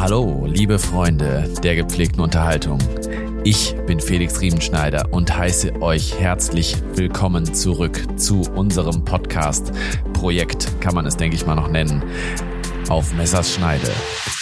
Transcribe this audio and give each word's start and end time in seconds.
Hallo, 0.00 0.46
liebe 0.46 0.78
Freunde 0.78 1.46
der 1.62 1.76
gepflegten 1.76 2.22
Unterhaltung. 2.22 2.78
Ich 3.44 3.76
bin 3.86 4.00
Felix 4.00 4.40
Riemenschneider 4.40 5.08
und 5.10 5.36
heiße 5.36 5.82
euch 5.82 6.18
herzlich 6.18 6.74
willkommen 6.94 7.52
zurück 7.52 8.00
zu 8.18 8.40
unserem 8.56 9.04
Podcast. 9.04 9.72
Projekt 10.14 10.80
kann 10.80 10.94
man 10.94 11.04
es, 11.04 11.18
denke 11.18 11.36
ich 11.36 11.44
mal, 11.44 11.54
noch 11.54 11.68
nennen. 11.68 12.02
Auf 12.88 13.12
Messers 13.12 13.52
Schneide. 13.52 13.92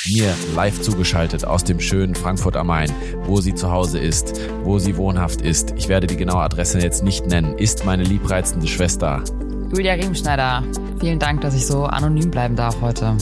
Mir 0.07 0.33
live 0.55 0.81
zugeschaltet 0.81 1.45
aus 1.45 1.65
dem 1.65 1.81
schönen 1.81 2.15
Frankfurt 2.15 2.57
am 2.57 2.69
Main, 2.69 2.93
wo 3.25 3.41
sie 3.41 3.53
zu 3.53 3.73
Hause 3.73 3.99
ist, 3.99 4.41
wo 4.63 4.79
sie 4.79 4.97
wohnhaft 4.97 5.41
ist. 5.41 5.75
Ich 5.77 5.89
werde 5.89 6.07
die 6.07 6.17
genaue 6.17 6.43
Adresse 6.43 6.79
jetzt 6.79 7.03
nicht 7.03 7.27
nennen, 7.27 7.59
ist 7.59 7.85
meine 7.85 8.05
liebreizende 8.05 8.69
Schwester. 8.69 9.25
Julia 9.75 9.95
Riemenschneider, 9.95 10.63
vielen 11.01 11.19
Dank, 11.19 11.41
dass 11.41 11.57
ich 11.57 11.67
so 11.67 11.85
anonym 11.85 12.31
bleiben 12.31 12.55
darf 12.55 12.81
heute. 12.81 13.17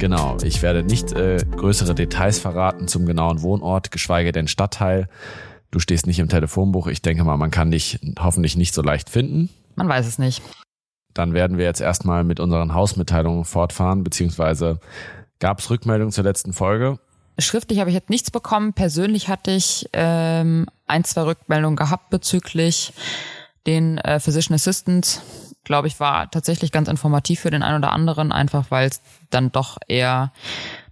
Genau, 0.00 0.38
ich 0.42 0.62
werde 0.62 0.82
nicht 0.82 1.12
äh, 1.12 1.36
größere 1.36 1.94
Details 1.94 2.38
verraten 2.38 2.88
zum 2.88 3.04
genauen 3.04 3.42
Wohnort, 3.42 3.90
geschweige 3.90 4.32
denn 4.32 4.48
Stadtteil. 4.48 5.08
Du 5.70 5.78
stehst 5.78 6.06
nicht 6.06 6.18
im 6.18 6.30
Telefonbuch. 6.30 6.86
Ich 6.86 7.02
denke 7.02 7.22
mal, 7.22 7.36
man 7.36 7.50
kann 7.50 7.70
dich 7.70 8.00
hoffentlich 8.18 8.56
nicht 8.56 8.72
so 8.72 8.80
leicht 8.80 9.10
finden. 9.10 9.50
Man 9.74 9.90
weiß 9.90 10.06
es 10.06 10.18
nicht. 10.18 10.40
Dann 11.12 11.34
werden 11.34 11.58
wir 11.58 11.66
jetzt 11.66 11.82
erstmal 11.82 12.24
mit 12.24 12.40
unseren 12.40 12.72
Hausmitteilungen 12.72 13.44
fortfahren, 13.44 14.02
beziehungsweise 14.02 14.80
gab 15.38 15.58
es 15.58 15.68
Rückmeldungen 15.68 16.12
zur 16.12 16.24
letzten 16.24 16.54
Folge. 16.54 16.98
Schriftlich 17.38 17.78
habe 17.78 17.90
ich 17.90 17.94
jetzt 17.94 18.08
nichts 18.08 18.30
bekommen. 18.30 18.72
Persönlich 18.72 19.28
hatte 19.28 19.50
ich 19.50 19.86
ähm, 19.92 20.64
ein, 20.86 21.04
zwei 21.04 21.24
Rückmeldungen 21.24 21.76
gehabt 21.76 22.08
bezüglich 22.08 22.94
den 23.66 23.98
äh, 23.98 24.18
Physician 24.18 24.54
Assistants 24.54 25.20
glaube 25.64 25.88
ich, 25.88 26.00
war 26.00 26.30
tatsächlich 26.30 26.72
ganz 26.72 26.88
informativ 26.88 27.40
für 27.40 27.50
den 27.50 27.62
einen 27.62 27.78
oder 27.82 27.92
anderen, 27.92 28.32
einfach 28.32 28.70
weil 28.70 28.88
es 28.88 29.00
dann 29.30 29.52
doch 29.52 29.78
eher, 29.88 30.32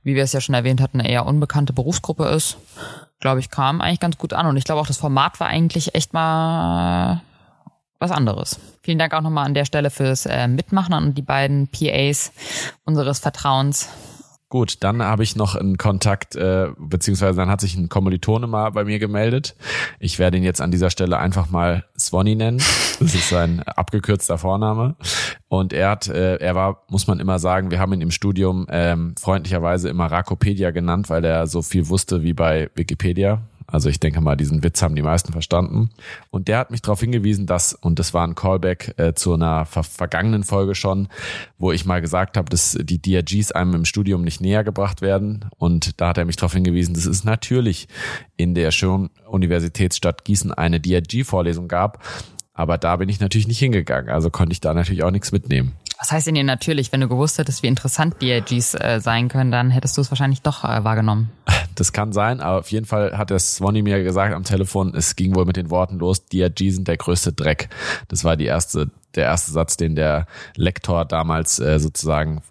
wie 0.03 0.15
wir 0.15 0.23
es 0.23 0.33
ja 0.33 0.41
schon 0.41 0.55
erwähnt 0.55 0.81
hatten, 0.81 1.01
eher 1.01 1.27
unbekannte 1.27 1.73
Berufsgruppe 1.73 2.27
ist. 2.27 2.59
Glaube 3.21 3.41
ich, 3.41 3.51
kam 3.51 3.81
eigentlich 3.81 4.01
ganz 4.01 4.19
gut 4.19 4.33
an. 4.33 4.47
Und 4.47 4.57
ich 4.57 4.65
glaube 4.65 4.81
auch, 4.81 4.87
das 4.87 4.99
Format 4.99 5.41
war 5.41 5.49
eigentlich 5.49 5.95
echt 5.95 6.13
mal 6.13 7.23
was 7.99 8.13
anderes. 8.13 8.61
Vielen 8.83 8.99
Dank 8.99 9.13
auch 9.13 9.23
nochmal 9.23 9.47
an 9.47 9.55
der 9.55 9.65
Stelle 9.65 9.91
fürs 9.91 10.27
äh, 10.27 10.47
Mitmachen 10.47 10.95
und 10.95 11.15
die 11.19 11.23
beiden 11.23 11.69
PAs 11.69 12.33
unseres 12.85 13.19
Vertrauens. 13.19 13.89
Gut, 14.51 14.79
dann 14.81 15.03
habe 15.03 15.23
ich 15.23 15.37
noch 15.37 15.57
einen 15.57 15.77
Kontakt, 15.77 16.35
äh, 16.35 16.69
beziehungsweise 16.79 17.37
dann 17.37 17.51
hat 17.51 17.61
sich 17.61 17.77
ein 17.77 17.91
Kommilitone 17.91 18.47
mal 18.47 18.71
bei 18.71 18.85
mir 18.85 18.99
gemeldet. 18.99 19.55
Ich 20.01 20.19
werde 20.19 20.39
ihn 20.39 20.43
jetzt 20.43 20.63
an 20.63 20.71
dieser 20.71 20.89
Stelle 20.89 21.19
einfach 21.19 21.51
mal 21.51 21.85
Swanny 21.99 22.35
nennen. 22.35 22.57
Das 22.99 23.15
ist 23.15 23.29
sein 23.29 23.63
abgekürzter 23.63 24.39
Vorname. 24.39 24.97
Und 25.49 25.75
er 25.75 25.91
hat, 25.91 26.09
äh, 26.09 26.37
er 26.37 26.55
war, 26.55 26.85
muss 26.89 27.07
man 27.07 27.21
immer 27.21 27.39
sagen, 27.39 27.71
wir 27.71 27.79
haben 27.79 27.93
ihn 27.93 28.01
im 28.01 28.11
Studium 28.11 28.67
ähm, 28.71 29.15
freundlicherweise 29.21 29.91
immer 29.91 30.07
Rakopedia 30.07 30.71
genannt, 30.71 31.11
weil 31.11 31.25
er 31.27 31.47
so 31.47 31.61
viel 31.61 31.89
wusste 31.89 32.23
wie 32.23 32.33
bei 32.33 32.71
Wikipedia. 32.75 33.43
Also 33.71 33.91
ich 33.91 34.01
denke 34.01 34.23
mal, 34.23 34.35
diesen 34.35 34.65
Witz 34.65 34.81
haben 34.81 34.97
die 34.97 35.03
meisten 35.03 35.31
verstanden. 35.31 35.91
Und 36.31 36.49
der 36.49 36.57
hat 36.57 36.71
mich 36.71 36.81
darauf 36.81 37.01
hingewiesen, 37.01 37.45
dass, 37.47 37.75
und 37.75 37.99
das 37.99 38.15
war 38.15 38.27
ein 38.27 38.35
Callback 38.35 38.95
äh, 38.97 39.13
zu 39.13 39.35
einer 39.35 39.67
ver 39.67 39.83
vergangenen 39.83 40.43
Folge 40.43 40.75
schon, 40.75 41.09
wo 41.59 41.71
ich 41.71 41.85
mal 41.85 42.01
gesagt 42.01 42.39
habe, 42.39 42.49
dass 42.49 42.79
die 42.81 43.01
DRGs 43.01 43.53
einem 43.53 43.75
im 43.75 43.85
Studium 43.85 44.23
nicht 44.23 44.41
näher 44.41 44.65
gebracht 44.65 45.03
werden. 45.03 45.45
Und 45.59 46.01
da 46.01 46.09
hat 46.09 46.19
er 46.19 46.25
mich 46.25 46.37
darauf 46.37 46.55
hingewiesen, 46.55 46.95
dass 46.95 47.05
es 47.05 47.25
natürlich 47.25 47.89
in 48.39 48.55
der 48.55 48.71
schönen 48.71 49.11
Universitätsstadt 49.27 50.25
Gießen 50.25 50.53
eine 50.53 50.81
DRG-Vorlesung 50.81 51.69
gab. 51.69 52.03
Aber 52.55 52.79
da 52.79 52.97
bin 52.97 53.11
ich 53.11 53.21
natürlich 53.21 53.49
nicht 53.49 53.59
hingegangen. 53.59 54.11
Also 54.11 54.31
konnte 54.31 54.53
ich 54.53 54.61
da 54.61 54.73
natürlich 54.73 55.05
auch 55.05 55.11
nichts 55.11 55.31
mitnehmen. 55.31 55.75
Was 55.99 56.13
heißt 56.13 56.29
denn 56.29 56.37
dir 56.37 56.45
natürlich, 56.45 56.93
wenn 56.93 57.01
du 57.01 57.09
gewusst 57.09 57.39
hättest, 57.39 57.65
wie 57.65 57.67
interessant 57.67 58.23
DRGs 58.23 58.75
äh, 58.75 59.01
sein 59.01 59.29
können, 59.29 59.51
dann 59.51 59.71
hättest 59.71 59.97
du 59.97 60.01
es 60.01 60.11
wahrscheinlich 60.13 60.43
doch 60.43 60.63
äh, 60.63 60.85
wahrgenommen. 60.85 61.31
Das 61.75 61.93
kann 61.93 62.13
sein, 62.13 62.41
aber 62.41 62.61
auf 62.61 62.71
jeden 62.71 62.87
Fall 62.87 63.17
hat 63.17 63.31
der 63.31 63.39
Swanny 63.39 63.83
mir 63.83 64.03
gesagt 64.03 64.35
am 64.35 64.45
Telefon, 64.45 64.95
es 64.97 65.15
ging 65.15 65.35
wohl 65.35 65.45
mit 65.45 65.57
den 65.57 65.71
Worten 65.71 65.99
los, 65.99 66.27
DRG 66.27 66.71
sind 66.71 66.89
der 66.89 66.97
größte 66.97 67.33
Dreck. 67.33 67.69
Das 68.09 68.25
war 68.25 68.37
die 68.37 68.47
erste, 68.47 68.91
der 69.15 69.25
erste 69.25 69.53
Satz, 69.53 69.77
den 69.77 69.95
der 69.95 70.27
Lektor 70.57 71.05
damals 71.05 71.61
äh, 71.61 71.79
sozusagen 71.79 72.43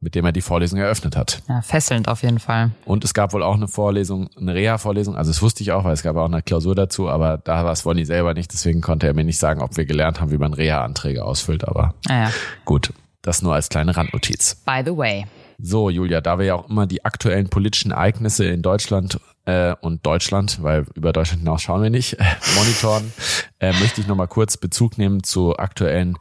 mit 0.00 0.14
dem 0.14 0.24
er 0.24 0.32
die 0.32 0.40
Vorlesung 0.40 0.78
eröffnet 0.78 1.16
hat. 1.16 1.42
Ja, 1.48 1.62
fesselnd 1.62 2.08
auf 2.08 2.22
jeden 2.22 2.38
Fall. 2.38 2.70
Und 2.84 3.04
es 3.04 3.14
gab 3.14 3.32
wohl 3.32 3.42
auch 3.42 3.54
eine 3.54 3.68
Vorlesung, 3.68 4.28
eine 4.36 4.54
Reha-Vorlesung, 4.54 5.16
also 5.16 5.30
das 5.30 5.42
wusste 5.42 5.62
ich 5.62 5.72
auch, 5.72 5.84
weil 5.84 5.92
es 5.92 6.02
gab 6.02 6.16
auch 6.16 6.26
eine 6.26 6.42
Klausur 6.42 6.74
dazu, 6.74 7.08
aber 7.08 7.38
da 7.38 7.64
war 7.64 7.74
Swanny 7.74 8.04
selber 8.04 8.34
nicht, 8.34 8.52
deswegen 8.52 8.80
konnte 8.80 9.06
er 9.06 9.14
mir 9.14 9.24
nicht 9.24 9.38
sagen, 9.38 9.60
ob 9.62 9.76
wir 9.76 9.86
gelernt 9.86 10.20
haben, 10.20 10.30
wie 10.30 10.38
man 10.38 10.54
Reha-Anträge 10.54 11.24
ausfüllt, 11.24 11.66
aber 11.66 11.94
ah 12.08 12.24
ja. 12.24 12.30
gut, 12.64 12.92
das 13.22 13.42
nur 13.42 13.54
als 13.54 13.68
kleine 13.68 13.96
Randnotiz. 13.96 14.62
By 14.64 14.82
the 14.84 14.96
way. 14.96 15.26
So, 15.58 15.88
Julia, 15.88 16.20
da 16.20 16.38
wir 16.38 16.46
ja 16.46 16.54
auch 16.54 16.68
immer 16.68 16.86
die 16.86 17.04
aktuellen 17.04 17.48
politischen 17.48 17.90
Ereignisse 17.90 18.44
in 18.44 18.62
Deutschland 18.62 19.18
äh, 19.46 19.74
und 19.80 20.04
Deutschland, 20.04 20.62
weil 20.62 20.86
über 20.94 21.12
Deutschland 21.12 21.40
hinaus 21.40 21.62
schauen 21.62 21.82
wir 21.82 21.90
nicht, 21.90 22.20
äh, 22.20 22.24
monitoren, 22.56 23.12
äh, 23.60 23.72
möchte 23.80 24.00
ich 24.00 24.06
nochmal 24.06 24.28
kurz 24.28 24.56
Bezug 24.56 24.98
nehmen 24.98 25.22
zu 25.22 25.56
aktuellen 25.56 26.18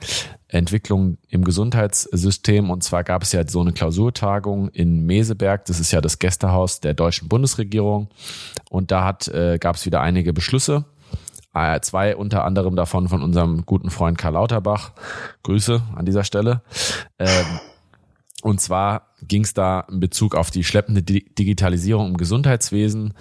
Entwicklungen 0.48 1.18
im 1.28 1.44
Gesundheitssystem. 1.44 2.70
Und 2.70 2.84
zwar 2.84 3.04
gab 3.04 3.24
es 3.24 3.32
ja 3.34 3.46
so 3.48 3.62
eine 3.62 3.74
Klausurtagung 3.74 4.70
in 4.70 5.06
Meseberg. 5.06 5.66
Das 5.66 5.80
ist 5.80 5.92
ja 5.92 6.02
das 6.02 6.20
Gästehaus 6.20 6.80
der 6.80 6.94
deutschen 6.94 7.28
Bundesregierung. 7.28 8.10
Und 8.70 8.92
da 8.92 9.04
hat, 9.04 9.28
äh, 9.28 9.58
gab 9.60 9.76
es 9.76 9.86
wieder 9.86 10.02
einige 10.02 10.32
Beschlüsse. 10.32 10.86
Äh, 11.54 11.80
zwei 11.82 12.16
unter 12.16 12.44
anderem 12.46 12.76
davon 12.76 13.08
von 13.08 13.24
unserem 13.24 13.66
guten 13.66 13.90
Freund 13.90 14.18
Karl 14.18 14.34
Lauterbach. 14.34 14.92
Grüße 15.44 15.82
an 15.96 16.06
dieser 16.06 16.24
Stelle. 16.24 16.62
Ähm, 17.18 17.46
und 18.46 18.62
zwar 18.62 19.08
ging 19.28 19.44
es 19.44 19.56
da 19.56 19.88
in 19.90 20.00
Bezug 20.00 20.36
auf 20.36 20.52
die 20.52 20.64
schleppende 20.64 21.02
Digitalisierung 21.02 22.10
im 22.10 22.18
Gesundheitswesen 22.18 23.16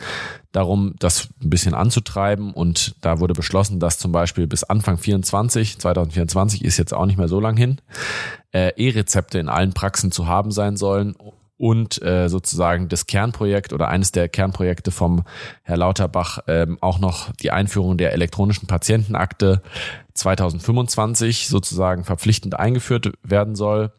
darum, 0.53 0.97
das 0.99 1.31
ein 1.43 1.49
bisschen 1.49 1.73
anzutreiben. 1.73 2.53
Und 2.53 2.97
da 3.01 3.21
wurde 3.21 3.33
beschlossen, 3.33 3.81
dass 3.81 3.99
zum 3.99 4.13
Beispiel 4.13 4.47
bis 4.47 4.65
Anfang 4.65 4.99
24, 4.99 5.79
2024 5.79 6.63
ist 6.63 6.77
jetzt 6.77 6.93
auch 6.93 7.07
nicht 7.07 7.17
mehr 7.17 7.29
so 7.29 7.41
lang 7.41 7.57
hin, 7.57 7.81
äh, 8.53 8.73
E-Rezepte 8.77 9.39
in 9.39 9.49
allen 9.49 9.73
Praxen 9.73 10.13
zu 10.13 10.27
haben 10.27 10.51
sein 10.51 10.77
sollen 10.77 11.15
und 11.57 12.03
äh, 12.03 12.29
sozusagen 12.29 12.91
das 12.91 13.07
Kernprojekt 13.07 13.73
oder 13.73 13.89
eines 13.89 14.13
der 14.13 14.29
Kernprojekte 14.29 14.91
vom 14.91 15.25
Herr 15.63 15.79
Lauterbach 15.79 16.41
ähm, 16.49 16.77
auch 16.83 16.99
noch 16.99 17.33
die 17.37 17.51
Einführung 17.51 17.97
der 17.97 18.13
elektronischen 18.13 18.67
Patientenakte 18.67 19.63
2025 20.13 21.49
sozusagen 21.49 22.05
verpflichtend 22.05 22.59
eingeführt 22.59 23.15
werden 23.23 23.55
soll 23.55 23.91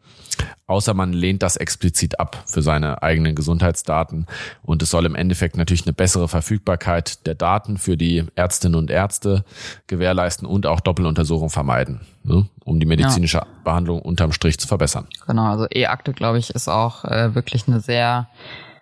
außer 0.66 0.94
man 0.94 1.12
lehnt 1.12 1.42
das 1.42 1.56
explizit 1.56 2.18
ab 2.20 2.42
für 2.46 2.62
seine 2.62 3.02
eigenen 3.02 3.34
Gesundheitsdaten. 3.34 4.26
Und 4.62 4.82
es 4.82 4.90
soll 4.90 5.06
im 5.06 5.14
Endeffekt 5.14 5.56
natürlich 5.56 5.86
eine 5.86 5.92
bessere 5.92 6.28
Verfügbarkeit 6.28 7.26
der 7.26 7.34
Daten 7.34 7.78
für 7.78 7.96
die 7.96 8.24
Ärztinnen 8.34 8.76
und 8.76 8.90
Ärzte 8.90 9.44
gewährleisten 9.86 10.46
und 10.46 10.66
auch 10.66 10.80
Doppeluntersuchung 10.80 11.50
vermeiden, 11.50 12.00
ne, 12.22 12.48
um 12.64 12.80
die 12.80 12.86
medizinische 12.86 13.38
ja. 13.38 13.46
Behandlung 13.64 14.00
unterm 14.02 14.32
Strich 14.32 14.58
zu 14.58 14.68
verbessern. 14.68 15.06
Genau, 15.26 15.50
also 15.50 15.66
E-Akte, 15.72 16.12
glaube 16.12 16.38
ich, 16.38 16.50
ist 16.50 16.68
auch 16.68 17.04
äh, 17.04 17.34
wirklich 17.34 17.68
eine 17.68 17.80
sehr 17.80 18.28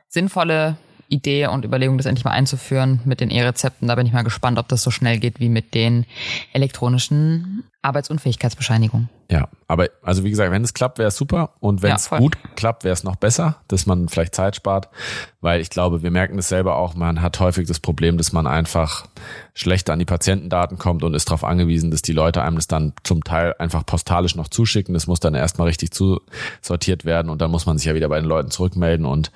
sinnvolle 0.09 0.77
Idee 1.15 1.47
und 1.47 1.65
Überlegung, 1.65 1.97
das 1.97 2.07
endlich 2.07 2.25
mal 2.25 2.33
einzuführen 2.33 3.01
mit 3.05 3.21
den 3.21 3.31
E-Rezepten. 3.31 3.89
Da 3.89 3.95
bin 3.95 4.07
ich 4.07 4.13
mal 4.13 4.25
gespannt, 4.25 4.59
ob 4.59 4.69
das 4.69 4.83
so 4.83 4.91
schnell 4.91 5.19
geht 5.19 5.41
wie 5.41 5.49
mit 5.49 5.75
den 5.75 6.07
elektronischen 6.53 7.65
Arbeitsunfähigkeitsbescheinigungen. 7.83 9.09
Ja, 9.31 9.49
aber 9.69 9.89
also 10.03 10.25
wie 10.25 10.31
gesagt, 10.31 10.51
wenn 10.51 10.65
es 10.65 10.75
klappt, 10.75 10.99
wäre 10.99 11.09
es 11.09 11.17
super. 11.17 11.51
Und 11.61 11.83
wenn 11.83 11.95
es 11.95 12.11
ja, 12.11 12.19
gut 12.19 12.37
klappt, 12.57 12.85
wäre 12.85 12.93
es 12.93 13.05
noch 13.05 13.17
besser, 13.17 13.57
dass 13.69 13.87
man 13.87 14.09
vielleicht 14.09 14.35
Zeit 14.35 14.57
spart. 14.57 14.89
Weil 15.41 15.61
ich 15.61 15.71
glaube, 15.71 16.03
wir 16.03 16.11
merken 16.11 16.37
das 16.37 16.49
selber 16.49 16.77
auch, 16.77 16.95
man 16.95 17.21
hat 17.21 17.41
häufig 17.41 17.67
das 17.67 17.81
Problem, 17.81 18.17
dass 18.17 18.33
man 18.33 18.47
einfach 18.47 19.07
schlechter 19.55 19.93
an 19.93 19.99
die 19.99 20.05
Patientendaten 20.05 20.79
kommt 20.79 21.03
und 21.05 21.15
ist 21.15 21.29
darauf 21.29 21.45
angewiesen, 21.45 21.91
dass 21.91 22.03
die 22.03 22.13
Leute 22.13 22.43
einem 22.43 22.57
das 22.57 22.69
dann 22.69 22.93
zum 23.03 23.25
Teil 23.25 23.55
einfach 23.59 23.85
postalisch 23.85 24.35
noch 24.35 24.49
zuschicken. 24.49 24.95
Das 24.95 25.07
muss 25.07 25.21
dann 25.21 25.35
erstmal 25.35 25.69
richtig 25.69 25.91
zusortiert 25.93 27.05
werden 27.05 27.29
und 27.31 27.41
dann 27.41 27.51
muss 27.51 27.67
man 27.67 27.79
sich 27.79 27.87
ja 27.87 27.95
wieder 27.95 28.09
bei 28.09 28.21
den 28.21 28.29
Leuten 28.29 28.51
zurückmelden 28.51 29.07
und 29.07 29.31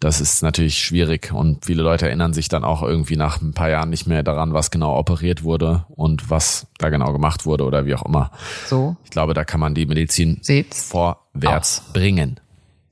das 0.00 0.20
ist 0.22 0.42
natürlich 0.42 0.82
schwierig 0.82 1.30
und 1.30 1.66
viele 1.66 1.82
Leute 1.82 2.06
erinnern 2.06 2.32
sich 2.32 2.48
dann 2.48 2.64
auch 2.64 2.82
irgendwie 2.82 3.16
nach 3.16 3.42
ein 3.42 3.52
paar 3.52 3.68
Jahren 3.68 3.90
nicht 3.90 4.06
mehr 4.06 4.22
daran, 4.22 4.54
was 4.54 4.70
genau 4.70 4.98
operiert 4.98 5.42
wurde 5.42 5.84
und 5.90 6.30
was 6.30 6.66
da 6.78 6.88
genau 6.88 7.12
gemacht 7.12 7.44
wurde 7.44 7.64
oder 7.64 7.84
wie 7.84 7.94
auch 7.94 8.06
immer. 8.06 8.30
So. 8.66 8.96
Ich 9.04 9.10
glaube, 9.10 9.34
da 9.34 9.44
kann 9.44 9.60
man 9.60 9.74
die 9.74 9.84
Medizin 9.84 10.38
Seht's 10.40 10.88
vorwärts 10.88 11.82
aus. 11.84 11.92
bringen. 11.92 12.40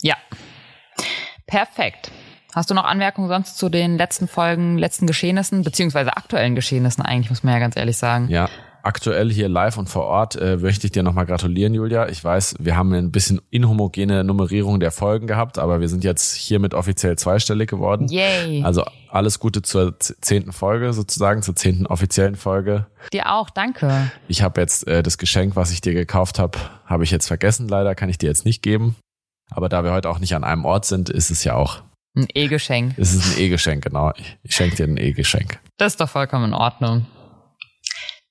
Ja. 0.03 0.17
Perfekt. 1.47 2.11
Hast 2.55 2.71
du 2.71 2.75
noch 2.75 2.85
Anmerkungen 2.85 3.29
sonst 3.29 3.57
zu 3.57 3.71
den 3.71 3.97
letzten 3.97 4.29
Folgen, 4.29 4.77
letzten 4.77 5.07
Geschehnissen, 5.07 5.63
beziehungsweise 5.63 6.15
aktuellen 6.17 6.55
Geschehnissen 6.55 7.03
eigentlich, 7.03 7.31
muss 7.31 7.43
man 7.43 7.55
ja 7.55 7.61
ganz 7.61 7.77
ehrlich 7.77 7.97
sagen? 7.97 8.29
Ja, 8.29 8.51
aktuell 8.83 9.31
hier 9.31 9.49
live 9.49 9.77
und 9.79 9.89
vor 9.89 10.05
Ort 10.05 10.37
äh, 10.37 10.57
möchte 10.57 10.87
ich 10.87 10.93
dir 10.93 11.03
nochmal 11.03 11.27
gratulieren, 11.27 11.75
Julia. 11.75 12.09
Ich 12.09 12.23
weiß, 12.23 12.57
wir 12.59 12.77
haben 12.77 12.93
ein 12.93 13.11
bisschen 13.11 13.41
inhomogene 13.51 14.25
Nummerierung 14.25 14.81
der 14.81 14.91
Folgen 14.91 15.27
gehabt, 15.27 15.59
aber 15.59 15.81
wir 15.81 15.89
sind 15.89 16.05
jetzt 16.05 16.35
hiermit 16.35 16.75
offiziell 16.75 17.17
zweistellig 17.17 17.69
geworden. 17.69 18.09
Yay. 18.09 18.63
Also 18.65 18.85
alles 19.11 19.39
Gute 19.41 19.63
zur 19.63 19.99
zehnten 19.99 20.53
Folge 20.53 20.93
sozusagen, 20.93 21.43
zur 21.43 21.57
zehnten 21.57 21.87
offiziellen 21.87 22.37
Folge. 22.37 22.87
Dir 23.13 23.33
auch, 23.33 23.51
danke. 23.51 24.11
Ich 24.29 24.43
habe 24.43 24.61
jetzt 24.61 24.87
äh, 24.87 25.03
das 25.03 25.19
Geschenk, 25.19 25.57
was 25.57 25.71
ich 25.71 25.81
dir 25.81 25.95
gekauft 25.95 26.39
habe, 26.39 26.59
habe 26.87 27.05
ich 27.05 27.11
jetzt 27.11 27.27
vergessen. 27.27 27.69
Leider 27.69 27.95
kann 27.95 28.09
ich 28.09 28.19
dir 28.19 28.27
jetzt 28.29 28.45
nicht 28.45 28.63
geben. 28.63 28.97
Aber 29.51 29.69
da 29.69 29.83
wir 29.85 29.93
heute 29.93 30.11
auch 30.11 30.19
nicht 30.19 30.35
an 30.35 30.45
einem 30.45 30.65
Ort 30.65 30.85
sind, 30.85 31.09
ist 31.09 31.31
es 31.31 31.43
ja 31.45 31.55
auch 31.55 31.83
Ein 32.15 32.27
E-Geschenk. 32.35 32.95
Es 32.99 33.15
ist 33.15 33.37
ein 33.37 33.43
E-Geschenk, 33.43 33.85
genau. 33.85 34.13
Ich 34.43 34.55
schenke 34.55 34.77
dir 34.77 34.85
ein 34.85 34.97
E-Geschenk. 34.99 35.59
Das 35.79 35.95
ist 35.95 36.01
doch 36.01 36.09
vollkommen 36.09 36.47
in 36.47 36.55
Ordnung. 36.55 37.07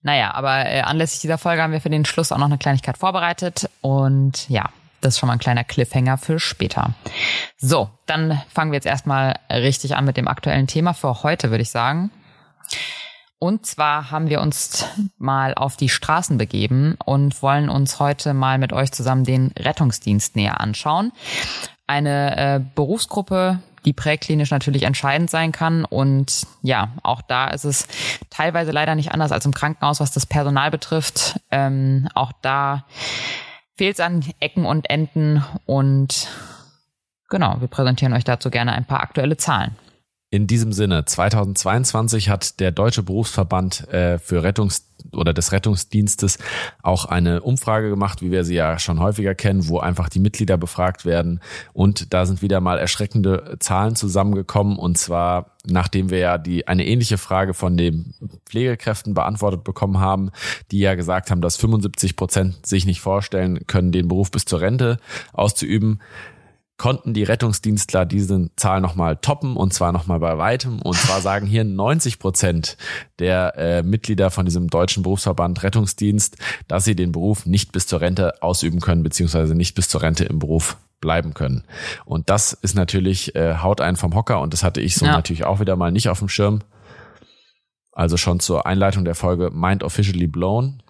Naja, 0.07 0.33
aber 0.35 0.65
äh, 0.65 0.79
anlässlich 0.79 1.19
dieser 1.19 1.37
Folge 1.37 1.61
haben 1.61 1.73
wir 1.73 1.81
für 1.81 1.89
den 1.89 2.05
Schluss 2.05 2.31
auch 2.31 2.37
noch 2.37 2.45
eine 2.45 2.57
Kleinigkeit 2.57 2.97
vorbereitet. 2.97 3.69
Und 3.81 4.47
ja, 4.47 4.69
das 5.01 5.15
ist 5.15 5.19
schon 5.19 5.27
mal 5.27 5.33
ein 5.33 5.39
kleiner 5.39 5.65
Cliffhanger 5.65 6.17
für 6.17 6.39
später. 6.39 6.93
So, 7.57 7.89
dann 8.05 8.41
fangen 8.47 8.71
wir 8.71 8.77
jetzt 8.77 8.85
erstmal 8.85 9.35
richtig 9.51 9.97
an 9.97 10.05
mit 10.05 10.15
dem 10.15 10.29
aktuellen 10.29 10.65
Thema 10.65 10.93
für 10.93 11.23
heute, 11.23 11.49
würde 11.49 11.63
ich 11.63 11.71
sagen. 11.71 12.09
Und 13.37 13.65
zwar 13.65 14.09
haben 14.09 14.29
wir 14.29 14.39
uns 14.39 14.85
mal 15.17 15.53
auf 15.53 15.75
die 15.75 15.89
Straßen 15.89 16.37
begeben 16.37 16.95
und 17.03 17.41
wollen 17.41 17.67
uns 17.67 17.99
heute 17.99 18.33
mal 18.33 18.59
mit 18.59 18.71
euch 18.71 18.93
zusammen 18.93 19.25
den 19.25 19.51
Rettungsdienst 19.59 20.37
näher 20.37 20.61
anschauen. 20.61 21.11
Eine 21.85 22.37
äh, 22.37 22.61
Berufsgruppe, 22.75 23.59
die 23.87 23.93
präklinisch 23.93 24.51
natürlich 24.51 24.83
entscheidend 24.83 25.29
sein 25.29 25.53
kann. 25.53 25.85
Und 25.85 26.45
ja, 26.61 26.89
auch 27.03 27.21
da 27.21 27.47
ist 27.47 27.63
es 27.63 27.87
teilweise 28.29 28.71
leider 28.71 28.95
nicht 28.95 29.13
anders 29.13 29.31
als 29.31 29.45
im 29.45 29.53
Krankenhaus, 29.53 30.01
was 30.01 30.11
das 30.11 30.25
Personal 30.25 30.71
betrifft. 30.71 31.39
Ähm, 31.51 32.09
auch 32.13 32.33
da 32.41 32.85
fehlt 33.75 33.93
es 33.93 34.01
an 34.01 34.25
Ecken 34.41 34.65
und 34.65 34.89
Enden. 34.89 35.41
Und 35.65 36.27
genau, 37.29 37.61
wir 37.61 37.69
präsentieren 37.69 38.13
euch 38.13 38.25
dazu 38.25 38.49
gerne 38.49 38.73
ein 38.73 38.83
paar 38.83 38.99
aktuelle 38.99 39.37
Zahlen. 39.37 39.77
In 40.29 40.45
diesem 40.45 40.73
Sinne, 40.73 41.05
2022 41.05 42.27
hat 42.27 42.59
der 42.59 42.73
Deutsche 42.73 43.01
Berufsverband 43.01 43.87
äh, 43.87 44.19
für 44.19 44.43
Rettungs- 44.43 44.83
oder 45.13 45.33
des 45.33 45.53
Rettungsdienstes 45.53 46.37
auch 46.83 47.05
eine 47.05 47.41
Umfrage 47.41 47.89
gemacht, 47.89 48.21
wie 48.21 48.29
wir 48.29 48.43
sie 48.43 48.55
ja 48.55 48.77
schon 48.77 48.99
häufiger 48.99 49.35
kennen, 49.35 49.69
wo 49.69 49.79
einfach 49.79 50.09
die 50.09 50.19
Mitglieder 50.19 50.57
befragt 50.57 51.05
werden. 51.05 51.39
Und 51.71 52.13
da 52.13 52.25
sind 52.25 52.41
wieder 52.41 52.59
mal 52.59 52.77
erschreckende 52.77 53.55
Zahlen 53.61 53.95
zusammengekommen. 53.95 54.77
Und 54.77 54.97
zwar, 54.97 55.55
nachdem 55.65 56.09
wir 56.09 56.17
ja 56.19 56.37
die, 56.37 56.67
eine 56.67 56.85
ähnliche 56.85 57.17
Frage 57.17 57.53
von 57.53 57.77
den 57.77 58.13
Pflegekräften 58.45 59.13
beantwortet 59.13 59.63
bekommen 59.63 59.99
haben, 59.99 60.31
die 60.71 60.79
ja 60.79 60.95
gesagt 60.95 61.31
haben, 61.31 61.39
dass 61.39 61.55
75 61.55 62.17
Prozent 62.17 62.65
sich 62.65 62.85
nicht 62.85 62.99
vorstellen 62.99 63.65
können, 63.65 63.93
den 63.93 64.09
Beruf 64.09 64.29
bis 64.31 64.43
zur 64.43 64.59
Rente 64.59 64.97
auszuüben 65.31 66.01
konnten 66.77 67.13
die 67.13 67.23
Rettungsdienstler 67.23 68.05
diese 68.05 68.49
Zahl 68.55 68.81
nochmal 68.81 69.17
toppen 69.17 69.55
und 69.57 69.73
zwar 69.73 69.91
nochmal 69.91 70.19
bei 70.19 70.37
weitem. 70.37 70.81
Und 70.81 70.95
zwar 70.95 71.21
sagen 71.21 71.47
hier 71.47 71.63
90 71.63 72.19
Prozent 72.19 72.77
der 73.19 73.57
äh, 73.57 73.83
Mitglieder 73.83 74.29
von 74.29 74.45
diesem 74.45 74.69
deutschen 74.69 75.03
Berufsverband 75.03 75.63
Rettungsdienst, 75.63 76.37
dass 76.67 76.85
sie 76.85 76.95
den 76.95 77.11
Beruf 77.11 77.45
nicht 77.45 77.71
bis 77.71 77.87
zur 77.87 78.01
Rente 78.01 78.41
ausüben 78.43 78.79
können, 78.79 79.03
beziehungsweise 79.03 79.55
nicht 79.55 79.73
bis 79.73 79.89
zur 79.89 80.03
Rente 80.03 80.25
im 80.25 80.39
Beruf 80.39 80.77
bleiben 81.01 81.33
können. 81.33 81.63
Und 82.05 82.29
das 82.29 82.53
ist 82.53 82.75
natürlich, 82.75 83.35
äh, 83.35 83.55
haut 83.57 83.81
einen 83.81 83.97
vom 83.97 84.15
Hocker 84.15 84.41
und 84.41 84.53
das 84.53 84.63
hatte 84.63 84.81
ich 84.81 84.95
so 84.95 85.05
ja. 85.05 85.13
natürlich 85.13 85.45
auch 85.45 85.59
wieder 85.59 85.75
mal 85.75 85.91
nicht 85.91 86.09
auf 86.09 86.19
dem 86.19 86.29
Schirm. 86.29 86.61
Also 87.91 88.17
schon 88.17 88.39
zur 88.39 88.67
Einleitung 88.67 89.05
der 89.05 89.15
Folge 89.15 89.49
Mind 89.51 89.83
Officially 89.83 90.27
Blown. 90.27 90.83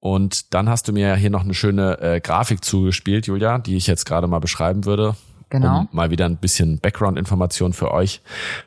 Und 0.00 0.54
dann 0.54 0.68
hast 0.68 0.88
du 0.88 0.92
mir 0.92 1.16
hier 1.16 1.30
noch 1.30 1.42
eine 1.42 1.54
schöne 1.54 2.00
äh, 2.00 2.20
Grafik 2.20 2.64
zugespielt, 2.64 3.26
Julia, 3.26 3.58
die 3.58 3.76
ich 3.76 3.86
jetzt 3.86 4.04
gerade 4.04 4.26
mal 4.26 4.38
beschreiben 4.38 4.84
würde. 4.84 5.16
Genau. 5.50 5.80
Um 5.80 5.88
mal 5.92 6.10
wieder 6.10 6.26
ein 6.26 6.36
bisschen 6.36 6.78
Background-Information 6.78 7.72
für 7.72 7.90
euch 7.90 8.20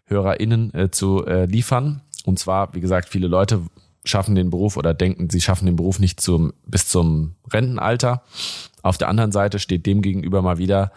HörerInnen 0.05 0.73
äh, 0.73 0.91
zu 0.91 1.25
äh, 1.25 1.45
liefern. 1.45 2.01
Und 2.25 2.39
zwar, 2.39 2.73
wie 2.73 2.81
gesagt, 2.81 3.07
viele 3.07 3.27
Leute 3.27 3.61
schaffen 4.03 4.35
den 4.35 4.49
Beruf 4.49 4.77
oder 4.77 4.93
denken, 4.93 5.29
sie 5.29 5.41
schaffen 5.41 5.67
den 5.67 5.75
Beruf 5.75 5.99
nicht 5.99 6.19
zum, 6.21 6.53
bis 6.65 6.87
zum 6.87 7.35
Rentenalter. 7.51 8.23
Auf 8.81 8.97
der 8.97 9.09
anderen 9.09 9.31
Seite 9.31 9.59
steht 9.59 9.85
dem 9.85 10.01
gegenüber 10.01 10.41
mal 10.41 10.57
wieder, 10.57 10.91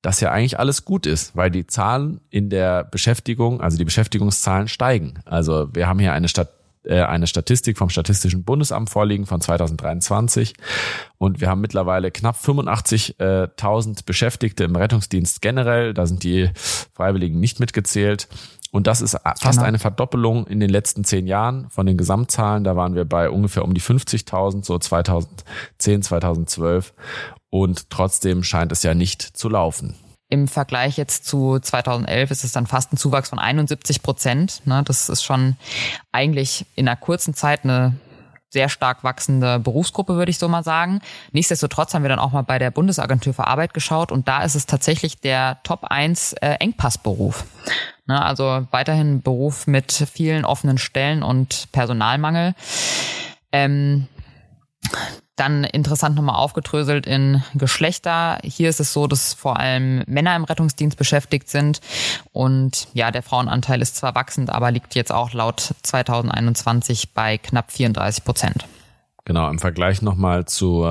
dass 0.00 0.20
ja 0.20 0.30
eigentlich 0.30 0.58
alles 0.58 0.84
gut 0.84 1.06
ist, 1.06 1.36
weil 1.36 1.50
die 1.50 1.66
Zahlen 1.66 2.20
in 2.30 2.48
der 2.48 2.84
Beschäftigung, 2.84 3.60
also 3.60 3.76
die 3.76 3.84
Beschäftigungszahlen 3.84 4.68
steigen. 4.68 5.14
Also 5.24 5.68
wir 5.74 5.88
haben 5.88 5.98
hier 5.98 6.12
eine 6.12 6.28
Stadt 6.28 6.50
äh, 6.84 7.02
eine 7.02 7.26
Statistik 7.26 7.78
vom 7.78 7.90
Statistischen 7.90 8.44
Bundesamt 8.44 8.90
vorliegen 8.90 9.26
von 9.26 9.40
2023 9.40 10.54
und 11.18 11.40
wir 11.40 11.48
haben 11.48 11.60
mittlerweile 11.60 12.10
knapp 12.10 12.36
85.000 12.36 14.06
Beschäftigte 14.06 14.64
im 14.64 14.74
Rettungsdienst 14.74 15.42
generell. 15.42 15.92
Da 15.92 16.06
sind 16.06 16.22
die 16.24 16.50
Freiwilligen 16.94 17.38
nicht 17.38 17.60
mitgezählt. 17.60 18.28
Und 18.72 18.86
das 18.86 19.00
ist 19.00 19.16
fast 19.22 19.58
genau. 19.58 19.62
eine 19.64 19.78
Verdoppelung 19.78 20.46
in 20.46 20.60
den 20.60 20.70
letzten 20.70 21.04
zehn 21.04 21.26
Jahren 21.26 21.68
von 21.70 21.86
den 21.86 21.96
Gesamtzahlen. 21.96 22.64
Da 22.64 22.76
waren 22.76 22.94
wir 22.94 23.04
bei 23.04 23.28
ungefähr 23.28 23.64
um 23.64 23.74
die 23.74 23.82
50.000, 23.82 24.64
so 24.64 24.78
2010, 24.78 26.02
2012. 26.02 26.94
Und 27.50 27.90
trotzdem 27.90 28.44
scheint 28.44 28.70
es 28.72 28.82
ja 28.82 28.94
nicht 28.94 29.22
zu 29.22 29.48
laufen. 29.48 29.96
Im 30.30 30.48
Vergleich 30.48 30.96
jetzt 30.96 31.26
zu 31.26 31.58
2011 31.58 32.30
ist 32.30 32.44
es 32.44 32.52
dann 32.52 32.66
fast 32.66 32.92
ein 32.92 32.96
Zuwachs 32.96 33.28
von 33.28 33.38
71 33.38 34.02
Prozent. 34.02 34.62
Ne? 34.64 34.82
Das 34.84 35.08
ist 35.08 35.24
schon 35.24 35.56
eigentlich 36.12 36.66
in 36.76 36.88
einer 36.88 36.96
kurzen 36.96 37.34
Zeit 37.34 37.64
eine 37.64 37.94
sehr 38.48 38.68
stark 38.68 39.04
wachsende 39.04 39.58
Berufsgruppe, 39.58 40.14
würde 40.14 40.30
ich 40.30 40.38
so 40.38 40.48
mal 40.48 40.64
sagen. 40.64 41.00
Nichtsdestotrotz 41.32 41.94
haben 41.94 42.02
wir 42.02 42.08
dann 42.08 42.18
auch 42.18 42.32
mal 42.32 42.42
bei 42.42 42.58
der 42.58 42.70
Bundesagentur 42.70 43.34
für 43.34 43.46
Arbeit 43.46 43.74
geschaut 43.74 44.12
und 44.12 44.28
da 44.28 44.42
ist 44.42 44.56
es 44.56 44.66
tatsächlich 44.66 45.20
der 45.20 45.58
Top 45.62 45.84
1 45.84 46.34
äh, 46.34 46.56
Engpassberuf. 46.60 47.44
Ne? 48.06 48.20
Also 48.20 48.66
weiterhin 48.70 49.22
Beruf 49.22 49.66
mit 49.66 49.92
vielen 49.92 50.44
offenen 50.44 50.78
Stellen 50.78 51.22
und 51.22 51.68
Personalmangel. 51.72 52.54
Ähm, 53.52 54.08
dann 55.40 55.64
interessant 55.64 56.16
nochmal 56.16 56.36
aufgedröselt 56.36 57.06
in 57.06 57.42
Geschlechter. 57.54 58.38
Hier 58.44 58.68
ist 58.68 58.78
es 58.78 58.92
so, 58.92 59.06
dass 59.06 59.34
vor 59.34 59.58
allem 59.58 60.04
Männer 60.06 60.36
im 60.36 60.44
Rettungsdienst 60.44 60.98
beschäftigt 60.98 61.48
sind. 61.48 61.80
Und 62.32 62.88
ja, 62.92 63.10
der 63.10 63.22
Frauenanteil 63.22 63.80
ist 63.80 63.96
zwar 63.96 64.14
wachsend, 64.14 64.50
aber 64.50 64.70
liegt 64.70 64.94
jetzt 64.94 65.12
auch 65.12 65.32
laut 65.32 65.74
2021 65.82 67.14
bei 67.14 67.38
knapp 67.38 67.72
34 67.72 68.24
Prozent. 68.24 68.66
Genau, 69.24 69.48
im 69.48 69.58
Vergleich 69.58 70.02
nochmal 70.02 70.44
zu 70.44 70.84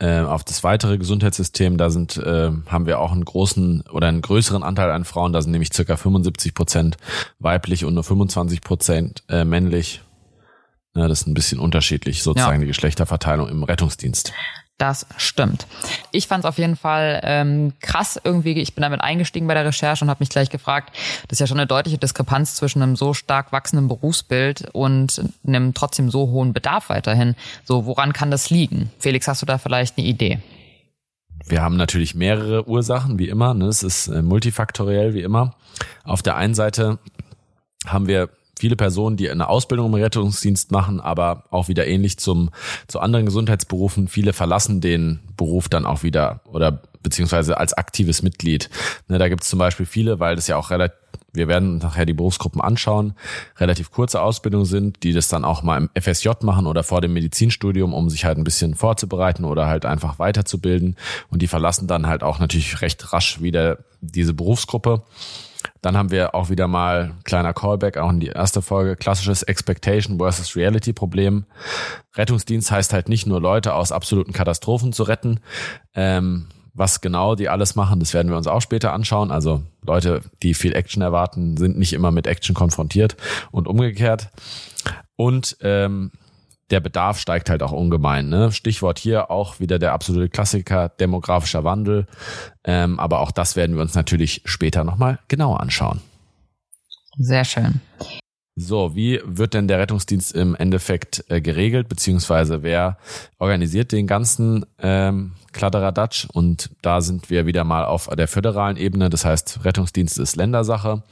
äh, 0.00 0.20
auf 0.20 0.44
das 0.44 0.62
weitere 0.62 0.96
Gesundheitssystem, 0.96 1.76
da 1.76 1.90
sind, 1.90 2.16
äh, 2.18 2.52
haben 2.66 2.86
wir 2.86 3.00
auch 3.00 3.10
einen 3.10 3.24
großen 3.24 3.82
oder 3.92 4.06
einen 4.06 4.22
größeren 4.22 4.62
Anteil 4.62 4.92
an 4.92 5.04
Frauen, 5.04 5.32
da 5.32 5.42
sind 5.42 5.50
nämlich 5.50 5.72
circa 5.72 5.96
75 5.96 6.54
Prozent 6.54 6.96
weiblich 7.40 7.84
und 7.84 7.94
nur 7.94 8.04
25 8.04 8.60
Prozent 8.60 9.24
äh, 9.28 9.44
männlich. 9.44 10.02
Ja, 10.98 11.06
das 11.06 11.20
ist 11.20 11.26
ein 11.28 11.34
bisschen 11.34 11.60
unterschiedlich, 11.60 12.24
sozusagen 12.24 12.56
ja. 12.56 12.60
die 12.62 12.66
Geschlechterverteilung 12.66 13.48
im 13.48 13.62
Rettungsdienst. 13.62 14.32
Das 14.78 15.06
stimmt. 15.16 15.68
Ich 16.10 16.26
fand 16.26 16.44
es 16.44 16.48
auf 16.48 16.58
jeden 16.58 16.74
Fall 16.74 17.20
ähm, 17.22 17.72
krass 17.80 18.20
irgendwie. 18.22 18.52
Ich 18.54 18.74
bin 18.74 18.82
damit 18.82 19.00
eingestiegen 19.00 19.46
bei 19.46 19.54
der 19.54 19.64
Recherche 19.64 20.04
und 20.04 20.10
habe 20.10 20.20
mich 20.20 20.28
gleich 20.28 20.50
gefragt, 20.50 20.96
das 21.28 21.36
ist 21.36 21.40
ja 21.40 21.46
schon 21.46 21.58
eine 21.58 21.68
deutliche 21.68 21.98
Diskrepanz 21.98 22.56
zwischen 22.56 22.82
einem 22.82 22.96
so 22.96 23.14
stark 23.14 23.52
wachsenden 23.52 23.86
Berufsbild 23.86 24.70
und 24.72 25.22
einem 25.46 25.72
trotzdem 25.72 26.10
so 26.10 26.30
hohen 26.30 26.52
Bedarf 26.52 26.88
weiterhin. 26.88 27.36
So, 27.64 27.86
woran 27.86 28.12
kann 28.12 28.32
das 28.32 28.50
liegen? 28.50 28.90
Felix, 28.98 29.28
hast 29.28 29.42
du 29.42 29.46
da 29.46 29.58
vielleicht 29.58 29.98
eine 29.98 30.06
Idee? 30.06 30.40
Wir 31.46 31.62
haben 31.62 31.76
natürlich 31.76 32.16
mehrere 32.16 32.68
Ursachen, 32.68 33.20
wie 33.20 33.28
immer. 33.28 33.54
Ne? 33.54 33.66
Es 33.66 33.84
ist 33.84 34.08
äh, 34.08 34.22
multifaktoriell, 34.22 35.14
wie 35.14 35.22
immer. 35.22 35.54
Auf 36.02 36.22
der 36.22 36.36
einen 36.36 36.54
Seite 36.54 36.98
haben 37.86 38.08
wir 38.08 38.30
viele 38.60 38.76
Personen, 38.76 39.16
die 39.16 39.30
eine 39.30 39.48
Ausbildung 39.48 39.86
im 39.86 39.94
Rettungsdienst 39.94 40.70
machen, 40.70 41.00
aber 41.00 41.44
auch 41.50 41.68
wieder 41.68 41.86
ähnlich 41.86 42.18
zum, 42.18 42.50
zu 42.86 43.00
anderen 43.00 43.26
Gesundheitsberufen. 43.26 44.08
Viele 44.08 44.32
verlassen 44.32 44.80
den 44.80 45.20
Beruf 45.36 45.68
dann 45.68 45.86
auch 45.86 46.02
wieder 46.02 46.40
oder 46.46 46.82
beziehungsweise 47.02 47.58
als 47.58 47.72
aktives 47.72 48.22
Mitglied. 48.22 48.70
Ne, 49.08 49.18
da 49.18 49.28
gibt 49.28 49.42
es 49.42 49.48
zum 49.48 49.58
Beispiel 49.58 49.86
viele, 49.86 50.20
weil 50.20 50.36
das 50.36 50.46
ja 50.46 50.56
auch 50.56 50.70
relativ 50.70 50.98
wir 51.32 51.46
werden 51.46 51.78
nachher 51.78 52.06
die 52.06 52.14
Berufsgruppen 52.14 52.60
anschauen, 52.60 53.14
relativ 53.58 53.90
kurze 53.90 54.20
Ausbildung 54.22 54.64
sind, 54.64 55.02
die 55.02 55.12
das 55.12 55.28
dann 55.28 55.44
auch 55.44 55.62
mal 55.62 55.76
im 55.76 55.90
FSJ 56.00 56.30
machen 56.42 56.66
oder 56.66 56.82
vor 56.82 57.00
dem 57.00 57.12
Medizinstudium, 57.12 57.92
um 57.92 58.08
sich 58.08 58.24
halt 58.24 58.38
ein 58.38 58.44
bisschen 58.44 58.74
vorzubereiten 58.74 59.44
oder 59.44 59.66
halt 59.66 59.84
einfach 59.84 60.18
weiterzubilden. 60.18 60.96
Und 61.30 61.42
die 61.42 61.46
verlassen 61.46 61.86
dann 61.86 62.06
halt 62.06 62.22
auch 62.22 62.38
natürlich 62.38 62.80
recht 62.80 63.12
rasch 63.12 63.40
wieder 63.42 63.78
diese 64.00 64.34
Berufsgruppe. 64.34 65.02
Dann 65.82 65.96
haben 65.96 66.10
wir 66.10 66.34
auch 66.34 66.50
wieder 66.50 66.68
mal 66.68 67.14
kleiner 67.24 67.52
Callback, 67.52 67.98
auch 67.98 68.10
in 68.10 68.20
die 68.20 68.28
erste 68.28 68.62
Folge, 68.62 68.96
klassisches 68.96 69.42
Expectation 69.42 70.18
versus 70.18 70.56
Reality 70.56 70.92
Problem. 70.92 71.46
Rettungsdienst 72.14 72.70
heißt 72.70 72.92
halt 72.92 73.08
nicht 73.08 73.26
nur 73.26 73.40
Leute 73.40 73.74
aus 73.74 73.92
absoluten 73.92 74.32
Katastrophen 74.32 74.92
zu 74.92 75.02
retten. 75.04 75.40
Ähm, 75.94 76.48
was 76.74 77.00
genau 77.00 77.34
die 77.34 77.48
alles 77.48 77.74
machen, 77.74 77.98
das 77.98 78.14
werden 78.14 78.30
wir 78.30 78.36
uns 78.36 78.46
auch 78.46 78.60
später 78.60 78.92
anschauen. 78.92 79.32
Also 79.32 79.62
Leute, 79.84 80.22
die 80.42 80.54
viel 80.54 80.74
Action 80.74 81.02
erwarten, 81.02 81.56
sind 81.56 81.76
nicht 81.76 81.92
immer 81.92 82.12
mit 82.12 82.26
Action 82.28 82.54
konfrontiert 82.54 83.16
und 83.50 83.66
umgekehrt. 83.66 84.30
Und 85.16 85.56
ähm, 85.60 86.12
der 86.70 86.80
Bedarf 86.80 87.18
steigt 87.18 87.50
halt 87.50 87.62
auch 87.62 87.72
ungemein. 87.72 88.28
Ne? 88.28 88.52
Stichwort 88.52 88.98
hier 88.98 89.30
auch 89.30 89.60
wieder 89.60 89.78
der 89.78 89.92
absolute 89.92 90.28
Klassiker, 90.28 90.88
demografischer 90.88 91.64
Wandel. 91.64 92.06
Ähm, 92.64 93.00
aber 93.00 93.20
auch 93.20 93.30
das 93.30 93.56
werden 93.56 93.76
wir 93.76 93.82
uns 93.82 93.94
natürlich 93.94 94.42
später 94.44 94.84
nochmal 94.84 95.18
genauer 95.28 95.60
anschauen. 95.60 96.00
Sehr 97.18 97.44
schön. 97.44 97.80
So, 98.60 98.96
wie 98.96 99.20
wird 99.24 99.54
denn 99.54 99.68
der 99.68 99.78
Rettungsdienst 99.78 100.34
im 100.34 100.56
Endeffekt 100.56 101.24
äh, 101.28 101.40
geregelt, 101.40 101.88
beziehungsweise 101.88 102.64
wer 102.64 102.98
organisiert 103.38 103.92
den 103.92 104.08
ganzen 104.08 104.66
ähm, 104.80 105.32
Kladderadatsch 105.52 106.26
und 106.32 106.70
da 106.82 107.00
sind 107.00 107.30
wir 107.30 107.46
wieder 107.46 107.62
mal 107.62 107.84
auf 107.84 108.08
der 108.08 108.26
föderalen 108.26 108.76
Ebene, 108.76 109.10
das 109.10 109.24
heißt 109.24 109.60
Rettungsdienst 109.64 110.18
ist 110.18 110.34
Ländersache. 110.34 111.04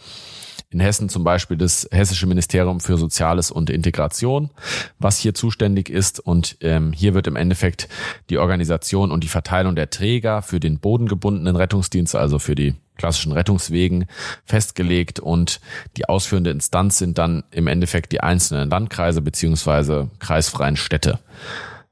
In 0.70 0.80
Hessen 0.80 1.08
zum 1.08 1.22
Beispiel 1.22 1.56
das 1.56 1.88
Hessische 1.92 2.26
Ministerium 2.26 2.80
für 2.80 2.98
Soziales 2.98 3.52
und 3.52 3.70
Integration, 3.70 4.50
was 4.98 5.18
hier 5.18 5.32
zuständig 5.32 5.88
ist. 5.88 6.18
Und 6.18 6.56
ähm, 6.60 6.92
hier 6.92 7.14
wird 7.14 7.28
im 7.28 7.36
Endeffekt 7.36 7.88
die 8.30 8.38
Organisation 8.38 9.12
und 9.12 9.22
die 9.22 9.28
Verteilung 9.28 9.76
der 9.76 9.90
Träger 9.90 10.42
für 10.42 10.58
den 10.58 10.80
bodengebundenen 10.80 11.54
Rettungsdienst, 11.54 12.16
also 12.16 12.40
für 12.40 12.56
die 12.56 12.74
klassischen 12.96 13.32
Rettungswegen 13.32 14.06
festgelegt 14.44 15.20
und 15.20 15.60
die 15.96 16.08
ausführende 16.08 16.50
Instanz 16.50 16.98
sind 16.98 17.18
dann 17.18 17.44
im 17.50 17.66
Endeffekt 17.66 18.12
die 18.12 18.20
einzelnen 18.20 18.70
Landkreise 18.70 19.20
beziehungsweise 19.20 20.10
kreisfreien 20.18 20.76
Städte. 20.76 21.18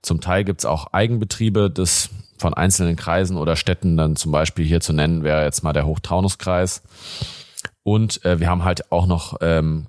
Zum 0.03 0.21
Teil 0.21 0.45
gibt's 0.45 0.65
auch 0.65 0.93
Eigenbetriebe 0.93 1.71
des 1.71 2.11
von 2.37 2.53
einzelnen 2.53 2.97
Kreisen 2.97 3.37
oder 3.37 3.57
Städten, 3.57 3.97
dann 3.97 4.17
zum 4.17 4.33
Beispiel 4.33 4.67
hier 4.67 4.81
zu 4.81 4.93
nennen 4.93 5.23
wäre 5.23 5.45
jetzt 5.45 5.63
mal 5.63 5.73
der 5.73 5.87
Hochtaunuskreis. 5.87 6.83
Und 7.85 8.25
äh, 8.25 8.41
wir 8.41 8.49
haben 8.49 8.65
halt 8.65 8.91
auch 8.91 9.07
noch, 9.07 9.37
ähm, 9.41 9.87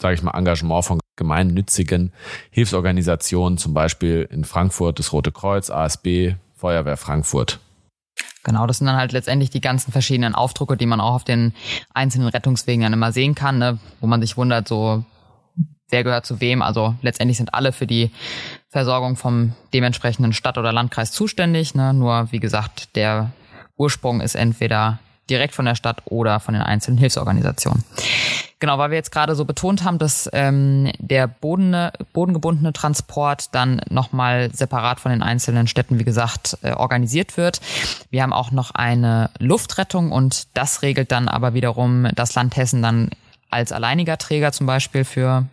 sage 0.00 0.14
ich 0.14 0.22
mal, 0.22 0.36
Engagement 0.36 0.84
von 0.84 1.00
gemeinnützigen 1.16 2.12
Hilfsorganisationen, 2.50 3.58
zum 3.58 3.74
Beispiel 3.74 4.26
in 4.30 4.44
Frankfurt 4.44 4.98
das 4.98 5.12
Rote 5.12 5.30
Kreuz, 5.30 5.70
ASB, 5.70 6.34
Feuerwehr 6.56 6.96
Frankfurt. 6.96 7.60
Genau, 8.42 8.66
das 8.66 8.78
sind 8.78 8.86
dann 8.86 8.96
halt 8.96 9.12
letztendlich 9.12 9.50
die 9.50 9.60
ganzen 9.60 9.92
verschiedenen 9.92 10.34
Aufdrucke, 10.34 10.78
die 10.78 10.86
man 10.86 11.00
auch 11.00 11.14
auf 11.14 11.24
den 11.24 11.52
einzelnen 11.92 12.28
Rettungswegen 12.28 12.82
dann 12.82 12.94
immer 12.94 13.12
sehen 13.12 13.34
kann, 13.34 13.58
ne? 13.58 13.78
wo 14.00 14.06
man 14.06 14.22
sich 14.22 14.38
wundert, 14.38 14.66
so 14.66 15.04
wer 15.90 16.04
gehört 16.04 16.24
zu 16.24 16.40
wem. 16.40 16.62
Also 16.62 16.94
letztendlich 17.02 17.36
sind 17.36 17.52
alle 17.52 17.72
für 17.72 17.86
die 17.86 18.10
Versorgung 18.68 19.16
vom 19.16 19.52
dementsprechenden 19.74 20.32
Stadt 20.32 20.56
oder 20.56 20.72
Landkreis 20.72 21.12
zuständig. 21.12 21.74
Ne? 21.74 21.92
Nur 21.92 22.32
wie 22.32 22.40
gesagt, 22.40 22.96
der 22.96 23.32
Ursprung 23.76 24.22
ist 24.22 24.36
entweder 24.36 25.00
direkt 25.30 25.54
von 25.54 25.64
der 25.64 25.74
Stadt 25.74 26.02
oder 26.06 26.40
von 26.40 26.54
den 26.54 26.62
einzelnen 26.62 26.98
Hilfsorganisationen. 26.98 27.84
Genau, 28.58 28.76
weil 28.76 28.90
wir 28.90 28.98
jetzt 28.98 29.10
gerade 29.10 29.34
so 29.34 29.46
betont 29.46 29.84
haben, 29.84 29.96
dass 29.96 30.28
ähm, 30.34 30.92
der 30.98 31.26
bodene, 31.26 31.92
bodengebundene 32.12 32.74
Transport 32.74 33.54
dann 33.54 33.80
nochmal 33.88 34.52
separat 34.52 35.00
von 35.00 35.12
den 35.12 35.22
einzelnen 35.22 35.66
Städten, 35.66 35.98
wie 35.98 36.04
gesagt, 36.04 36.58
äh, 36.60 36.72
organisiert 36.72 37.38
wird. 37.38 37.60
Wir 38.10 38.22
haben 38.22 38.34
auch 38.34 38.50
noch 38.50 38.72
eine 38.72 39.30
Luftrettung 39.38 40.12
und 40.12 40.46
das 40.52 40.82
regelt 40.82 41.10
dann 41.10 41.26
aber 41.26 41.54
wiederum 41.54 42.08
das 42.14 42.34
Land 42.34 42.56
Hessen 42.56 42.82
dann 42.82 43.10
als 43.48 43.72
alleiniger 43.72 44.18
Träger 44.18 44.52
zum 44.52 44.66
Beispiel 44.66 45.04
für 45.04 45.46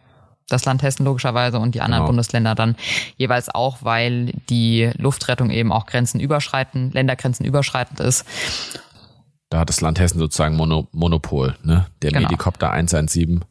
das 0.50 0.66
Land 0.66 0.82
Hessen 0.82 1.06
logischerweise 1.06 1.60
und 1.60 1.76
die 1.76 1.82
anderen 1.82 2.04
genau. 2.04 2.08
Bundesländer 2.08 2.56
dann 2.56 2.76
jeweils 3.18 3.54
auch, 3.54 3.80
weil 3.82 4.34
die 4.50 4.92
Luftrettung 4.98 5.50
eben 5.50 5.72
auch 5.72 5.86
Grenzen 5.86 6.20
überschreiten, 6.20 6.92
Ländergrenzen 6.92 7.46
überschreitend 7.46 8.00
ist. 8.00 8.26
Da 9.50 9.60
hat 9.60 9.70
das 9.70 9.82
Land 9.82 10.00
Hessen 10.00 10.20
sozusagen 10.20 10.56
Mono, 10.56 10.88
Monopol. 10.92 11.56
Ne? 11.64 11.88
Der 12.02 12.12
genau. 12.12 12.24
Medikopter 12.24 12.72
117, 12.72 13.46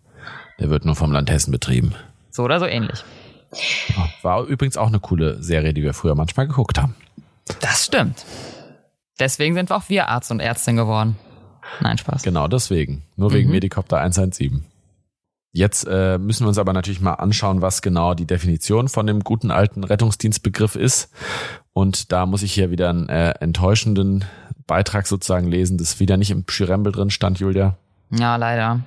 der 0.60 0.70
wird 0.70 0.84
nur 0.84 0.94
vom 0.94 1.12
Land 1.12 1.30
Hessen 1.30 1.52
betrieben. 1.52 1.94
So 2.30 2.42
oder 2.44 2.60
so 2.60 2.66
ähnlich. 2.66 3.02
War 4.22 4.44
übrigens 4.44 4.76
auch 4.76 4.88
eine 4.88 5.00
coole 5.00 5.42
Serie, 5.42 5.72
die 5.72 5.82
wir 5.82 5.94
früher 5.94 6.14
manchmal 6.14 6.46
geguckt 6.46 6.78
haben. 6.78 6.94
Das 7.60 7.86
stimmt. 7.86 8.24
Deswegen 9.18 9.54
sind 9.54 9.72
auch 9.72 9.88
wir 9.88 10.08
Arzt 10.08 10.30
und 10.30 10.40
Ärztin 10.40 10.76
geworden. 10.76 11.16
Nein, 11.80 11.96
Spaß. 11.96 12.22
Genau 12.22 12.48
deswegen. 12.48 13.02
Nur 13.16 13.32
wegen 13.32 13.48
mhm. 13.48 13.54
Medikopter 13.54 13.98
117. 13.98 14.64
Jetzt 15.52 15.86
äh, 15.88 16.18
müssen 16.18 16.44
wir 16.44 16.48
uns 16.48 16.58
aber 16.58 16.74
natürlich 16.74 17.00
mal 17.00 17.14
anschauen, 17.14 17.62
was 17.62 17.80
genau 17.80 18.12
die 18.12 18.26
Definition 18.26 18.88
von 18.88 19.06
dem 19.06 19.20
guten 19.20 19.50
alten 19.50 19.84
Rettungsdienstbegriff 19.84 20.76
ist. 20.76 21.10
Und 21.72 22.12
da 22.12 22.26
muss 22.26 22.42
ich 22.42 22.52
hier 22.52 22.70
wieder 22.70 22.90
einen 22.90 23.08
äh, 23.08 23.30
enttäuschenden 23.40 24.26
Beitrag 24.66 25.06
sozusagen 25.06 25.48
lesen, 25.48 25.78
das 25.78 26.00
wieder 26.00 26.16
nicht 26.16 26.30
im 26.30 26.44
Schirembel 26.48 26.92
drin 26.92 27.10
stand, 27.10 27.38
Julia. 27.38 27.76
Ja, 28.10 28.36
leider. 28.36 28.80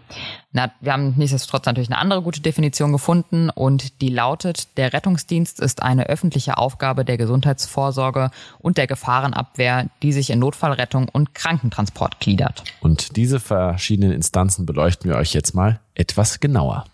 Na, 0.53 0.71
wir 0.79 0.93
haben 0.93 1.13
nichtsdestotrotz 1.17 1.65
natürlich 1.65 1.89
eine 1.89 2.00
andere 2.00 2.21
gute 2.21 2.39
Definition 2.41 2.93
gefunden 2.93 3.50
und 3.50 4.01
die 4.01 4.09
lautet, 4.09 4.77
der 4.77 4.93
Rettungsdienst 4.93 5.59
ist 5.59 5.83
eine 5.83 6.07
öffentliche 6.07 6.57
Aufgabe 6.57 7.03
der 7.03 7.17
Gesundheitsvorsorge 7.17 8.31
und 8.59 8.77
der 8.77 8.88
Gefahrenabwehr, 8.88 9.88
die 10.01 10.13
sich 10.13 10.29
in 10.29 10.39
Notfallrettung 10.39 11.09
und 11.09 11.36
Krankentransport 11.36 12.19
gliedert. 12.21 12.63
Und 12.79 13.17
diese 13.17 13.41
verschiedenen 13.41 14.13
Instanzen 14.13 14.65
beleuchten 14.65 15.09
wir 15.09 15.17
euch 15.17 15.33
jetzt 15.33 15.53
mal 15.53 15.81
etwas 15.95 16.39
genauer. 16.39 16.86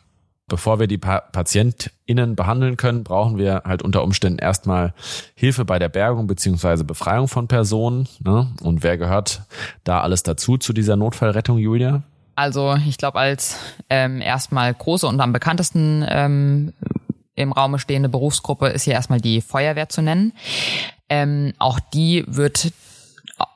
Bevor 0.47 0.79
wir 0.79 0.85
die 0.85 0.99
pa 0.99 1.21
PatientInnen 1.21 2.35
behandeln 2.35 2.77
können, 2.77 3.03
brauchen 3.03 3.39
wir 3.39 3.63
halt 3.65 3.81
unter 3.81 4.03
Umständen 4.03 4.37
erstmal 4.37 4.93
Hilfe 5.33 5.65
bei 5.65 5.79
der 5.79 5.89
Bergung 5.89 6.27
beziehungsweise 6.27 6.83
Befreiung 6.83 7.27
von 7.27 7.47
Personen. 7.47 8.07
Ne? 8.23 8.47
Und 8.61 8.83
wer 8.83 8.97
gehört 8.97 9.41
da 9.83 10.01
alles 10.01 10.21
dazu 10.21 10.57
zu 10.57 10.71
dieser 10.71 10.97
Notfallrettung, 10.97 11.57
Julia? 11.57 12.03
Also 12.35 12.75
ich 12.87 12.97
glaube, 12.97 13.17
als 13.17 13.57
ähm, 13.89 14.21
erstmal 14.21 14.71
große 14.71 15.07
und 15.07 15.19
am 15.19 15.33
bekanntesten 15.33 16.05
ähm, 16.07 16.73
im 17.33 17.51
Raume 17.51 17.79
stehende 17.79 18.09
Berufsgruppe 18.09 18.67
ist 18.67 18.83
hier 18.83 18.93
erstmal 18.93 19.21
die 19.21 19.41
Feuerwehr 19.41 19.89
zu 19.89 20.01
nennen. 20.01 20.33
Ähm, 21.09 21.53
auch 21.57 21.79
die 21.79 22.23
wird 22.27 22.71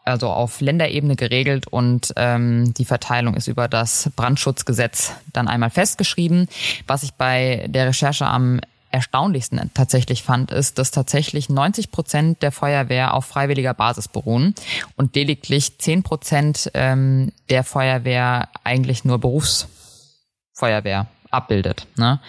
also 0.04 0.30
auf 0.30 0.62
Länderebene 0.62 1.16
geregelt 1.16 1.68
und 1.68 2.14
ähm, 2.16 2.74
die 2.74 2.86
Verteilung 2.86 3.36
ist 3.36 3.48
über 3.48 3.68
das 3.68 4.10
Brandschutzgesetz 4.16 5.14
dann 5.32 5.48
einmal 5.48 5.70
festgeschrieben. 5.70 6.48
Was 6.88 7.04
ich 7.04 7.14
bei 7.14 7.66
der 7.70 7.88
Recherche 7.88 8.26
am 8.26 8.60
erstaunlichsten 8.92 9.72
tatsächlich 9.74 10.24
fand, 10.24 10.52
ist, 10.52 10.80
dass 10.80 10.92
tatsächlich 10.92 11.50
90 11.50 11.92
Prozent 11.92 12.42
der 12.42 12.52
Feuerwehr 12.52 13.14
auf 13.14 13.26
freiwilliger 13.26 13.74
Basis 13.74 14.08
beruhen 14.08 14.56
und 14.96 15.16
lediglich 15.16 15.78
10 15.78 16.04
Prozent 16.04 16.72
ähm, 16.74 17.32
der 17.50 17.64
Feuerwehr 17.64 18.50
eigentlich 18.64 19.06
nur 19.06 19.20
Berufsfeuerwehr 19.20 21.06
abbildet. 21.30 21.86
Ne? 21.98 22.20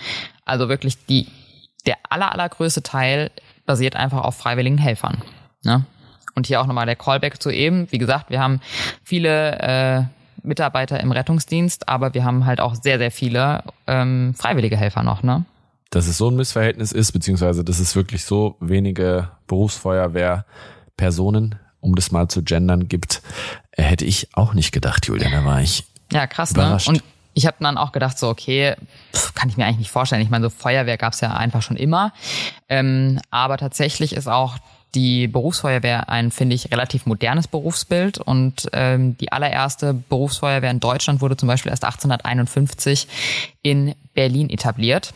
Also 0.44 0.68
wirklich 0.68 1.06
die, 1.06 1.28
der 1.86 1.96
aller, 2.10 2.32
allergrößte 2.32 2.82
Teil 2.82 3.30
basiert 3.64 3.96
einfach 3.96 4.22
auf 4.22 4.36
freiwilligen 4.36 4.78
Helfern. 4.78 5.22
Ne? 5.62 5.86
Und 6.40 6.46
hier 6.46 6.62
auch 6.62 6.66
nochmal 6.66 6.86
der 6.86 6.96
Callback 6.96 7.42
zu 7.42 7.50
eben. 7.50 7.86
Wie 7.92 7.98
gesagt, 7.98 8.30
wir 8.30 8.40
haben 8.40 8.62
viele 9.04 9.58
äh, 9.58 10.04
Mitarbeiter 10.42 10.98
im 10.98 11.12
Rettungsdienst, 11.12 11.86
aber 11.86 12.14
wir 12.14 12.24
haben 12.24 12.46
halt 12.46 12.62
auch 12.62 12.74
sehr, 12.74 12.96
sehr 12.96 13.10
viele 13.10 13.62
ähm, 13.86 14.32
freiwillige 14.38 14.78
Helfer 14.78 15.02
noch, 15.02 15.22
ne? 15.22 15.44
Dass 15.90 16.06
es 16.06 16.16
so 16.16 16.30
ein 16.30 16.36
Missverhältnis 16.36 16.92
ist, 16.92 17.12
beziehungsweise 17.12 17.62
dass 17.62 17.78
es 17.78 17.94
wirklich 17.94 18.24
so 18.24 18.56
wenige 18.58 19.28
Berufsfeuerwehrpersonen, 19.48 21.56
um 21.80 21.94
das 21.94 22.10
mal 22.10 22.28
zu 22.28 22.42
gendern, 22.42 22.88
gibt, 22.88 23.20
äh, 23.72 23.82
hätte 23.82 24.06
ich 24.06 24.28
auch 24.32 24.54
nicht 24.54 24.72
gedacht, 24.72 25.08
Julian. 25.08 25.32
Da 25.32 25.44
war 25.44 25.60
ich 25.60 25.84
ja 26.10 26.26
krass, 26.26 26.54
ne? 26.54 26.62
überrascht. 26.62 26.88
ne? 26.88 26.94
Und 26.94 27.04
ich 27.34 27.44
habe 27.44 27.58
dann 27.60 27.76
auch 27.76 27.92
gedacht, 27.92 28.18
so 28.18 28.30
okay, 28.30 28.76
pff, 29.14 29.34
kann 29.34 29.50
ich 29.50 29.58
mir 29.58 29.66
eigentlich 29.66 29.80
nicht 29.80 29.90
vorstellen. 29.90 30.22
Ich 30.22 30.30
meine, 30.30 30.44
so 30.44 30.50
Feuerwehr 30.50 30.96
gab 30.96 31.12
es 31.12 31.20
ja 31.20 31.34
einfach 31.34 31.60
schon 31.60 31.76
immer. 31.76 32.14
Ähm, 32.70 33.20
aber 33.30 33.58
tatsächlich 33.58 34.14
ist 34.14 34.26
auch 34.26 34.56
die 34.94 35.28
Berufsfeuerwehr 35.28 36.08
ein, 36.08 36.30
finde 36.30 36.54
ich, 36.54 36.70
relativ 36.70 37.06
modernes 37.06 37.48
Berufsbild 37.48 38.18
und 38.18 38.68
ähm, 38.72 39.16
die 39.18 39.32
allererste 39.32 39.94
Berufsfeuerwehr 39.94 40.70
in 40.70 40.80
Deutschland 40.80 41.20
wurde 41.20 41.36
zum 41.36 41.46
Beispiel 41.46 41.70
erst 41.70 41.84
1851 41.84 43.08
in 43.62 43.94
Berlin 44.14 44.50
etabliert. 44.50 45.12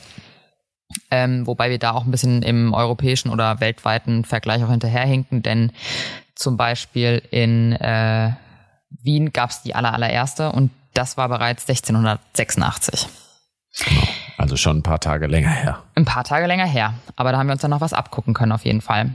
Ähm, 1.10 1.46
wobei 1.46 1.70
wir 1.70 1.78
da 1.78 1.92
auch 1.92 2.04
ein 2.04 2.10
bisschen 2.10 2.42
im 2.42 2.72
europäischen 2.72 3.30
oder 3.30 3.60
weltweiten 3.60 4.24
Vergleich 4.24 4.62
auch 4.62 4.70
hinterherhinken, 4.70 5.42
denn 5.42 5.72
zum 6.34 6.56
Beispiel 6.56 7.22
in 7.30 7.72
äh, 7.72 8.32
Wien 9.02 9.32
gab 9.32 9.50
es 9.50 9.62
die 9.62 9.74
aller, 9.74 9.92
allererste 9.92 10.52
und 10.52 10.70
das 10.92 11.16
war 11.16 11.28
bereits 11.28 11.68
1686. 11.68 13.08
Also 14.38 14.56
schon 14.56 14.78
ein 14.78 14.82
paar 14.82 15.00
Tage 15.00 15.26
länger 15.26 15.50
her. 15.50 15.82
Ein 15.94 16.04
paar 16.04 16.24
Tage 16.24 16.46
länger 16.46 16.66
her. 16.66 16.94
Aber 17.16 17.32
da 17.32 17.38
haben 17.38 17.48
wir 17.48 17.52
uns 17.52 17.62
dann 17.62 17.70
noch 17.70 17.80
was 17.80 17.92
abgucken 17.92 18.34
können 18.34 18.52
auf 18.52 18.64
jeden 18.64 18.80
Fall. 18.80 19.10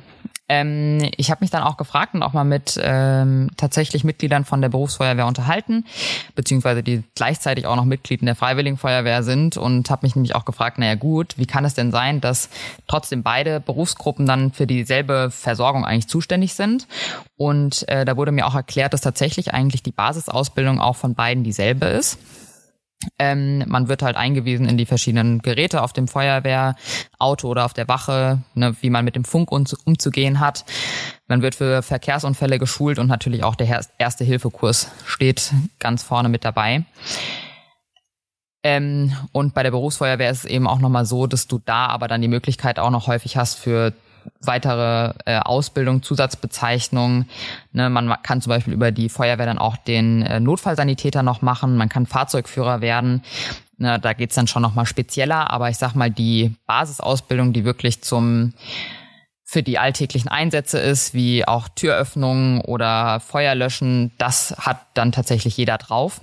Ähm, 0.49 1.07
ich 1.15 1.29
habe 1.29 1.41
mich 1.41 1.51
dann 1.51 1.61
auch 1.61 1.77
gefragt 1.77 2.15
und 2.15 2.23
auch 2.23 2.33
mal 2.33 2.43
mit 2.43 2.79
ähm, 2.81 3.51
tatsächlich 3.55 4.03
Mitgliedern 4.03 4.45
von 4.45 4.61
der 4.61 4.69
Berufsfeuerwehr 4.69 5.27
unterhalten, 5.27 5.85
beziehungsweise 6.33 6.81
die 6.81 7.03
gleichzeitig 7.15 7.67
auch 7.67 7.75
noch 7.75 7.85
Mitglied 7.85 8.21
in 8.21 8.25
der 8.25 8.35
Freiwilligen 8.35 8.77
Feuerwehr 8.77 9.21
sind 9.21 9.57
und 9.57 9.89
habe 9.91 10.05
mich 10.05 10.15
nämlich 10.15 10.35
auch 10.35 10.45
gefragt, 10.45 10.79
naja 10.79 10.95
gut, 10.95 11.37
wie 11.37 11.45
kann 11.45 11.65
es 11.65 11.75
denn 11.75 11.91
sein, 11.91 12.19
dass 12.19 12.49
trotzdem 12.87 13.21
beide 13.21 13.59
Berufsgruppen 13.59 14.25
dann 14.25 14.51
für 14.51 14.65
dieselbe 14.65 15.29
Versorgung 15.31 15.85
eigentlich 15.85 16.07
zuständig 16.07 16.55
sind? 16.55 16.87
Und 17.37 17.87
äh, 17.87 18.03
da 18.03 18.17
wurde 18.17 18.31
mir 18.31 18.47
auch 18.47 18.55
erklärt, 18.55 18.93
dass 18.93 19.01
tatsächlich 19.01 19.53
eigentlich 19.53 19.83
die 19.83 19.91
Basisausbildung 19.91 20.81
auch 20.81 20.95
von 20.95 21.13
beiden 21.13 21.43
dieselbe 21.43 21.85
ist. 21.85 22.17
Ähm, 23.17 23.63
man 23.67 23.87
wird 23.87 24.01
halt 24.01 24.17
eingewiesen 24.17 24.67
in 24.67 24.77
die 24.77 24.85
verschiedenen 24.85 25.41
Geräte 25.41 25.83
auf 25.83 25.93
dem 25.93 26.09
Feuerwehrauto 26.09 27.47
oder 27.47 27.63
auf 27.63 27.73
der 27.73 27.87
Wache, 27.87 28.43
ne, 28.55 28.75
wie 28.81 28.89
man 28.89 29.05
mit 29.05 29.15
dem 29.15 29.23
Funk 29.23 29.51
umzugehen 29.51 30.39
hat. 30.41 30.65
Man 31.27 31.41
wird 31.41 31.55
für 31.55 31.81
Verkehrsunfälle 31.81 32.59
geschult 32.59 32.99
und 32.99 33.07
natürlich 33.07 33.43
auch 33.43 33.55
der 33.55 33.85
erste 33.97 34.23
Hilfekurs 34.25 34.91
steht 35.05 35.53
ganz 35.79 36.03
vorne 36.03 36.27
mit 36.27 36.43
dabei. 36.43 36.83
Ähm, 38.63 39.15
und 39.31 39.53
bei 39.53 39.63
der 39.63 39.71
Berufsfeuerwehr 39.71 40.29
ist 40.29 40.39
es 40.39 40.45
eben 40.45 40.67
auch 40.67 40.79
nochmal 40.79 41.05
so, 41.05 41.27
dass 41.27 41.47
du 41.47 41.61
da 41.63 41.87
aber 41.87 42.09
dann 42.09 42.21
die 42.21 42.27
Möglichkeit 42.27 42.79
auch 42.79 42.89
noch 42.89 43.07
häufig 43.07 43.37
hast 43.37 43.55
für 43.55 43.93
weitere 44.41 45.13
äh, 45.25 45.39
Ausbildung, 45.39 46.03
Zusatzbezeichnung. 46.03 47.25
Ne, 47.71 47.89
man 47.89 48.15
kann 48.23 48.41
zum 48.41 48.51
Beispiel 48.51 48.73
über 48.73 48.91
die 48.91 49.09
Feuerwehr 49.09 49.45
dann 49.45 49.57
auch 49.57 49.77
den 49.77 50.21
äh, 50.21 50.39
Notfallsanitäter 50.39 51.23
noch 51.23 51.41
machen. 51.41 51.77
Man 51.77 51.89
kann 51.89 52.05
Fahrzeugführer 52.05 52.81
werden. 52.81 53.23
Ne, 53.77 53.99
da 53.99 54.13
geht's 54.13 54.35
dann 54.35 54.47
schon 54.47 54.61
nochmal 54.61 54.85
spezieller. 54.85 55.51
Aber 55.51 55.69
ich 55.69 55.77
sag 55.77 55.93
mal, 55.95 56.11
die 56.11 56.55
Basisausbildung, 56.67 57.53
die 57.53 57.65
wirklich 57.65 58.01
zum 58.01 58.53
für 59.45 59.63
die 59.63 59.79
alltäglichen 59.79 60.27
Einsätze 60.27 60.77
ist, 60.77 61.15
wie 61.15 61.47
auch 61.47 61.69
Türöffnungen 61.69 62.61
oder 62.61 63.19
Feuerlöschen, 63.19 64.11
das 64.19 64.55
hat 64.59 64.85
dann 64.93 65.11
tatsächlich 65.11 65.57
jeder 65.57 65.79
drauf. 65.79 66.21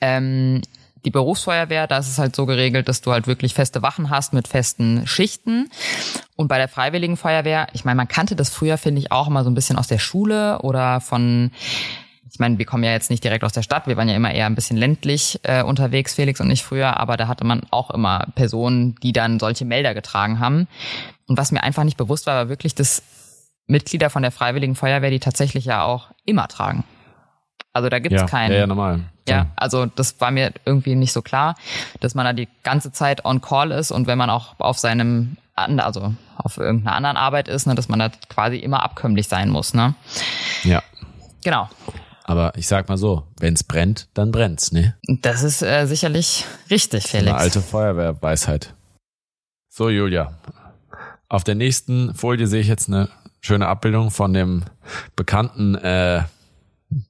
Ähm, 0.00 0.62
die 1.08 1.12
Berufsfeuerwehr, 1.12 1.86
da 1.86 1.96
ist 1.96 2.08
es 2.08 2.18
halt 2.18 2.36
so 2.36 2.44
geregelt, 2.44 2.86
dass 2.86 3.00
du 3.00 3.12
halt 3.12 3.26
wirklich 3.26 3.54
feste 3.54 3.80
Wachen 3.80 4.10
hast 4.10 4.34
mit 4.34 4.46
festen 4.46 5.06
Schichten. 5.06 5.70
Und 6.36 6.48
bei 6.48 6.58
der 6.58 6.68
Freiwilligen 6.68 7.16
Feuerwehr, 7.16 7.66
ich 7.72 7.86
meine, 7.86 7.96
man 7.96 8.08
kannte 8.08 8.36
das 8.36 8.50
früher, 8.50 8.76
finde 8.76 9.00
ich, 9.00 9.10
auch 9.10 9.26
immer 9.26 9.42
so 9.42 9.48
ein 9.48 9.54
bisschen 9.54 9.78
aus 9.78 9.88
der 9.88 9.98
Schule 9.98 10.58
oder 10.60 11.00
von 11.00 11.50
ich 12.30 12.38
meine, 12.38 12.58
wir 12.58 12.66
kommen 12.66 12.84
ja 12.84 12.92
jetzt 12.92 13.08
nicht 13.08 13.24
direkt 13.24 13.42
aus 13.42 13.54
der 13.54 13.62
Stadt, 13.62 13.86
wir 13.86 13.96
waren 13.96 14.10
ja 14.10 14.14
immer 14.14 14.30
eher 14.30 14.44
ein 14.44 14.54
bisschen 14.54 14.76
ländlich 14.76 15.40
äh, 15.44 15.62
unterwegs, 15.62 16.14
Felix 16.14 16.42
und 16.42 16.50
ich 16.50 16.62
früher, 16.62 17.00
aber 17.00 17.16
da 17.16 17.26
hatte 17.26 17.46
man 17.46 17.62
auch 17.70 17.90
immer 17.90 18.26
Personen, 18.34 18.94
die 19.02 19.14
dann 19.14 19.40
solche 19.40 19.64
Melder 19.64 19.94
getragen 19.94 20.38
haben. 20.38 20.68
Und 21.26 21.38
was 21.38 21.52
mir 21.52 21.62
einfach 21.62 21.84
nicht 21.84 21.96
bewusst 21.96 22.26
war, 22.26 22.34
war 22.34 22.48
wirklich, 22.50 22.74
dass 22.74 23.02
Mitglieder 23.66 24.10
von 24.10 24.20
der 24.20 24.30
Freiwilligen 24.30 24.74
Feuerwehr 24.74 25.10
die 25.10 25.20
tatsächlich 25.20 25.64
ja 25.64 25.84
auch 25.84 26.10
immer 26.26 26.48
tragen. 26.48 26.84
Also 27.72 27.88
da 27.88 27.98
gibt's 27.98 28.20
ja, 28.20 28.26
keinen. 28.26 28.52
Ja, 28.52 28.58
ja, 28.58 28.66
normal. 28.66 29.00
Ja, 29.28 29.48
also 29.56 29.86
das 29.86 30.20
war 30.20 30.30
mir 30.30 30.52
irgendwie 30.64 30.94
nicht 30.94 31.12
so 31.12 31.22
klar, 31.22 31.54
dass 32.00 32.14
man 32.14 32.24
da 32.24 32.32
die 32.32 32.48
ganze 32.62 32.92
Zeit 32.92 33.24
on 33.24 33.40
call 33.40 33.70
ist 33.72 33.90
und 33.90 34.06
wenn 34.06 34.18
man 34.18 34.30
auch 34.30 34.54
auf 34.58 34.78
seinem, 34.78 35.36
also 35.54 36.14
auf 36.36 36.56
irgendeiner 36.56 36.96
anderen 36.96 37.16
Arbeit 37.16 37.48
ist, 37.48 37.66
ne, 37.66 37.74
dass 37.74 37.88
man 37.88 37.98
da 37.98 38.10
quasi 38.28 38.56
immer 38.56 38.82
abkömmlich 38.82 39.28
sein 39.28 39.50
muss. 39.50 39.74
Ne? 39.74 39.94
Ja. 40.64 40.82
Genau. 41.44 41.68
Aber 42.24 42.52
ich 42.56 42.68
sag 42.68 42.88
mal 42.88 42.98
so, 42.98 43.24
wenn's 43.38 43.64
brennt, 43.64 44.08
dann 44.12 44.32
brennt's, 44.32 44.70
ne? 44.70 44.94
Das 45.06 45.42
ist 45.42 45.62
äh, 45.62 45.86
sicherlich 45.86 46.44
richtig, 46.70 47.06
Felix. 47.06 47.28
Eine 47.28 47.38
alte 47.38 47.62
Feuerwehrweisheit. 47.62 48.74
So, 49.70 49.88
Julia. 49.88 50.34
Auf 51.30 51.44
der 51.44 51.54
nächsten 51.54 52.14
Folie 52.14 52.46
sehe 52.46 52.60
ich 52.60 52.68
jetzt 52.68 52.88
eine 52.88 53.08
schöne 53.40 53.66
Abbildung 53.66 54.10
von 54.10 54.34
dem 54.34 54.64
bekannten, 55.16 55.74
äh, 55.76 56.24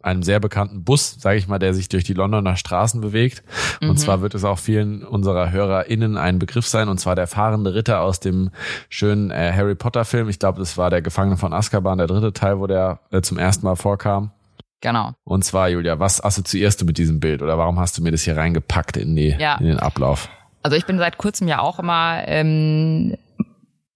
einem 0.03 0.23
sehr 0.23 0.41
bekannten 0.41 0.85
Bus, 0.85 1.17
sage 1.21 1.39
ich 1.39 1.49
mal, 1.49 1.59
der 1.59 1.75
sich 1.75 1.89
durch 1.89 2.05
die 2.05 2.15
Londoner 2.15 2.57
Straßen 2.57 3.01
bewegt. 3.01 3.43
Und 3.81 3.91
mhm. 3.91 3.97
zwar 3.97 4.21
wird 4.23 4.35
es 4.35 4.45
auch 4.45 4.59
vielen 4.59 5.05
unserer 5.05 5.51
HörerInnen 5.51 6.17
ein 6.17 6.39
Begriff 6.39 6.67
sein, 6.67 6.89
und 6.89 6.99
zwar 6.99 7.15
der 7.15 7.27
fahrende 7.27 7.75
Ritter 7.75 8.01
aus 8.01 8.21
dem 8.21 8.51
schönen 8.89 9.31
äh, 9.31 9.53
Harry 9.55 9.75
Potter 9.75 10.05
Film. 10.05 10.29
Ich 10.29 10.39
glaube, 10.39 10.59
das 10.59 10.77
war 10.77 10.91
der 10.91 11.03
Gefangene 11.03 11.37
von 11.37 11.53
Azkaban, 11.53 11.99
der 11.99 12.07
dritte 12.07 12.33
Teil, 12.33 12.59
wo 12.59 12.67
der 12.67 13.01
äh, 13.11 13.21
zum 13.21 13.39
ersten 13.39 13.67
Mal 13.67 13.77
vorkam. 13.77 14.33
Genau. 14.81 15.13
Und 15.25 15.45
zwar, 15.45 15.69
Julia, 15.69 15.99
was 15.99 16.23
assoziierst 16.23 16.81
du 16.81 16.85
mit 16.85 16.99
diesem 16.99 17.21
Bild 17.21 17.43
oder 17.43 17.59
warum 17.59 17.81
hast 17.81 17.99
du 17.99 18.03
mir 18.03 18.13
das 18.13 18.23
hier 18.23 18.37
reingepackt 18.37 18.97
in, 18.97 19.17
die, 19.17 19.35
ja. 19.39 19.57
in 19.57 19.67
den 19.67 19.79
Ablauf? 19.79 20.29
Also 20.63 20.77
ich 20.77 20.87
bin 20.87 20.99
seit 20.99 21.19
kurzem 21.19 21.49
ja 21.49 21.61
auch 21.61 21.79
immer 21.79 22.23
ähm, 22.27 23.17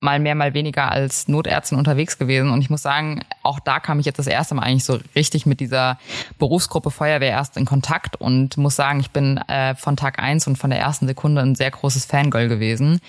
mal 0.02 0.18
mehr, 0.18 0.34
mal 0.34 0.52
weniger 0.52 0.90
als 0.90 1.28
Notärztin 1.28 1.78
unterwegs 1.78 2.18
gewesen. 2.18 2.50
Und 2.50 2.60
ich 2.60 2.70
muss 2.70 2.82
sagen, 2.82 3.20
auch 3.42 3.60
da 3.60 3.78
kam 3.78 4.00
ich 4.00 4.06
jetzt 4.06 4.18
das 4.18 4.26
erste 4.26 4.54
Mal 4.54 4.62
eigentlich 4.62 4.84
so 4.84 4.98
richtig 5.14 5.46
mit 5.46 5.60
dieser 5.60 5.98
Berufsgruppe 6.38 6.90
Feuerwehr 6.90 7.30
erst 7.30 7.56
in 7.56 7.64
Kontakt 7.64 8.16
und 8.16 8.56
muss 8.56 8.74
sagen, 8.74 9.00
ich 9.00 9.12
bin 9.12 9.38
äh, 9.48 9.74
von 9.76 9.96
Tag 9.96 10.18
eins 10.18 10.46
und 10.46 10.56
von 10.56 10.70
der 10.70 10.80
ersten 10.80 11.06
Sekunde 11.06 11.40
ein 11.40 11.54
sehr 11.54 11.70
großes 11.70 12.04
Fangirl 12.04 12.48
gewesen, 12.48 13.00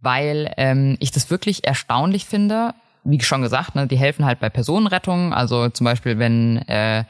weil 0.00 0.52
ähm, 0.56 0.96
ich 0.98 1.12
das 1.12 1.30
wirklich 1.30 1.64
erstaunlich 1.64 2.24
finde, 2.24 2.74
wie 3.04 3.20
schon 3.20 3.42
gesagt, 3.42 3.76
ne, 3.76 3.86
die 3.86 3.96
helfen 3.96 4.24
halt 4.24 4.40
bei 4.40 4.50
Personenrettung. 4.50 5.32
Also 5.32 5.68
zum 5.68 5.84
Beispiel, 5.84 6.18
wenn 6.18 6.56
äh, 6.68 7.04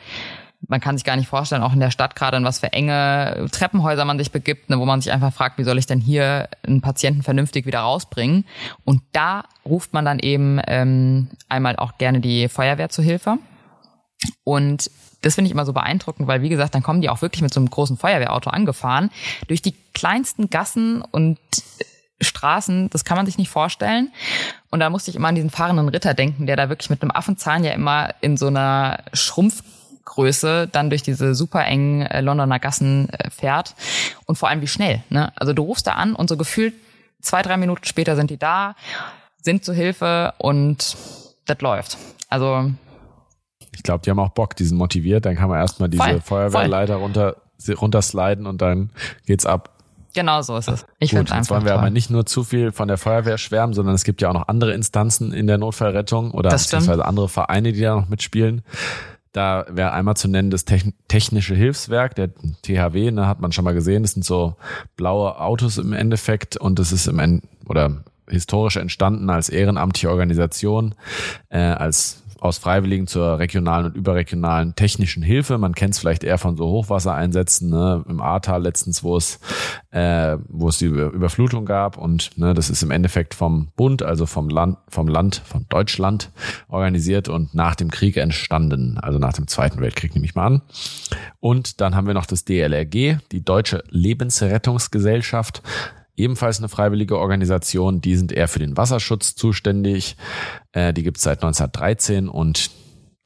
man 0.69 0.81
kann 0.81 0.97
sich 0.97 1.05
gar 1.05 1.17
nicht 1.17 1.29
vorstellen, 1.29 1.63
auch 1.63 1.73
in 1.73 1.81
der 1.81 1.91
Stadt 1.91 2.17
gerade 2.17 2.37
in 2.37 2.45
was 2.45 2.59
für 2.59 2.73
enge 2.73 3.47
Treppenhäuser 3.53 4.05
man 4.05 4.19
sich 4.19 4.33
begibt, 4.33 4.71
ne, 4.71 4.79
wo 4.79 4.85
man 4.85 5.01
sich 5.01 5.13
einfach 5.13 5.33
fragt, 5.33 5.59
wie 5.59 5.65
soll 5.65 5.79
ich 5.79 5.87
denn 5.87 6.01
hier 6.01 6.49
einen 6.67 6.81
Patienten 6.81 7.23
vernünftig 7.23 7.67
wieder 7.67 7.81
rausbringen? 7.81 8.45
Und 8.85 9.03
da 9.13 9.45
ruft 9.65 9.93
man 9.93 10.05
dann 10.05 10.19
eben 10.19 10.61
ähm, 10.67 11.29
einmal 11.49 11.77
auch 11.77 11.99
gerne 11.99 12.21
die 12.21 12.49
Feuerwehr 12.49 12.89
zu 12.89 13.03
Hilfe. 13.03 13.39
Und 14.45 14.91
das 15.23 15.35
finde 15.35 15.47
ich 15.49 15.53
immer 15.53 15.67
so 15.67 15.73
beeindruckend, 15.73 16.29
weil 16.29 16.43
wie 16.43 16.49
gesagt, 16.49 16.75
dann 16.75 16.83
kommen 16.83 17.01
die 17.01 17.11
auch 17.11 17.23
wirklich 17.23 17.43
mit 17.43 17.53
so 17.53 17.61
einem 17.61 17.71
großen 17.71 17.97
Feuerwehrauto 17.97 18.51
angefahren 18.51 19.11
durch 19.49 19.63
die 19.63 19.75
kleinsten 19.93 20.51
Gassen 20.51 21.03
und 21.03 21.39
Straßen, 22.21 22.89
das 22.91 23.05
kann 23.05 23.17
man 23.17 23.27
sich 23.27 23.37
nicht 23.37 23.51
vorstellen. 23.51 24.11
Und 24.71 24.81
da 24.81 24.89
musste 24.89 25.11
ich 25.11 25.17
immer 25.17 25.29
an 25.29 25.35
diesen 25.35 25.51
fahrenden 25.51 25.89
Ritter 25.89 26.15
denken, 26.15 26.47
der 26.47 26.57
da 26.57 26.69
wirklich 26.71 26.89
mit 26.89 27.03
einem 27.03 27.11
Affenzahn 27.11 27.63
ja 27.63 27.73
immer 27.73 28.15
in 28.23 28.37
so 28.37 28.47
einer 28.47 29.01
Schrumpfgröße 30.07 30.69
dann 30.71 30.91
durch 30.91 31.03
diese 31.03 31.35
super 31.35 31.65
engen 31.65 32.03
äh, 32.03 32.21
Londoner 32.21 32.59
Gassen 32.59 33.09
äh, 33.11 33.31
fährt. 33.31 33.75
Und 34.25 34.37
vor 34.37 34.49
allem 34.49 34.61
wie 34.61 34.69
schnell. 34.69 35.03
Ne? 35.11 35.33
Also 35.37 35.53
du 35.53 35.63
rufst 35.63 35.87
da 35.87 35.93
an 35.93 36.15
und 36.15 36.29
so 36.29 36.37
gefühlt 36.37 36.75
zwei, 37.21 37.43
drei 37.43 37.57
Minuten 37.57 37.85
später 37.85 38.17
sind 38.17 38.31
die 38.31 38.39
da, 38.39 38.77
sind 39.43 39.65
zu 39.65 39.73
Hilfe 39.73 40.35
und 40.39 40.97
das 41.47 41.61
läuft. 41.61 41.99
Also 42.29 42.71
ich 43.75 43.83
glaube, 43.83 44.03
die 44.05 44.11
haben 44.11 44.21
auch 44.21 44.31
Bock, 44.31 44.57
die 44.57 44.65
sind 44.65 44.79
motiviert, 44.79 45.27
dann 45.27 45.37
kann 45.37 45.49
man 45.49 45.59
erstmal 45.59 45.89
diese 45.89 46.03
voll, 46.03 46.21
Feuerwehrleiter 46.21 46.95
voll. 46.95 47.03
runter 47.03 47.37
runtersliden 47.69 48.47
und 48.47 48.61
dann 48.61 48.91
geht's 49.27 49.47
ab. 49.47 49.73
Genau 50.15 50.41
so 50.43 50.57
ist 50.57 50.69
es. 50.69 50.87
Ich 50.99 51.11
finde. 51.11 51.35
Jetzt 51.35 51.51
wollen 51.51 51.65
wir 51.65 51.73
toll. 51.73 51.79
aber 51.81 51.91
nicht 51.91 52.11
nur 52.11 52.25
zu 52.25 52.45
viel 52.45 52.73
von 52.73 52.89
der 52.89 52.97
Feuerwehr 52.97 53.39
schwärmen, 53.39 53.75
sondern 53.75 53.95
es 53.95 54.05
gibt 54.05 54.23
ja 54.23 54.31
auch 54.31 54.35
noch 54.35 54.49
andere 54.49 54.73
Instanzen 54.73 55.33
in 55.33 55.47
der 55.47 55.59
Notfallrettung 55.59 56.31
oder 56.31 56.51
beziehungsweise 56.51 57.05
andere 57.05 57.29
Vereine, 57.29 57.73
die 57.73 57.81
da 57.81 57.97
noch 57.97 58.09
mitspielen. 58.09 58.63
Da 59.33 59.67
wäre 59.69 59.93
einmal 59.93 60.17
zu 60.17 60.29
nennen 60.29 60.51
das 60.51 60.65
Technische 60.65 61.55
Hilfswerk, 61.55 62.15
der 62.15 62.31
THW, 62.63 63.11
ne, 63.11 63.27
hat 63.27 63.41
man 63.41 63.53
schon 63.53 63.65
mal 63.65 63.75
gesehen. 63.75 64.03
Das 64.03 64.13
sind 64.13 64.25
so 64.25 64.57
blaue 64.97 65.39
Autos 65.41 65.79
im 65.79 65.93
Endeffekt 65.93 66.57
und 66.57 66.79
das 66.79 66.93
ist 66.93 67.07
im 67.07 67.19
End 67.19 67.45
oder 67.69 68.03
historisch 68.29 68.77
entstanden 68.77 69.31
als 69.31 69.49
ehrenamtliche 69.49 70.11
Organisation, 70.11 70.95
äh, 71.49 71.59
als 71.59 72.23
aus 72.41 72.59
Freiwilligen 72.59 73.07
zur 73.07 73.39
regionalen 73.39 73.87
und 73.87 73.97
überregionalen 73.97 74.75
technischen 74.75 75.23
Hilfe. 75.23 75.59
Man 75.59 75.75
kennt 75.75 75.95
es 75.95 76.01
vielleicht 76.01 76.25
eher 76.25 76.39
von 76.39 76.57
so 76.57 76.67
Hochwassereinsätzen, 76.67 77.71
ne, 77.71 78.05
im 78.09 78.21
Ahrtal 78.21 78.63
letztens, 78.63 79.03
wo 79.03 79.17
es, 79.17 79.41
äh, 79.91 80.37
wo 80.49 80.69
es 80.69 80.79
die 80.79 80.87
Überflutung 80.87 81.65
gab. 81.65 81.97
Und 81.97 82.37
ne, 82.39 82.55
das 82.55 82.71
ist 82.71 82.83
im 82.83 82.91
Endeffekt 82.91 83.35
vom 83.35 83.69
Bund, 83.77 84.03
also 84.03 84.27
vom 84.27 84.49
Land, 84.49 84.79
vom 84.89 85.09
Land, 85.09 85.43
von 85.45 85.67
Deutschland 85.69 86.31
organisiert 86.69 87.29
und 87.29 87.55
nach 87.55 87.75
dem 87.75 87.91
Krieg 87.91 88.17
entstanden, 88.17 88.99
also 88.99 89.19
nach 89.19 89.33
dem 89.33 89.47
Zweiten 89.47 89.81
Weltkrieg 89.81 90.15
nehme 90.15 90.27
ich 90.27 90.35
mal 90.35 90.47
an. 90.47 90.63
Und 91.41 91.81
dann 91.81 91.95
haben 91.95 92.07
wir 92.07 92.15
noch 92.15 92.27
das 92.27 92.45
DLRG, 92.45 93.19
die 93.33 93.45
Deutsche 93.45 93.83
Lebensrettungsgesellschaft 93.89 95.63
ebenfalls 96.17 96.59
eine 96.59 96.69
freiwillige 96.69 97.19
Organisation. 97.19 98.01
Die 98.01 98.17
sind 98.17 98.33
eher 98.33 98.49
für 98.49 98.59
den 98.59 98.77
Wasserschutz 98.77 99.35
zuständig. 99.35 100.17
Äh, 100.73 100.93
die 100.93 101.03
gibt 101.03 101.19
es 101.19 101.25
seit 101.25 101.39
1913 101.43 102.29
und 102.29 102.71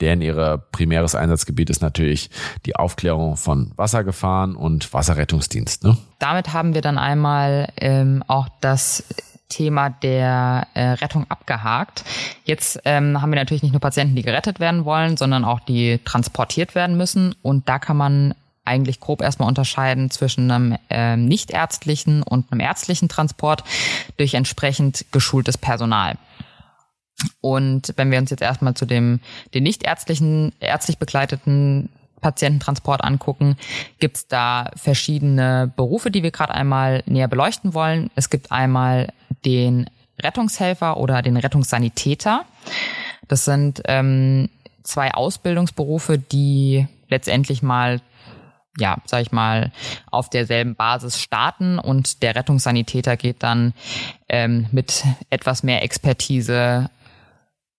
deren 0.01 0.23
ihre 0.23 0.59
primäres 0.59 1.15
Einsatzgebiet 1.15 1.71
ist 1.71 1.83
natürlich 1.83 2.31
die 2.65 2.77
Aufklärung 2.77 3.37
von 3.37 3.73
Wassergefahren 3.77 4.57
und 4.57 4.93
Wasserrettungsdienst. 4.93 5.85
Ne? 5.85 5.97
Damit 6.19 6.53
haben 6.53 6.75
wir 6.75 6.81
dann 6.81 6.99
einmal 6.99 7.73
ähm, 7.77 8.25
auch 8.27 8.49
das 8.61 9.05
Thema 9.51 9.91
der 9.91 10.69
äh, 10.75 10.83
Rettung 10.93 11.27
abgehakt. 11.29 12.05
Jetzt 12.45 12.81
ähm, 12.85 13.21
haben 13.21 13.31
wir 13.31 13.39
natürlich 13.39 13.63
nicht 13.63 13.73
nur 13.73 13.81
Patienten, 13.81 14.17
die 14.17 14.23
gerettet 14.23 14.61
werden 14.61 14.87
wollen, 14.87 15.17
sondern 15.17 15.45
auch 15.45 15.61
die 15.61 15.99
transportiert 16.05 16.75
werden 16.75 16.97
müssen. 16.97 17.35
Und 17.43 17.69
da 17.69 17.79
kann 17.79 17.97
man 17.97 18.35
eigentlich 18.65 19.01
grob 19.01 19.23
erstmal 19.23 19.49
unterscheiden 19.49 20.11
zwischen 20.11 20.51
einem 20.51 20.79
äh, 20.89 21.17
nichtärztlichen 21.17 22.23
und 22.23 22.51
einem 22.53 22.61
ärztlichen 22.61 23.09
Transport 23.09 23.65
durch 24.17 24.35
entsprechend 24.35 25.07
geschultes 25.13 25.59
Personal. 25.59 26.17
Und 27.41 27.93
wenn 27.97 28.11
wir 28.11 28.19
uns 28.19 28.31
jetzt 28.31 28.43
erstmal 28.43 28.75
zu 28.75 28.87
dem 28.87 29.21
den 29.55 29.65
nichtärztlichen, 29.65 30.53
ärztlich 30.61 30.99
begleiteten 30.99 31.91
Patiententransport 32.21 33.03
angucken, 33.03 33.57
gibt 33.99 34.17
es 34.17 34.29
da 34.29 34.71
verschiedene 34.77 35.73
Berufe, 35.75 36.11
die 36.11 36.23
wir 36.23 36.31
gerade 36.31 36.55
einmal 36.55 37.03
näher 37.07 37.29
beleuchten 37.29 37.75
wollen. 37.75 38.11
Es 38.15 38.31
gibt 38.31 38.53
einmal 38.53 39.13
den 39.45 39.89
Rettungshelfer 40.23 40.99
oder 40.99 41.23
den 41.23 41.37
Rettungssanitäter. 41.37 42.45
Das 43.27 43.45
sind 43.45 43.83
ähm, 43.87 44.51
zwei 44.83 45.15
Ausbildungsberufe, 45.15 46.19
die 46.19 46.87
letztendlich 47.09 47.63
mal 47.63 48.01
ja, 48.81 48.97
sag 49.05 49.23
ich 49.23 49.33
mal, 49.33 49.71
auf 50.11 50.31
derselben 50.31 50.75
Basis 50.75 51.21
starten 51.21 51.79
und 51.79 52.23
der 52.23 52.35
Rettungssanitäter 52.35 53.17
geht 53.17 53.43
dann 53.43 53.75
ähm, 54.29 54.67
mit 54.73 55.05
etwas 55.29 55.63
mehr 55.63 55.83
Expertise 55.83 56.91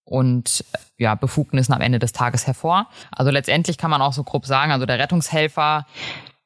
und 0.05 0.63
ja, 0.97 1.15
Befugnissen 1.15 1.73
am 1.73 1.81
Ende 1.81 1.99
des 1.99 2.13
Tages 2.13 2.45
hervor. 2.45 2.87
Also 3.11 3.31
letztendlich 3.31 3.77
kann 3.77 3.91
man 3.91 4.01
auch 4.01 4.13
so 4.13 4.23
grob 4.23 4.45
sagen, 4.45 4.71
also 4.71 4.85
der 4.85 4.99
Rettungshelfer, 4.99 5.85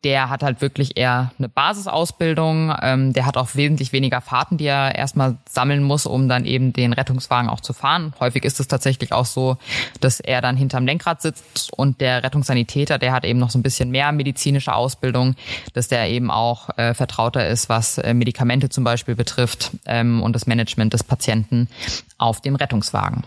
der 0.06 0.30
hat 0.30 0.44
halt 0.44 0.62
wirklich 0.62 0.98
eher 0.98 1.32
eine 1.40 1.50
Basisausbildung. 1.50 2.72
Ähm, 2.82 3.14
der 3.14 3.26
hat 3.26 3.38
auch 3.38 3.56
wesentlich 3.56 3.92
weniger 3.92 4.22
Fahrten, 4.22 4.58
die 4.58 4.68
er 4.68 4.94
erstmal 4.94 5.36
sammeln 5.50 5.82
muss, 5.82 6.06
um 6.06 6.30
dann 6.30 6.46
eben 6.46 6.74
den 6.74 6.94
Rettungswagen 6.94 7.50
auch 7.50 7.60
zu 7.60 7.74
fahren. 7.74 8.14
Häufig 8.20 8.46
ist 8.46 8.60
es 8.60 8.68
tatsächlich 8.68 9.14
auch 9.14 9.26
so, 9.26 9.58
dass 10.00 10.20
er 10.20 10.42
dann 10.42 10.58
hinterm 10.58 10.86
Lenkrad 10.86 11.24
sitzt 11.24 11.74
und 11.74 12.02
der 12.02 12.24
Rettungssanitäter, 12.24 13.00
der 13.00 13.14
hat 13.14 13.26
eben 13.26 13.40
noch 13.40 13.50
so 13.50 13.58
ein 13.58 13.64
bisschen 13.64 13.90
mehr 13.90 14.12
medizinische 14.12 14.76
Ausbildung, 14.76 15.36
dass 15.74 15.88
der 15.88 16.08
eben 16.08 16.30
auch 16.30 16.70
äh, 16.78 16.94
vertrauter 16.94 17.48
ist, 17.48 17.68
was 17.68 17.98
äh, 17.98 18.14
Medikamente 18.14 18.70
zum 18.70 18.84
Beispiel 18.84 19.16
betrifft 19.16 19.72
ähm, 19.88 20.22
und 20.22 20.34
das 20.34 20.46
Management 20.46 20.94
des 20.94 21.04
Patienten 21.04 21.68
auf 22.20 22.42
dem 22.42 22.56
Rettungswagen. 22.56 23.24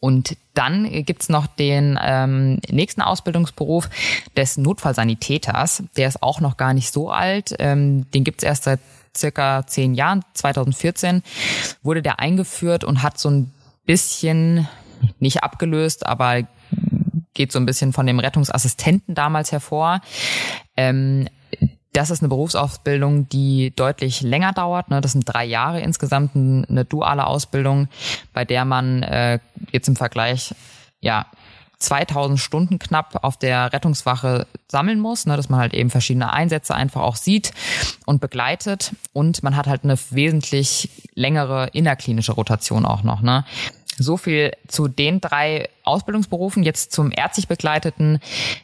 Und 0.00 0.36
dann 0.54 0.90
gibt's 1.04 1.28
noch 1.28 1.46
den 1.46 1.98
ähm, 2.02 2.60
nächsten 2.68 3.00
Ausbildungsberuf 3.00 3.88
des 4.36 4.56
Notfallsanitäters. 4.56 5.84
Der 5.96 6.08
ist 6.08 6.22
auch 6.22 6.40
noch 6.40 6.56
gar 6.56 6.74
nicht 6.74 6.92
so 6.92 7.10
alt. 7.10 7.54
Ähm, 7.58 8.10
den 8.10 8.24
gibt's 8.24 8.42
erst 8.42 8.64
seit 8.64 8.80
circa 9.16 9.66
zehn 9.66 9.94
Jahren. 9.94 10.24
2014 10.34 11.22
wurde 11.82 12.02
der 12.02 12.20
eingeführt 12.20 12.84
und 12.84 13.02
hat 13.02 13.18
so 13.18 13.30
ein 13.30 13.52
bisschen 13.86 14.68
nicht 15.20 15.42
abgelöst, 15.42 16.06
aber 16.06 16.42
geht 17.34 17.52
so 17.52 17.58
ein 17.58 17.66
bisschen 17.66 17.92
von 17.92 18.06
dem 18.06 18.18
Rettungsassistenten 18.18 19.14
damals 19.14 19.52
hervor. 19.52 20.00
Ähm, 20.76 21.28
das 21.98 22.10
ist 22.10 22.22
eine 22.22 22.28
Berufsausbildung, 22.28 23.28
die 23.28 23.72
deutlich 23.74 24.20
länger 24.22 24.52
dauert. 24.52 24.88
Ne? 24.88 25.00
Das 25.00 25.12
sind 25.12 25.24
drei 25.24 25.44
Jahre 25.44 25.80
insgesamt 25.80 26.36
eine 26.36 26.84
duale 26.84 27.26
Ausbildung, 27.26 27.88
bei 28.32 28.44
der 28.44 28.64
man 28.64 29.02
äh, 29.02 29.40
jetzt 29.72 29.88
im 29.88 29.96
Vergleich 29.96 30.54
ja 31.00 31.26
2000 31.80 32.38
Stunden 32.38 32.78
knapp 32.78 33.24
auf 33.24 33.36
der 33.36 33.72
Rettungswache 33.72 34.46
sammeln 34.68 35.00
muss, 35.00 35.26
ne, 35.26 35.36
dass 35.36 35.48
man 35.48 35.58
halt 35.58 35.74
eben 35.74 35.90
verschiedene 35.90 36.32
Einsätze 36.32 36.74
einfach 36.74 37.02
auch 37.02 37.16
sieht 37.16 37.52
und 38.06 38.20
begleitet 38.20 38.94
und 39.12 39.42
man 39.42 39.56
hat 39.56 39.66
halt 39.66 39.82
eine 39.84 39.96
wesentlich 40.10 40.90
längere 41.14 41.68
innerklinische 41.72 42.32
Rotation 42.32 42.84
auch 42.84 43.02
noch. 43.02 43.22
Ne. 43.22 43.44
So 43.98 44.16
viel 44.16 44.52
zu 44.66 44.88
den 44.88 45.20
drei 45.20 45.68
Ausbildungsberufen. 45.84 46.62
Jetzt 46.62 46.92
zum 46.92 47.10
ärztlich 47.12 47.48
begleiteten 47.48 48.20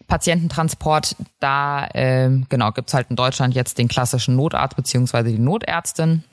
Patiententransport. 0.07 1.17
Da 1.41 1.87
äh, 1.89 2.31
genau 2.49 2.73
gibt's 2.73 2.95
halt 2.95 3.11
in 3.11 3.17
Deutschland 3.17 3.55
jetzt 3.55 3.79
den 3.79 3.89
klassischen 3.89 4.37
Notarzt 4.37 4.77
beziehungsweise 4.77 5.31
die 5.31 5.39
Notärztin. 5.39 6.25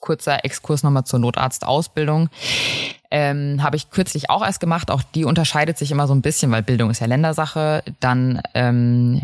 Kurzer 0.00 0.44
Exkurs 0.44 0.82
nochmal 0.82 1.04
zur 1.04 1.18
Notarztausbildung. 1.18 2.28
Ähm, 3.10 3.62
Habe 3.62 3.76
ich 3.76 3.90
kürzlich 3.90 4.30
auch 4.30 4.44
erst 4.44 4.60
gemacht. 4.60 4.90
Auch 4.90 5.02
die 5.02 5.24
unterscheidet 5.24 5.78
sich 5.78 5.90
immer 5.90 6.06
so 6.06 6.14
ein 6.14 6.22
bisschen, 6.22 6.50
weil 6.50 6.62
Bildung 6.62 6.90
ist 6.90 7.00
ja 7.00 7.06
Ländersache. 7.06 7.82
Dann 8.00 8.40
ähm, 8.54 9.22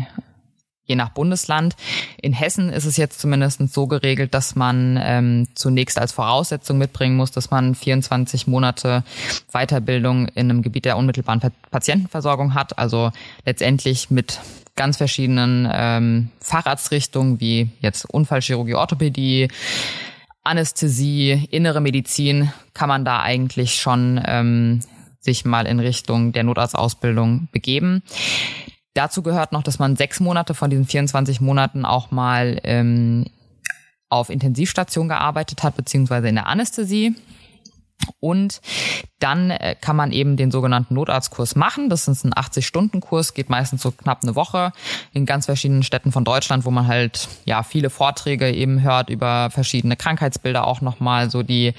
je 0.85 0.95
nach 0.95 1.09
Bundesland. 1.09 1.75
In 2.21 2.33
Hessen 2.33 2.69
ist 2.69 2.85
es 2.85 2.97
jetzt 2.97 3.19
zumindest 3.19 3.61
so 3.73 3.87
geregelt, 3.87 4.33
dass 4.33 4.55
man 4.55 4.99
ähm, 5.01 5.47
zunächst 5.55 5.99
als 5.99 6.11
Voraussetzung 6.11 6.77
mitbringen 6.77 7.15
muss, 7.15 7.31
dass 7.31 7.51
man 7.51 7.75
24 7.75 8.47
Monate 8.47 9.03
Weiterbildung 9.51 10.27
in 10.29 10.49
einem 10.49 10.61
Gebiet 10.61 10.85
der 10.85 10.97
unmittelbaren 10.97 11.41
Patientenversorgung 11.71 12.53
hat. 12.53 12.77
Also 12.77 13.11
letztendlich 13.45 14.09
mit 14.11 14.39
ganz 14.75 14.97
verschiedenen 14.97 15.67
ähm, 15.71 16.29
Facharztrichtungen 16.39 17.39
wie 17.39 17.69
jetzt 17.79 18.05
Unfallchirurgie, 18.05 18.75
Orthopädie, 18.75 19.47
Anästhesie, 20.43 21.47
innere 21.49 21.81
Medizin 21.81 22.51
kann 22.73 22.89
man 22.89 23.03
da 23.03 23.21
eigentlich 23.21 23.79
schon 23.79 24.21
ähm, 24.25 24.81
sich 25.19 25.43
mal 25.43 25.65
in 25.65 25.79
Richtung 25.79 26.33
der 26.33 26.43
Notarztausbildung 26.43 27.47
begeben. 27.51 28.03
Dazu 28.95 29.21
gehört 29.21 29.51
noch, 29.51 29.61
dass 29.61 29.77
man 29.77 29.97
sechs 29.97 30.21
Monate 30.21 30.53
von 30.53 30.69
diesen 30.69 30.85
24 30.85 31.41
Monaten 31.41 31.85
auch 31.85 32.11
mal 32.11 32.59
ähm, 32.63 33.25
auf 34.09 34.29
Intensivstation 34.29 35.09
gearbeitet 35.09 35.63
hat, 35.63 35.75
beziehungsweise 35.75 36.29
in 36.29 36.35
der 36.35 36.47
Anästhesie. 36.47 37.13
Und 38.19 38.61
dann 39.19 39.49
äh, 39.49 39.75
kann 39.79 39.95
man 39.95 40.11
eben 40.11 40.37
den 40.37 40.51
sogenannten 40.51 40.93
Notarztkurs 40.93 41.55
machen. 41.55 41.89
Das 41.89 42.07
ist 42.07 42.25
ein 42.25 42.33
80-Stunden-Kurs, 42.33 43.33
geht 43.33 43.49
meistens 43.49 43.81
so 43.81 43.91
knapp 43.91 44.23
eine 44.23 44.35
Woche 44.35 44.71
in 45.13 45.25
ganz 45.25 45.45
verschiedenen 45.45 45.83
Städten 45.83 46.11
von 46.11 46.25
Deutschland, 46.25 46.65
wo 46.65 46.71
man 46.71 46.87
halt 46.87 47.27
ja 47.45 47.63
viele 47.63 47.89
Vorträge 47.89 48.51
eben 48.51 48.81
hört 48.81 49.09
über 49.09 49.49
verschiedene 49.49 49.95
Krankheitsbilder, 49.95 50.67
auch 50.67 50.81
nochmal 50.81 51.29
so 51.29 51.43
die 51.43 51.73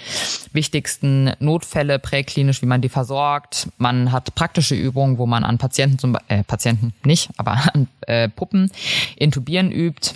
wichtigsten 0.52 1.32
Notfälle 1.38 1.98
präklinisch, 1.98 2.62
wie 2.62 2.66
man 2.66 2.80
die 2.80 2.88
versorgt. 2.88 3.68
Man 3.78 4.12
hat 4.12 4.34
praktische 4.34 4.74
Übungen, 4.74 5.18
wo 5.18 5.26
man 5.26 5.44
an 5.44 5.58
Patienten 5.58 5.98
zum 5.98 6.16
äh, 6.28 6.42
Patienten 6.44 6.94
nicht, 7.04 7.30
aber 7.36 7.52
an 7.74 7.88
äh, 8.06 8.28
Puppen 8.28 8.70
intubieren 9.16 9.70
übt 9.70 10.12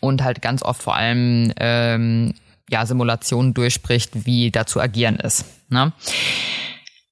und 0.00 0.22
halt 0.22 0.42
ganz 0.42 0.62
oft 0.62 0.82
vor 0.82 0.94
allem 0.94 1.52
ähm, 1.56 2.34
ja, 2.72 2.86
Simulationen 2.86 3.54
durchspricht, 3.54 4.26
wie 4.26 4.50
da 4.50 4.66
zu 4.66 4.80
agieren 4.80 5.16
ist. 5.16 5.44
Ne? 5.68 5.92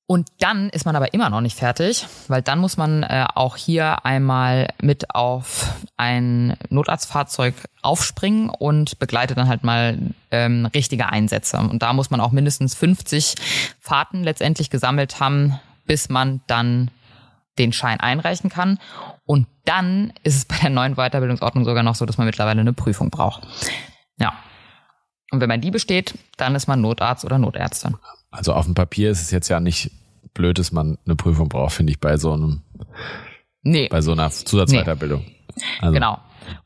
Und 0.06 0.26
dann 0.40 0.70
ist 0.70 0.86
man 0.86 0.96
aber 0.96 1.14
immer 1.14 1.30
noch 1.30 1.40
nicht 1.40 1.56
fertig, 1.56 2.04
weil 2.26 2.42
dann 2.42 2.58
muss 2.58 2.76
man 2.76 3.04
äh, 3.04 3.26
auch 3.36 3.56
hier 3.56 4.04
einmal 4.04 4.70
mit 4.82 5.14
auf 5.14 5.72
ein 5.96 6.56
Notarztfahrzeug 6.68 7.54
aufspringen 7.80 8.50
und 8.50 8.98
begleitet 8.98 9.38
dann 9.38 9.46
halt 9.46 9.62
mal 9.62 9.98
ähm, 10.32 10.66
richtige 10.66 11.10
Einsätze. 11.10 11.58
Und 11.58 11.80
da 11.82 11.92
muss 11.92 12.10
man 12.10 12.20
auch 12.20 12.32
mindestens 12.32 12.74
50 12.74 13.36
Fahrten 13.78 14.24
letztendlich 14.24 14.68
gesammelt 14.68 15.20
haben, 15.20 15.60
bis 15.86 16.08
man 16.08 16.40
dann 16.48 16.90
den 17.60 17.72
Schein 17.72 18.00
einreichen 18.00 18.50
kann. 18.50 18.80
Und 19.26 19.46
dann 19.64 20.12
ist 20.24 20.34
es 20.34 20.44
bei 20.44 20.56
der 20.56 20.70
neuen 20.70 20.96
Weiterbildungsordnung 20.96 21.64
sogar 21.64 21.84
noch 21.84 21.94
so, 21.94 22.04
dass 22.04 22.18
man 22.18 22.26
mittlerweile 22.26 22.62
eine 22.62 22.72
Prüfung 22.72 23.10
braucht. 23.10 23.46
Ja. 24.18 24.32
Und 25.30 25.40
wenn 25.40 25.48
man 25.48 25.60
die 25.60 25.70
besteht, 25.70 26.14
dann 26.36 26.54
ist 26.54 26.66
man 26.66 26.80
Notarzt 26.80 27.24
oder 27.24 27.38
Notärztin. 27.38 27.96
Also 28.30 28.52
auf 28.52 28.64
dem 28.64 28.74
Papier 28.74 29.10
ist 29.10 29.22
es 29.22 29.30
jetzt 29.30 29.48
ja 29.48 29.60
nicht 29.60 29.90
blöd, 30.34 30.58
dass 30.58 30.72
man 30.72 30.98
eine 31.04 31.16
Prüfung 31.16 31.48
braucht, 31.48 31.74
finde 31.74 31.92
ich, 31.92 32.00
bei 32.00 32.16
so 32.16 32.32
einem, 32.32 32.62
nee. 33.62 33.88
bei 33.88 34.00
so 34.00 34.12
einer 34.12 34.30
Zusatzweiterbildung. 34.30 35.24
Nee. 35.24 35.62
Also. 35.80 35.94
Genau. 35.94 36.18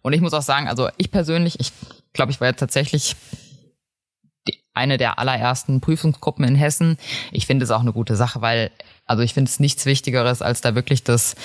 Und 0.02 0.12
ich 0.12 0.20
muss 0.20 0.34
auch 0.34 0.42
sagen, 0.42 0.68
also 0.68 0.88
ich 0.96 1.10
persönlich, 1.10 1.60
ich 1.60 1.72
glaube, 2.12 2.32
ich 2.32 2.40
war 2.40 2.48
jetzt 2.48 2.60
tatsächlich 2.60 3.16
eine 4.74 4.98
der 4.98 5.18
allerersten 5.18 5.80
Prüfungsgruppen 5.80 6.44
in 6.44 6.56
Hessen. 6.56 6.98
Ich 7.32 7.46
finde 7.46 7.64
es 7.64 7.70
auch 7.70 7.80
eine 7.80 7.92
gute 7.92 8.16
Sache, 8.16 8.42
weil, 8.42 8.70
also 9.06 9.22
ich 9.22 9.34
finde 9.34 9.48
es 9.48 9.60
nichts 9.60 9.86
Wichtigeres, 9.86 10.42
als 10.42 10.60
da 10.60 10.74
wirklich 10.74 11.04
das 11.04 11.36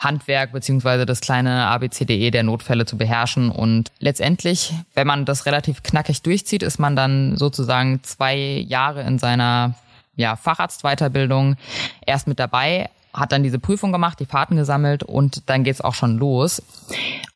Handwerk 0.00 0.52
beziehungsweise 0.52 1.06
das 1.06 1.20
kleine 1.20 1.66
ABCDE 1.66 2.30
der 2.30 2.42
Notfälle 2.42 2.86
zu 2.86 2.96
beherrschen. 2.96 3.50
Und 3.50 3.92
letztendlich, 4.00 4.72
wenn 4.94 5.06
man 5.06 5.26
das 5.26 5.46
relativ 5.46 5.82
knackig 5.82 6.22
durchzieht, 6.22 6.62
ist 6.62 6.78
man 6.78 6.96
dann 6.96 7.36
sozusagen 7.36 8.02
zwei 8.02 8.36
Jahre 8.36 9.02
in 9.02 9.18
seiner 9.18 9.74
ja, 10.16 10.36
Facharztweiterbildung 10.36 11.56
erst 12.04 12.26
mit 12.26 12.38
dabei, 12.38 12.88
hat 13.12 13.32
dann 13.32 13.42
diese 13.42 13.58
Prüfung 13.58 13.92
gemacht, 13.92 14.20
die 14.20 14.26
Fahrten 14.26 14.56
gesammelt 14.56 15.02
und 15.02 15.48
dann 15.50 15.64
geht's 15.64 15.80
auch 15.80 15.94
schon 15.94 16.18
los. 16.18 16.62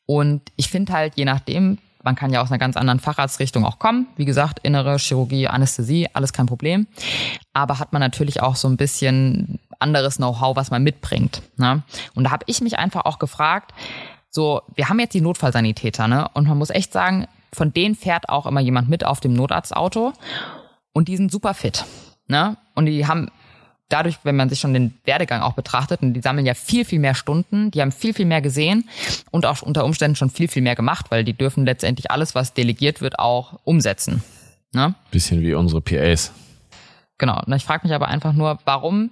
Und 0.07 0.42
ich 0.57 0.68
finde 0.68 0.92
halt, 0.92 1.14
je 1.16 1.24
nachdem, 1.24 1.79
man 2.03 2.14
kann 2.14 2.33
ja 2.33 2.42
aus 2.42 2.50
einer 2.50 2.59
ganz 2.59 2.77
anderen 2.77 3.00
Facharztrichtung 3.00 3.64
auch 3.64 3.79
kommen. 3.79 4.07
Wie 4.16 4.27
gesagt, 4.27 4.61
innere 4.62 4.98
Chirurgie, 4.98 5.48
Anästhesie, 5.48 6.09
alles 6.12 6.33
kein 6.33 6.46
Problem. 6.46 6.87
Aber 7.55 7.79
hat 7.79 7.92
man 7.92 8.00
natürlich 8.00 8.42
auch 8.42 8.57
so 8.57 8.68
ein 8.68 8.77
bisschen 8.77 9.59
anderes 9.78 10.16
Know-how, 10.16 10.56
was 10.56 10.70
man 10.70 10.82
mitbringt. 10.82 11.42
Ne? 11.56 11.82
Und 12.14 12.24
da 12.24 12.30
habe 12.30 12.44
ich 12.46 12.60
mich 12.60 12.78
einfach 12.78 13.04
auch 13.04 13.18
gefragt, 13.18 13.72
so, 14.30 14.62
wir 14.74 14.88
haben 14.88 14.98
jetzt 14.98 15.14
die 15.14 15.20
Notfallsanitäter, 15.20 16.08
ne? 16.08 16.28
Und 16.34 16.48
man 16.48 16.58
muss 16.58 16.70
echt 16.70 16.92
sagen, 16.92 17.28
von 17.52 17.72
denen 17.72 17.94
fährt 17.94 18.28
auch 18.28 18.46
immer 18.46 18.60
jemand 18.60 18.88
mit 18.88 19.06
auf 19.06 19.20
dem 19.20 19.32
Notarztauto 19.32 20.12
und 20.92 21.08
die 21.08 21.16
sind 21.16 21.30
super 21.30 21.54
fit. 21.54 21.84
Ne? 22.26 22.56
Und 22.74 22.87
die 22.87 23.06
haben 23.06 23.30
dadurch, 23.88 24.18
wenn 24.24 24.37
man 24.37 24.48
sich 24.48 24.60
schon 24.60 24.74
den 24.74 24.94
Werdegang 25.04 25.40
auch 25.42 25.52
betrachtet, 25.52 26.02
und 26.02 26.14
die 26.14 26.20
sammeln 26.20 26.46
ja 26.46 26.54
viel, 26.54 26.84
viel 26.84 26.98
mehr 26.98 27.14
Stunden, 27.14 27.70
die 27.70 27.80
haben 27.80 27.92
viel, 27.92 28.14
viel 28.14 28.26
mehr 28.26 28.40
gesehen 28.40 28.88
und 29.30 29.46
auch 29.46 29.62
unter 29.62 29.84
Umständen 29.84 30.16
schon 30.16 30.30
viel, 30.30 30.48
viel 30.48 30.62
mehr 30.62 30.74
gemacht, 30.74 31.06
weil 31.10 31.22
die 31.22 31.34
dürfen 31.34 31.64
letztendlich 31.64 32.10
alles, 32.10 32.34
was 32.34 32.54
delegiert 32.54 33.00
wird, 33.00 33.18
auch 33.18 33.60
umsetzen. 33.64 34.24
Ne? 34.72 34.94
Bisschen 35.10 35.42
wie 35.42 35.54
unsere 35.54 35.80
PAs. 35.80 36.32
Genau. 37.18 37.40
Und 37.44 37.52
ich 37.52 37.64
frage 37.64 37.87
mich 37.87 37.94
aber 37.94 38.08
einfach 38.08 38.32
nur, 38.32 38.58
warum 38.64 39.10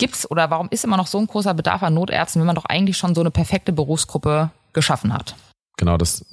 gibt's 0.00 0.28
oder 0.28 0.50
warum 0.50 0.66
ist 0.70 0.84
immer 0.84 0.96
noch 0.96 1.06
so 1.06 1.18
ein 1.18 1.28
großer 1.28 1.54
Bedarf 1.54 1.84
an 1.84 1.94
Notärzten, 1.94 2.40
wenn 2.40 2.46
man 2.46 2.56
doch 2.56 2.64
eigentlich 2.64 2.96
schon 2.96 3.14
so 3.14 3.20
eine 3.20 3.30
perfekte 3.30 3.72
Berufsgruppe 3.72 4.50
geschaffen 4.72 5.12
hat? 5.12 5.36
Genau, 5.76 5.96
das 5.96 6.26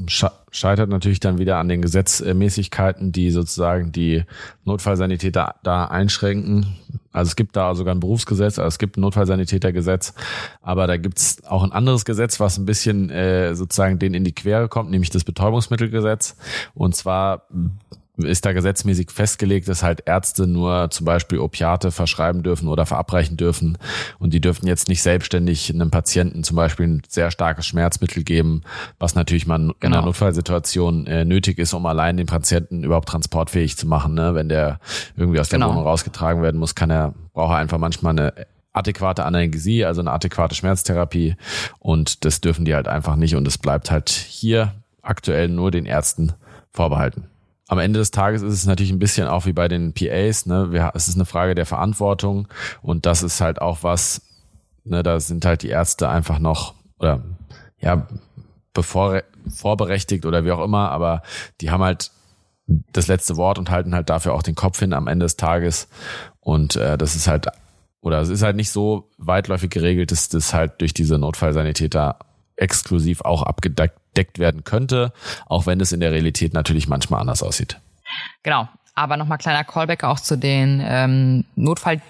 scheitert 0.51 0.89
natürlich 0.89 1.21
dann 1.21 1.37
wieder 1.37 1.57
an 1.57 1.69
den 1.69 1.81
Gesetzmäßigkeiten, 1.81 3.13
die 3.13 3.31
sozusagen 3.31 3.93
die 3.93 4.25
Notfallsanitäter 4.65 5.55
da 5.63 5.85
einschränken. 5.85 6.75
Also 7.13 7.29
es 7.29 7.35
gibt 7.37 7.55
da 7.55 7.73
sogar 7.73 7.95
ein 7.95 8.01
Berufsgesetz, 8.01 8.59
also 8.59 8.67
es 8.67 8.77
gibt 8.77 8.97
ein 8.97 9.01
Notfallsanitätergesetz, 9.01 10.13
aber 10.61 10.85
da 10.85 10.97
gibt's 10.97 11.45
auch 11.45 11.63
ein 11.63 11.71
anderes 11.71 12.03
Gesetz, 12.03 12.41
was 12.41 12.57
ein 12.57 12.65
bisschen 12.65 13.09
äh, 13.09 13.55
sozusagen 13.55 13.99
denen 13.99 14.15
in 14.15 14.23
die 14.25 14.35
Quere 14.35 14.67
kommt, 14.67 14.91
nämlich 14.91 15.11
das 15.11 15.23
Betäubungsmittelgesetz. 15.23 16.35
Und 16.73 16.95
zwar 16.95 17.47
ist 18.17 18.45
da 18.45 18.53
gesetzmäßig 18.53 19.11
festgelegt, 19.11 19.67
dass 19.67 19.83
halt 19.83 20.03
Ärzte 20.05 20.47
nur 20.47 20.89
zum 20.89 21.05
Beispiel 21.05 21.39
Opiate 21.39 21.91
verschreiben 21.91 22.41
dürfen 22.41 22.67
oder 22.67 22.85
verabreichen 22.85 23.37
dürfen. 23.37 23.77
Und 24.17 24.33
die 24.33 24.41
dürfen 24.41 24.67
jetzt 24.67 24.87
nicht 24.87 25.03
selbstständig 25.03 25.73
einem 25.73 25.91
Patienten 25.91 26.43
zum 26.43 26.55
Beispiel 26.55 26.87
ein 26.87 27.01
sehr 27.07 27.29
starkes 27.29 27.67
Schmerzmittel 27.67 28.23
geben, 28.23 28.63
was 28.97 29.15
natürlich 29.15 29.45
mal 29.45 29.57
genau. 29.57 29.73
in 29.79 29.87
einer 29.87 29.97
genau. 29.97 30.05
Notfallsituation 30.07 31.05
äh, 31.05 31.25
nötig 31.25 31.59
ist, 31.59 31.73
um 31.73 31.85
allein 31.85 32.17
den 32.17 32.25
Patienten 32.25 32.83
überhaupt 32.83 33.09
transportfähig 33.09 33.77
zu 33.77 33.87
machen. 33.87 34.15
Ne? 34.15 34.33
Wenn 34.33 34.49
der 34.49 34.79
irgendwie 35.15 35.39
aus 35.39 35.49
der 35.49 35.59
genau. 35.59 35.71
Wohnung 35.71 35.83
rausgetragen 35.83 36.41
werden 36.41 36.59
muss, 36.59 36.73
kann 36.73 36.89
er, 36.89 37.13
braucht 37.33 37.53
er 37.53 37.57
einfach 37.57 37.77
manchmal 37.77 38.11
eine 38.11 38.33
adäquate 38.73 39.25
Analgesie, 39.25 39.85
also 39.85 40.01
eine 40.01 40.11
adäquate 40.11 40.55
Schmerztherapie. 40.55 41.35
Und 41.79 42.25
das 42.25 42.41
dürfen 42.41 42.65
die 42.65 42.73
halt 42.73 42.87
einfach 42.87 43.15
nicht. 43.15 43.35
Und 43.35 43.47
es 43.47 43.57
bleibt 43.57 43.91
halt 43.91 44.09
hier 44.09 44.73
aktuell 45.03 45.49
nur 45.49 45.69
den 45.69 45.85
Ärzten 45.85 46.33
vorbehalten 46.71 47.25
am 47.67 47.79
Ende 47.79 47.99
des 47.99 48.11
Tages 48.11 48.41
ist 48.41 48.53
es 48.53 48.65
natürlich 48.65 48.91
ein 48.91 48.99
bisschen 48.99 49.27
auch 49.27 49.45
wie 49.45 49.53
bei 49.53 49.67
den 49.67 49.93
PAs, 49.93 50.45
ne? 50.45 50.71
Wir, 50.71 50.91
es 50.95 51.07
ist 51.07 51.15
eine 51.15 51.25
Frage 51.25 51.53
der 51.53 51.65
Verantwortung 51.65 52.47
und 52.81 53.05
das 53.05 53.23
ist 53.23 53.41
halt 53.41 53.61
auch 53.61 53.83
was, 53.83 54.21
ne, 54.83 55.03
da 55.03 55.19
sind 55.19 55.45
halt 55.45 55.63
die 55.63 55.69
Ärzte 55.69 56.09
einfach 56.09 56.39
noch, 56.39 56.75
oder 56.97 57.23
ja, 57.79 58.07
bevor, 58.73 59.21
vorberechtigt 59.53 60.25
oder 60.25 60.45
wie 60.45 60.51
auch 60.51 60.63
immer, 60.63 60.91
aber 60.91 61.21
die 61.61 61.69
haben 61.69 61.83
halt 61.83 62.11
das 62.67 63.07
letzte 63.07 63.37
Wort 63.37 63.59
und 63.59 63.69
halten 63.69 63.95
halt 63.95 64.09
dafür 64.09 64.33
auch 64.33 64.43
den 64.43 64.55
Kopf 64.55 64.79
hin 64.79 64.93
am 64.93 65.07
Ende 65.07 65.25
des 65.25 65.37
Tages. 65.37 65.87
Und 66.39 66.75
äh, 66.75 66.97
das 66.97 67.15
ist 67.15 67.27
halt, 67.27 67.47
oder 68.01 68.19
es 68.19 68.29
ist 68.29 68.43
halt 68.43 68.55
nicht 68.55 68.71
so 68.71 69.09
weitläufig 69.17 69.69
geregelt, 69.69 70.11
dass 70.11 70.29
das 70.29 70.53
halt 70.53 70.81
durch 70.81 70.93
diese 70.93 71.17
Notfallsanitäter 71.17 72.19
exklusiv 72.57 73.21
auch 73.21 73.43
abgedeckt 73.43 73.99
werden 74.39 74.63
könnte, 74.63 75.13
auch 75.45 75.65
wenn 75.65 75.79
es 75.79 75.91
in 75.91 75.99
der 75.99 76.11
Realität 76.11 76.53
natürlich 76.53 76.87
manchmal 76.87 77.21
anders 77.21 77.43
aussieht. 77.43 77.79
Genau. 78.43 78.67
Aber 78.95 79.15
nochmal 79.15 79.37
kleiner 79.37 79.63
Callback 79.63 80.03
auch 80.03 80.19
zu 80.19 80.37
den 80.37 80.81
ähm, 80.83 81.45
Notfall 81.55 82.01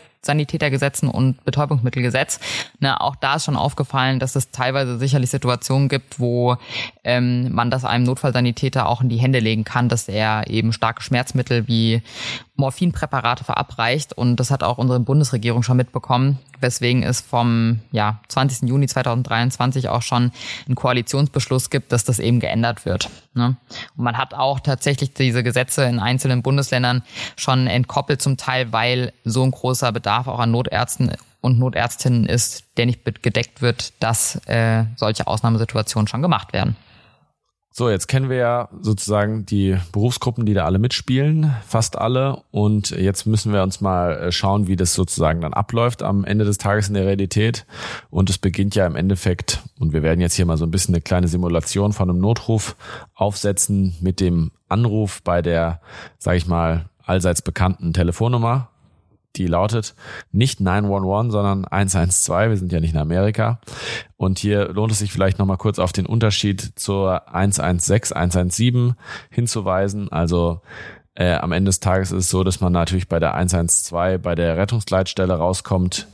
und 1.09 1.43
Betäubungsmittelgesetz. 1.45 2.39
Ne, 2.79 2.99
auch 2.99 3.15
da 3.15 3.35
ist 3.35 3.45
schon 3.45 3.55
aufgefallen, 3.55 4.19
dass 4.19 4.35
es 4.35 4.51
teilweise 4.51 4.97
sicherlich 4.97 5.29
Situationen 5.29 5.89
gibt, 5.89 6.19
wo 6.19 6.57
ähm, 7.03 7.53
man 7.53 7.71
das 7.71 7.85
einem 7.85 8.03
Notfallsanitäter 8.03 8.87
auch 8.87 9.01
in 9.01 9.09
die 9.09 9.17
Hände 9.17 9.39
legen 9.39 9.63
kann, 9.63 9.89
dass 9.89 10.07
er 10.07 10.47
eben 10.47 10.73
starke 10.73 11.01
Schmerzmittel 11.01 11.67
wie 11.67 12.01
Morphinpräparate 12.57 13.43
verabreicht. 13.43 14.13
Und 14.13 14.37
das 14.37 14.51
hat 14.51 14.63
auch 14.63 14.77
unsere 14.77 14.99
Bundesregierung 14.99 15.63
schon 15.63 15.77
mitbekommen, 15.77 16.39
weswegen 16.59 17.03
es 17.03 17.21
vom 17.21 17.79
ja, 17.91 18.19
20. 18.27 18.67
Juni 18.69 18.87
2023 18.87 19.89
auch 19.89 20.01
schon 20.01 20.31
einen 20.65 20.75
Koalitionsbeschluss 20.75 21.69
gibt, 21.69 21.91
dass 21.91 22.03
das 22.03 22.19
eben 22.19 22.39
geändert 22.39 22.85
wird. 22.85 23.09
Ne? 23.33 23.55
Und 23.95 24.03
man 24.03 24.17
hat 24.17 24.33
auch 24.33 24.59
tatsächlich 24.59 25.13
diese 25.13 25.43
Gesetze 25.43 25.83
in 25.85 25.99
einzelnen 25.99 26.41
Bundesländern 26.41 27.03
schon 27.35 27.67
entkoppelt 27.67 28.21
zum 28.21 28.37
Teil, 28.37 28.73
weil 28.73 29.13
so 29.23 29.43
ein 29.43 29.51
großer 29.51 29.91
Bedarf 29.91 30.27
auch 30.27 30.39
an 30.39 30.51
Notärzten 30.51 31.11
und 31.41 31.59
Notärztinnen 31.59 32.25
ist, 32.25 32.65
der 32.77 32.87
nicht 32.87 33.05
gedeckt 33.23 33.61
wird, 33.61 33.93
dass 34.01 34.35
äh, 34.47 34.85
solche 34.95 35.27
Ausnahmesituationen 35.27 36.07
schon 36.07 36.21
gemacht 36.21 36.51
werden. 36.51 36.75
So, 37.79 37.91
jetzt 37.91 38.07
kennen 38.07 38.27
wir 38.27 38.37
ja 38.37 38.69
sozusagen 38.81 39.45
die 39.45 39.77
Berufsgruppen, 39.91 40.47
die 40.47 40.55
da 40.55 40.65
alle 40.65 40.79
mitspielen, 40.79 41.53
fast 41.67 41.95
alle. 41.95 42.41
Und 42.49 42.89
jetzt 42.89 43.27
müssen 43.27 43.53
wir 43.53 43.61
uns 43.61 43.81
mal 43.81 44.13
äh, 44.13 44.31
schauen, 44.31 44.65
wie 44.65 44.75
das 44.75 44.95
sozusagen 44.95 45.41
dann 45.41 45.53
abläuft 45.53 46.01
am 46.01 46.25
Ende 46.25 46.43
des 46.43 46.57
Tages 46.57 46.87
in 46.87 46.95
der 46.95 47.05
Realität. 47.05 47.67
Und 48.09 48.31
es 48.31 48.39
beginnt 48.39 48.73
ja 48.73 48.87
im 48.87 48.95
Endeffekt, 48.95 49.61
und 49.77 49.93
wir 49.93 50.01
werden 50.01 50.21
jetzt 50.21 50.33
hier 50.33 50.47
mal 50.47 50.57
so 50.57 50.65
ein 50.65 50.71
bisschen 50.71 50.95
eine 50.95 51.03
kleine 51.03 51.27
Simulation 51.27 51.93
von 51.93 52.09
einem 52.09 52.17
Notruf 52.17 52.75
aufsetzen 53.13 53.95
mit 54.01 54.21
dem 54.21 54.49
Anruf 54.67 55.21
bei 55.21 55.43
der, 55.43 55.79
sage 56.17 56.37
ich 56.37 56.47
mal, 56.47 56.89
allseits 57.05 57.43
bekannten 57.43 57.93
Telefonnummer 57.93 58.69
die 59.37 59.47
lautet 59.47 59.95
nicht 60.31 60.59
911, 60.59 61.31
sondern 61.31 61.65
112. 61.65 62.49
Wir 62.49 62.57
sind 62.57 62.71
ja 62.71 62.79
nicht 62.79 62.93
in 62.93 62.99
Amerika. 62.99 63.59
Und 64.15 64.39
hier 64.39 64.69
lohnt 64.69 64.91
es 64.91 64.99
sich 64.99 65.11
vielleicht 65.11 65.39
nochmal 65.39 65.57
kurz 65.57 65.79
auf 65.79 65.93
den 65.93 66.05
Unterschied 66.05 66.73
zur 66.75 67.33
116, 67.33 68.15
117 68.15 68.95
hinzuweisen. 69.29 70.11
Also 70.11 70.61
äh, 71.15 71.33
am 71.33 71.51
Ende 71.51 71.69
des 71.69 71.79
Tages 71.79 72.11
ist 72.11 72.25
es 72.25 72.29
so, 72.29 72.43
dass 72.43 72.61
man 72.61 72.73
natürlich 72.73 73.07
bei 73.07 73.19
der 73.19 73.33
112 73.33 74.21
bei 74.21 74.35
der 74.35 74.57
Rettungsleitstelle 74.57 75.33
rauskommt 75.33 76.07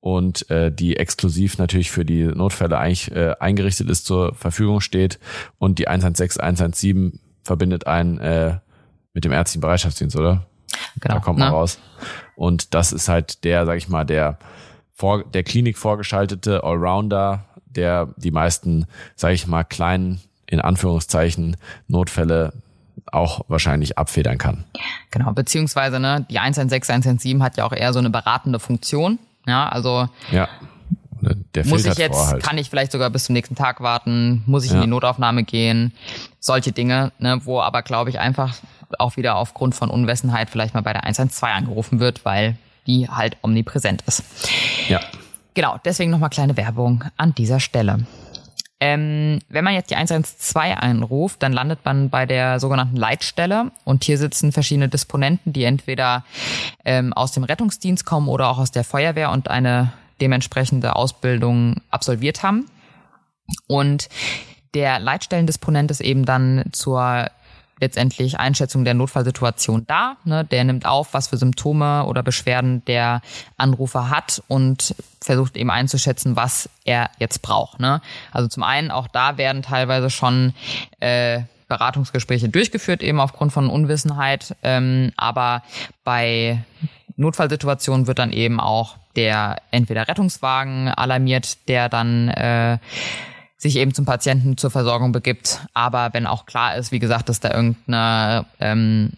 und 0.00 0.48
äh, 0.50 0.70
die 0.70 0.96
exklusiv 0.96 1.58
natürlich 1.58 1.90
für 1.90 2.04
die 2.04 2.24
Notfälle 2.24 2.78
eigentlich 2.78 3.10
äh, 3.10 3.34
eingerichtet 3.40 3.90
ist, 3.90 4.06
zur 4.06 4.34
Verfügung 4.34 4.80
steht. 4.80 5.18
Und 5.58 5.78
die 5.78 5.88
116, 5.88 6.40
117 6.40 7.20
verbindet 7.42 7.86
einen 7.86 8.18
äh, 8.18 8.58
mit 9.12 9.24
dem 9.24 9.32
ärztlichen 9.32 9.62
Bereitschaftsdienst, 9.62 10.16
oder? 10.16 10.46
Genau. 11.00 11.14
Da 11.14 11.20
kommt 11.20 11.38
man 11.38 11.48
Na? 11.48 11.54
raus. 11.54 11.78
Und 12.34 12.74
das 12.74 12.92
ist 12.92 13.08
halt 13.08 13.44
der, 13.44 13.66
sag 13.66 13.76
ich 13.78 13.88
mal, 13.88 14.04
der, 14.04 14.38
vor, 14.94 15.24
der 15.24 15.42
Klinik 15.42 15.78
vorgeschaltete 15.78 16.64
Allrounder, 16.64 17.44
der 17.66 18.08
die 18.16 18.30
meisten, 18.30 18.86
sag 19.14 19.32
ich 19.32 19.46
mal, 19.46 19.64
kleinen, 19.64 20.20
in 20.46 20.60
Anführungszeichen, 20.60 21.56
Notfälle 21.88 22.52
auch 23.12 23.42
wahrscheinlich 23.48 23.98
abfedern 23.98 24.38
kann. 24.38 24.64
Genau, 25.10 25.32
beziehungsweise 25.32 26.00
ne, 26.00 26.26
die 26.30 26.38
116, 26.38 26.94
117 26.94 27.42
hat 27.42 27.56
ja 27.56 27.64
auch 27.64 27.72
eher 27.72 27.92
so 27.92 27.98
eine 27.98 28.10
beratende 28.10 28.58
Funktion. 28.58 29.18
Ja, 29.46 29.68
also 29.68 30.08
ja. 30.30 30.48
Muss 31.64 31.86
ich 31.86 31.96
jetzt, 31.96 32.32
halt. 32.32 32.42
kann 32.42 32.58
ich 32.58 32.68
vielleicht 32.70 32.92
sogar 32.92 33.10
bis 33.10 33.24
zum 33.24 33.32
nächsten 33.32 33.54
Tag 33.54 33.80
warten, 33.80 34.42
muss 34.46 34.64
ich 34.64 34.70
ja. 34.70 34.76
in 34.76 34.82
die 34.82 34.86
Notaufnahme 34.86 35.44
gehen, 35.44 35.92
solche 36.38 36.72
Dinge, 36.72 37.10
ne, 37.18 37.40
wo 37.44 37.60
aber 37.60 37.82
glaube 37.82 38.10
ich 38.10 38.20
einfach 38.20 38.54
auch 38.98 39.16
wieder 39.16 39.36
aufgrund 39.36 39.74
von 39.74 39.90
Unwissenheit 39.90 40.50
vielleicht 40.50 40.74
mal 40.74 40.82
bei 40.82 40.92
der 40.92 41.04
112 41.04 41.52
angerufen 41.54 42.00
wird, 42.00 42.24
weil 42.24 42.56
die 42.86 43.08
halt 43.08 43.36
omnipräsent 43.42 44.02
ist. 44.06 44.24
Ja. 44.88 45.00
Genau, 45.54 45.78
deswegen 45.84 46.10
nochmal 46.10 46.30
kleine 46.30 46.56
Werbung 46.56 47.04
an 47.16 47.34
dieser 47.34 47.60
Stelle. 47.60 48.06
Ähm, 48.78 49.38
wenn 49.48 49.64
man 49.64 49.72
jetzt 49.72 49.90
die 49.90 49.96
112 49.96 50.76
einruft, 50.76 51.42
dann 51.42 51.54
landet 51.54 51.80
man 51.84 52.10
bei 52.10 52.26
der 52.26 52.60
sogenannten 52.60 52.96
Leitstelle 52.96 53.70
und 53.84 54.04
hier 54.04 54.18
sitzen 54.18 54.52
verschiedene 54.52 54.90
Disponenten, 54.90 55.54
die 55.54 55.64
entweder 55.64 56.24
ähm, 56.84 57.14
aus 57.14 57.32
dem 57.32 57.44
Rettungsdienst 57.44 58.04
kommen 58.04 58.28
oder 58.28 58.48
auch 58.50 58.58
aus 58.58 58.72
der 58.72 58.84
Feuerwehr 58.84 59.30
und 59.30 59.48
eine 59.48 59.92
dementsprechende 60.20 60.94
Ausbildung 60.94 61.80
absolviert 61.90 62.42
haben. 62.42 62.66
Und 63.66 64.10
der 64.74 64.98
Leitstellendisponent 64.98 65.90
ist 65.90 66.02
eben 66.02 66.26
dann 66.26 66.64
zur 66.72 67.30
letztendlich 67.78 68.38
Einschätzung 68.38 68.84
der 68.84 68.94
Notfallsituation 68.94 69.86
da. 69.86 70.16
Ne? 70.24 70.44
Der 70.44 70.64
nimmt 70.64 70.86
auf, 70.86 71.12
was 71.12 71.28
für 71.28 71.36
Symptome 71.36 72.04
oder 72.06 72.22
Beschwerden 72.22 72.84
der 72.86 73.20
Anrufer 73.56 74.08
hat 74.10 74.42
und 74.48 74.94
versucht 75.20 75.56
eben 75.56 75.70
einzuschätzen, 75.70 76.36
was 76.36 76.68
er 76.84 77.10
jetzt 77.18 77.42
braucht. 77.42 77.80
Ne? 77.80 78.00
Also 78.32 78.48
zum 78.48 78.62
einen 78.62 78.90
auch 78.90 79.08
da 79.08 79.36
werden 79.38 79.62
teilweise 79.62 80.10
schon 80.10 80.54
äh, 81.00 81.40
Beratungsgespräche 81.68 82.48
durchgeführt, 82.48 83.02
eben 83.02 83.20
aufgrund 83.20 83.52
von 83.52 83.68
Unwissenheit. 83.68 84.54
Ähm, 84.62 85.12
aber 85.16 85.62
bei 86.04 86.62
Notfallsituationen 87.16 88.06
wird 88.06 88.18
dann 88.18 88.32
eben 88.32 88.60
auch 88.60 88.96
der 89.16 89.56
entweder 89.70 90.08
Rettungswagen 90.08 90.88
alarmiert, 90.88 91.68
der 91.68 91.88
dann 91.88 92.28
äh, 92.28 92.78
sich 93.56 93.76
eben 93.76 93.94
zum 93.94 94.04
Patienten 94.04 94.56
zur 94.56 94.70
Versorgung 94.70 95.12
begibt. 95.12 95.60
Aber 95.72 96.10
wenn 96.12 96.26
auch 96.26 96.46
klar 96.46 96.76
ist, 96.76 96.92
wie 96.92 96.98
gesagt, 96.98 97.28
dass 97.28 97.40
da 97.40 97.52
irgendeine 97.52 98.46
ähm, 98.60 99.12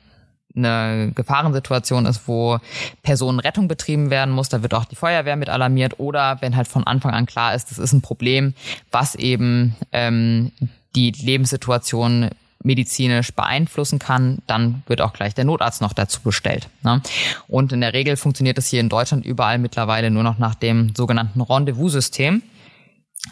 eine 0.56 1.12
Gefahrensituation 1.14 2.06
ist, 2.06 2.26
wo 2.26 2.58
Personenrettung 3.02 3.68
betrieben 3.68 4.10
werden 4.10 4.34
muss, 4.34 4.48
da 4.48 4.62
wird 4.62 4.74
auch 4.74 4.84
die 4.84 4.96
Feuerwehr 4.96 5.36
mit 5.36 5.48
alarmiert 5.48 5.98
oder 5.98 6.38
wenn 6.40 6.56
halt 6.56 6.68
von 6.68 6.84
Anfang 6.84 7.12
an 7.12 7.26
klar 7.26 7.54
ist, 7.54 7.70
das 7.70 7.78
ist 7.78 7.92
ein 7.92 8.02
Problem, 8.02 8.54
was 8.90 9.14
eben 9.14 9.76
ähm, 9.92 10.52
die 10.96 11.12
Lebenssituation 11.12 12.30
medizinisch 12.62 13.32
beeinflussen 13.32 14.00
kann, 14.00 14.38
dann 14.48 14.82
wird 14.88 15.00
auch 15.00 15.12
gleich 15.12 15.34
der 15.34 15.44
Notarzt 15.44 15.80
noch 15.80 15.92
dazu 15.92 16.20
bestellt. 16.22 16.68
Ne? 16.82 17.00
Und 17.46 17.72
in 17.72 17.80
der 17.80 17.92
Regel 17.92 18.16
funktioniert 18.16 18.58
das 18.58 18.66
hier 18.66 18.80
in 18.80 18.88
Deutschland 18.88 19.24
überall 19.24 19.58
mittlerweile 19.58 20.10
nur 20.10 20.24
noch 20.24 20.38
nach 20.38 20.56
dem 20.56 20.92
sogenannten 20.96 21.40
Rendezvous-System. 21.40 22.42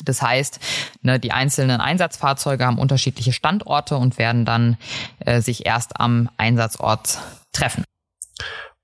Das 0.05 0.23
heißt, 0.23 0.61
ne, 1.03 1.19
die 1.19 1.33
einzelnen 1.33 1.81
Einsatzfahrzeuge 1.81 2.65
haben 2.65 2.79
unterschiedliche 2.79 3.33
Standorte 3.33 3.97
und 3.97 4.19
werden 4.19 4.45
dann 4.45 4.77
äh, 5.21 5.41
sich 5.41 5.67
erst 5.67 6.01
am 6.01 6.29
Einsatzort 6.37 7.19
treffen. 7.53 7.85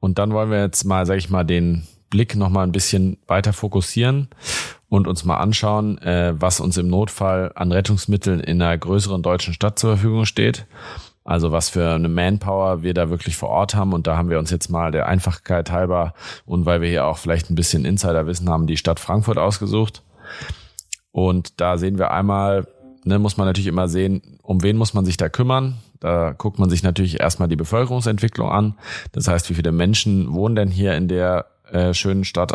Und 0.01 0.18
dann 0.18 0.33
wollen 0.33 0.51
wir 0.51 0.61
jetzt 0.61 0.85
mal, 0.85 1.07
sage 1.07 1.18
ich 1.18 1.31
mal, 1.31 1.44
den 1.44 1.87
Blick 2.11 2.37
noch 2.37 2.51
mal 2.51 2.64
ein 2.64 2.72
bisschen 2.72 3.18
weiter 3.27 3.53
fokussieren 3.53 4.29
und 4.88 5.09
uns 5.09 5.25
mal 5.25 5.38
anschauen, 5.38 5.98
äh, 5.98 6.35
was 6.37 6.61
uns 6.61 6.77
im 6.77 6.88
Notfall 6.88 7.53
an 7.55 7.72
Rettungsmitteln 7.72 8.40
in 8.40 8.61
einer 8.61 8.77
größeren 8.77 9.22
deutschen 9.22 9.55
Stadt 9.55 9.79
zur 9.79 9.96
Verfügung 9.96 10.27
steht. 10.27 10.66
Also 11.25 11.53
was 11.53 11.68
für 11.70 11.94
eine 11.94 12.09
Manpower 12.09 12.83
wir 12.83 12.94
da 12.94 13.09
wirklich 13.09 13.37
vor 13.37 13.48
Ort 13.48 13.75
haben. 13.75 13.92
Und 13.92 14.07
da 14.07 14.16
haben 14.16 14.29
wir 14.29 14.38
uns 14.38 14.51
jetzt 14.51 14.68
mal 14.68 14.90
der 14.90 15.07
Einfachkeit 15.07 15.70
halber 15.70 16.14
und 16.44 16.66
weil 16.66 16.81
wir 16.81 16.88
hier 16.88 17.07
auch 17.07 17.18
vielleicht 17.18 17.48
ein 17.48 17.55
bisschen 17.55 17.85
Insiderwissen 17.85 18.51
haben, 18.51 18.66
die 18.66 18.77
Stadt 18.77 19.01
Frankfurt 19.01 19.38
ausgesucht. 19.38 20.03
Und 21.12 21.61
da 21.61 21.79
sehen 21.79 21.98
wir 21.98 22.11
einmal 22.11 22.66
ne, 23.05 23.18
muss 23.18 23.37
man 23.37 23.46
natürlich 23.46 23.66
immer 23.66 23.88
sehen, 23.88 24.22
um 24.42 24.62
wen 24.62 24.77
muss 24.77 24.94
man 24.94 25.05
sich 25.05 25.16
da 25.16 25.29
kümmern. 25.29 25.79
Da 26.01 26.33
guckt 26.33 26.59
man 26.59 26.70
sich 26.70 26.83
natürlich 26.83 27.20
erstmal 27.20 27.48
die 27.48 27.57
Bevölkerungsentwicklung 27.57 28.51
an. 28.51 28.75
Das 29.12 29.29
heißt, 29.29 29.48
wie 29.51 29.55
viele 29.55 29.72
Menschen 29.72 30.33
wohnen 30.33 30.57
denn 30.57 30.70
hier 30.70 30.96
in 30.96 31.09
der 31.09 31.46
äh, 31.70 31.94
schönen 31.94 32.25
Stadt 32.25 32.53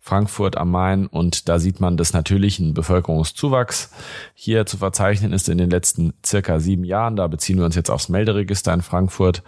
Frankfurt 0.00 0.56
am 0.56 0.70
Main 0.70 1.06
und 1.06 1.48
da 1.48 1.58
sieht 1.58 1.80
man, 1.80 1.96
dass 1.96 2.14
natürlich 2.14 2.58
ein 2.60 2.72
Bevölkerungszuwachs 2.72 3.90
hier 4.32 4.64
zu 4.64 4.78
verzeichnen 4.78 5.32
ist 5.32 5.48
in 5.48 5.58
den 5.58 5.70
letzten 5.70 6.14
circa 6.24 6.60
sieben 6.60 6.84
Jahren. 6.84 7.16
Da 7.16 7.26
beziehen 7.26 7.58
wir 7.58 7.66
uns 7.66 7.74
jetzt 7.74 7.90
aufs 7.90 8.08
Melderegister 8.08 8.72
in 8.72 8.82
Frankfurt. 8.82 9.42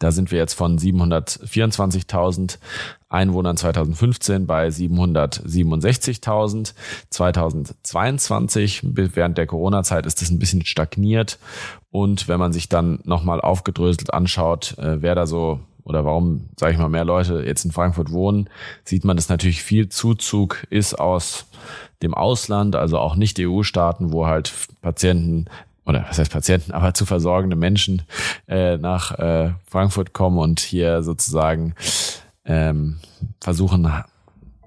Da 0.00 0.10
sind 0.12 0.32
wir 0.32 0.38
jetzt 0.38 0.54
von 0.54 0.78
724.000 0.78 2.56
Einwohnern 3.10 3.58
2015 3.58 4.46
bei 4.46 4.68
767.000. 4.68 6.72
2022, 7.10 8.80
während 8.82 9.36
der 9.36 9.46
Corona-Zeit, 9.46 10.06
ist 10.06 10.22
das 10.22 10.30
ein 10.30 10.38
bisschen 10.38 10.64
stagniert. 10.64 11.38
Und 11.90 12.28
wenn 12.28 12.40
man 12.40 12.54
sich 12.54 12.70
dann 12.70 13.00
nochmal 13.04 13.42
aufgedröselt 13.42 14.14
anschaut, 14.14 14.78
äh, 14.78 15.02
wer 15.02 15.14
da 15.14 15.26
so 15.26 15.60
oder 15.84 16.02
warum, 16.04 16.48
sage 16.56 16.72
ich 16.72 16.78
mal, 16.78 16.88
mehr 16.88 17.04
Leute 17.04 17.42
jetzt 17.44 17.66
in 17.66 17.72
Frankfurt 17.72 18.10
wohnen, 18.10 18.48
sieht 18.84 19.04
man, 19.04 19.16
dass 19.16 19.28
natürlich 19.28 19.62
viel 19.62 19.90
Zuzug 19.90 20.66
ist 20.70 20.98
aus 20.98 21.44
dem 22.02 22.14
Ausland, 22.14 22.74
also 22.74 22.98
auch 22.98 23.16
nicht 23.16 23.38
EU-Staaten, 23.38 24.12
wo 24.12 24.26
halt 24.26 24.50
Patienten 24.80 25.44
oder 25.86 26.04
was 26.08 26.18
heißt 26.18 26.32
Patienten, 26.32 26.72
aber 26.72 26.94
zu 26.94 27.06
versorgende 27.06 27.56
Menschen 27.56 28.02
äh, 28.48 28.76
nach 28.76 29.18
äh, 29.18 29.52
Frankfurt 29.68 30.12
kommen 30.12 30.38
und 30.38 30.60
hier 30.60 31.02
sozusagen 31.02 31.74
ähm, 32.44 33.00
versuchen, 33.40 33.90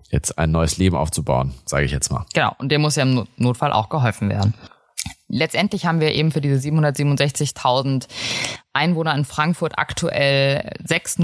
jetzt 0.09 0.37
ein 0.37 0.51
neues 0.51 0.77
Leben 0.77 0.95
aufzubauen, 0.95 1.53
sage 1.65 1.85
ich 1.85 1.91
jetzt 1.91 2.11
mal. 2.11 2.25
Genau, 2.33 2.53
und 2.59 2.71
dem 2.71 2.81
muss 2.81 2.95
ja 2.95 3.03
im 3.03 3.27
Notfall 3.37 3.73
auch 3.73 3.89
geholfen 3.89 4.29
werden. 4.29 4.53
Letztendlich 5.27 5.85
haben 5.85 5.99
wir 5.99 6.13
eben 6.13 6.31
für 6.31 6.41
diese 6.41 6.55
767.000 6.69 8.07
Einwohner 8.73 9.15
in 9.15 9.25
Frankfurt 9.25 9.77
aktuell 9.77 10.71
sechs 10.83 11.17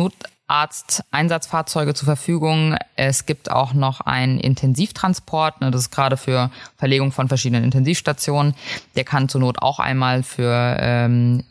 Notarzteinsatzfahrzeuge 0.50 1.94
zur 1.94 2.06
Verfügung. 2.06 2.76
Es 2.96 3.26
gibt 3.26 3.52
auch 3.52 3.74
noch 3.74 4.02
einen 4.02 4.40
Intensivtransport. 4.40 5.62
Ne, 5.62 5.72
das 5.72 5.82
ist 5.82 5.92
gerade 5.92 6.18
für 6.18 6.50
Verlegung 6.76 7.12
von 7.12 7.28
verschiedenen 7.28 7.64
Intensivstationen. 7.64 8.56
Der 8.96 9.04
kann 9.04 9.30
zur 9.30 9.42
Not 9.42 9.62
auch 9.62 9.80
einmal 9.80 10.24
für 10.24 10.78
ähm, 10.80 11.44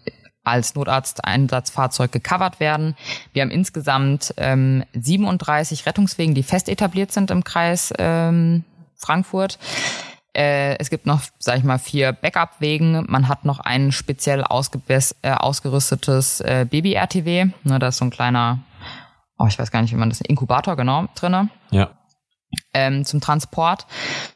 als 0.42 0.74
Notarzteinsatzfahrzeug 0.74 2.10
gecovert 2.10 2.58
werden. 2.58 2.96
Wir 3.32 3.42
haben 3.42 3.50
insgesamt 3.50 4.34
ähm, 4.36 4.82
37 4.94 5.86
Rettungswegen, 5.86 6.34
die 6.34 6.42
fest 6.42 6.68
etabliert 6.68 7.12
sind 7.12 7.30
im 7.30 7.44
Kreis 7.44 7.92
ähm, 7.98 8.64
Frankfurt. 8.96 9.58
Äh, 10.34 10.78
es 10.78 10.90
gibt 10.90 11.06
noch, 11.06 11.20
sag 11.38 11.58
ich 11.58 11.64
mal, 11.64 11.78
vier 11.78 12.12
Backup-Wegen. 12.12 13.06
Man 13.08 13.28
hat 13.28 13.44
noch 13.44 13.60
ein 13.60 13.92
speziell 13.92 14.40
äh, 14.40 15.30
ausgerüstetes 15.32 16.40
äh, 16.40 16.66
Baby-RTW. 16.68 17.46
Ne, 17.64 17.78
da 17.78 17.88
ist 17.88 17.98
so 17.98 18.04
ein 18.04 18.10
kleiner, 18.10 18.58
oh, 19.38 19.46
ich 19.46 19.58
weiß 19.58 19.70
gar 19.70 19.82
nicht, 19.82 19.92
wie 19.92 19.96
man 19.98 20.10
das, 20.10 20.20
Inkubator, 20.20 20.76
genau, 20.76 21.06
drinne. 21.14 21.48
Ja. 21.70 21.90
Ähm, 22.72 23.04
zum 23.04 23.20
Transport. 23.20 23.86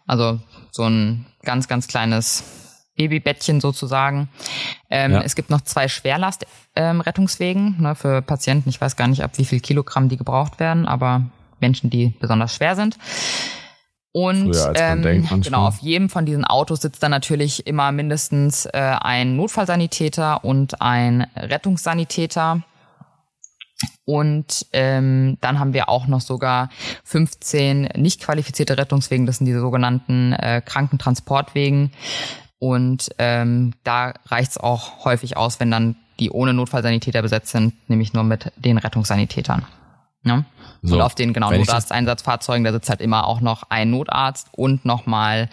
Also 0.07 0.41
so 0.71 0.85
ein 0.85 1.27
ganz, 1.43 1.69
ganz 1.69 1.89
kleines 1.89 2.45
Babybettchen 2.97 3.61
sozusagen. 3.61 4.29
Ähm, 4.91 5.13
ja. 5.13 5.23
Es 5.23 5.35
gibt 5.35 5.51
noch 5.51 5.63
zwei 5.63 5.89
Schwerlast-Rettungswegen 5.89 7.77
ähm, 7.79 7.83
ne, 7.83 7.95
für 7.95 8.23
Patienten. 8.23 8.69
Ich 8.69 8.81
weiß 8.81 8.97
gar 8.97 9.09
nicht, 9.09 9.23
ab 9.23 9.33
wie 9.37 9.45
viel 9.45 9.61
Kilogramm 9.61 10.09
die 10.09 10.17
gebraucht 10.17 10.61
werden, 10.61 10.87
aber 10.87 11.23
Menschen, 11.61 11.91
die 11.91 12.15
besonders 12.21 12.55
schwer 12.55 12.77
sind. 12.77 12.99
Und 14.15 14.55
ähm, 14.75 15.01
denkt, 15.01 15.31
genau, 15.43 15.67
auf 15.67 15.79
jedem 15.79 16.11
von 16.11 16.27
diesen 16.27 16.45
Autos 16.45 16.83
sitzt 16.83 17.03
dann 17.03 17.11
natürlich 17.11 17.67
immer 17.67 17.93
mindestens 17.93 18.67
äh, 18.67 18.79
ein 19.01 19.37
Notfallsanitäter 19.37 20.45
und 20.45 20.83
ein 20.83 21.27
Rettungssanitäter. 21.35 22.63
Und 24.05 24.67
ähm, 24.73 25.39
dann 25.41 25.59
haben 25.59 25.75
wir 25.75 25.89
auch 25.89 26.07
noch 26.07 26.21
sogar 26.21 26.71
15 27.05 27.91
nicht 27.97 28.21
qualifizierte 28.21 28.77
Rettungswegen, 28.77 29.27
das 29.27 29.39
sind 29.39 29.47
diese 29.47 29.61
sogenannten 29.61 30.33
äh, 30.33 30.61
Krankentransportwegen. 30.65 31.93
Und 32.59 33.11
ähm, 33.19 33.75
da 33.85 34.15
reicht 34.27 34.53
es 34.53 34.59
auch 34.59 35.05
häufig 35.05 35.37
aus, 35.37 35.61
wenn 35.61 35.71
dann 35.71 35.97
die 36.21 36.31
ohne 36.31 36.55
Notfallsanitäter 36.55 37.23
besetzt 37.23 37.49
sind, 37.49 37.75
nämlich 37.89 38.13
nur 38.13 38.25
mit 38.25 38.53
den 38.57 38.79
Rettungssanitätern. 38.79 39.65
Ja? 40.25 40.45
So, 40.83 40.97
und 40.97 41.03
auf 41.03 41.15
den 41.15 41.33
genau 41.33 41.51
Notarzteinsatzfahrzeugen, 41.51 42.65
da 42.65 42.73
sitzt 42.73 42.91
halt 42.91 43.01
immer 43.01 43.27
auch 43.27 43.41
noch 43.41 43.65
ein 43.69 43.91
Notarzt 43.91 44.49
und 44.53 44.85
nochmal 44.85 45.49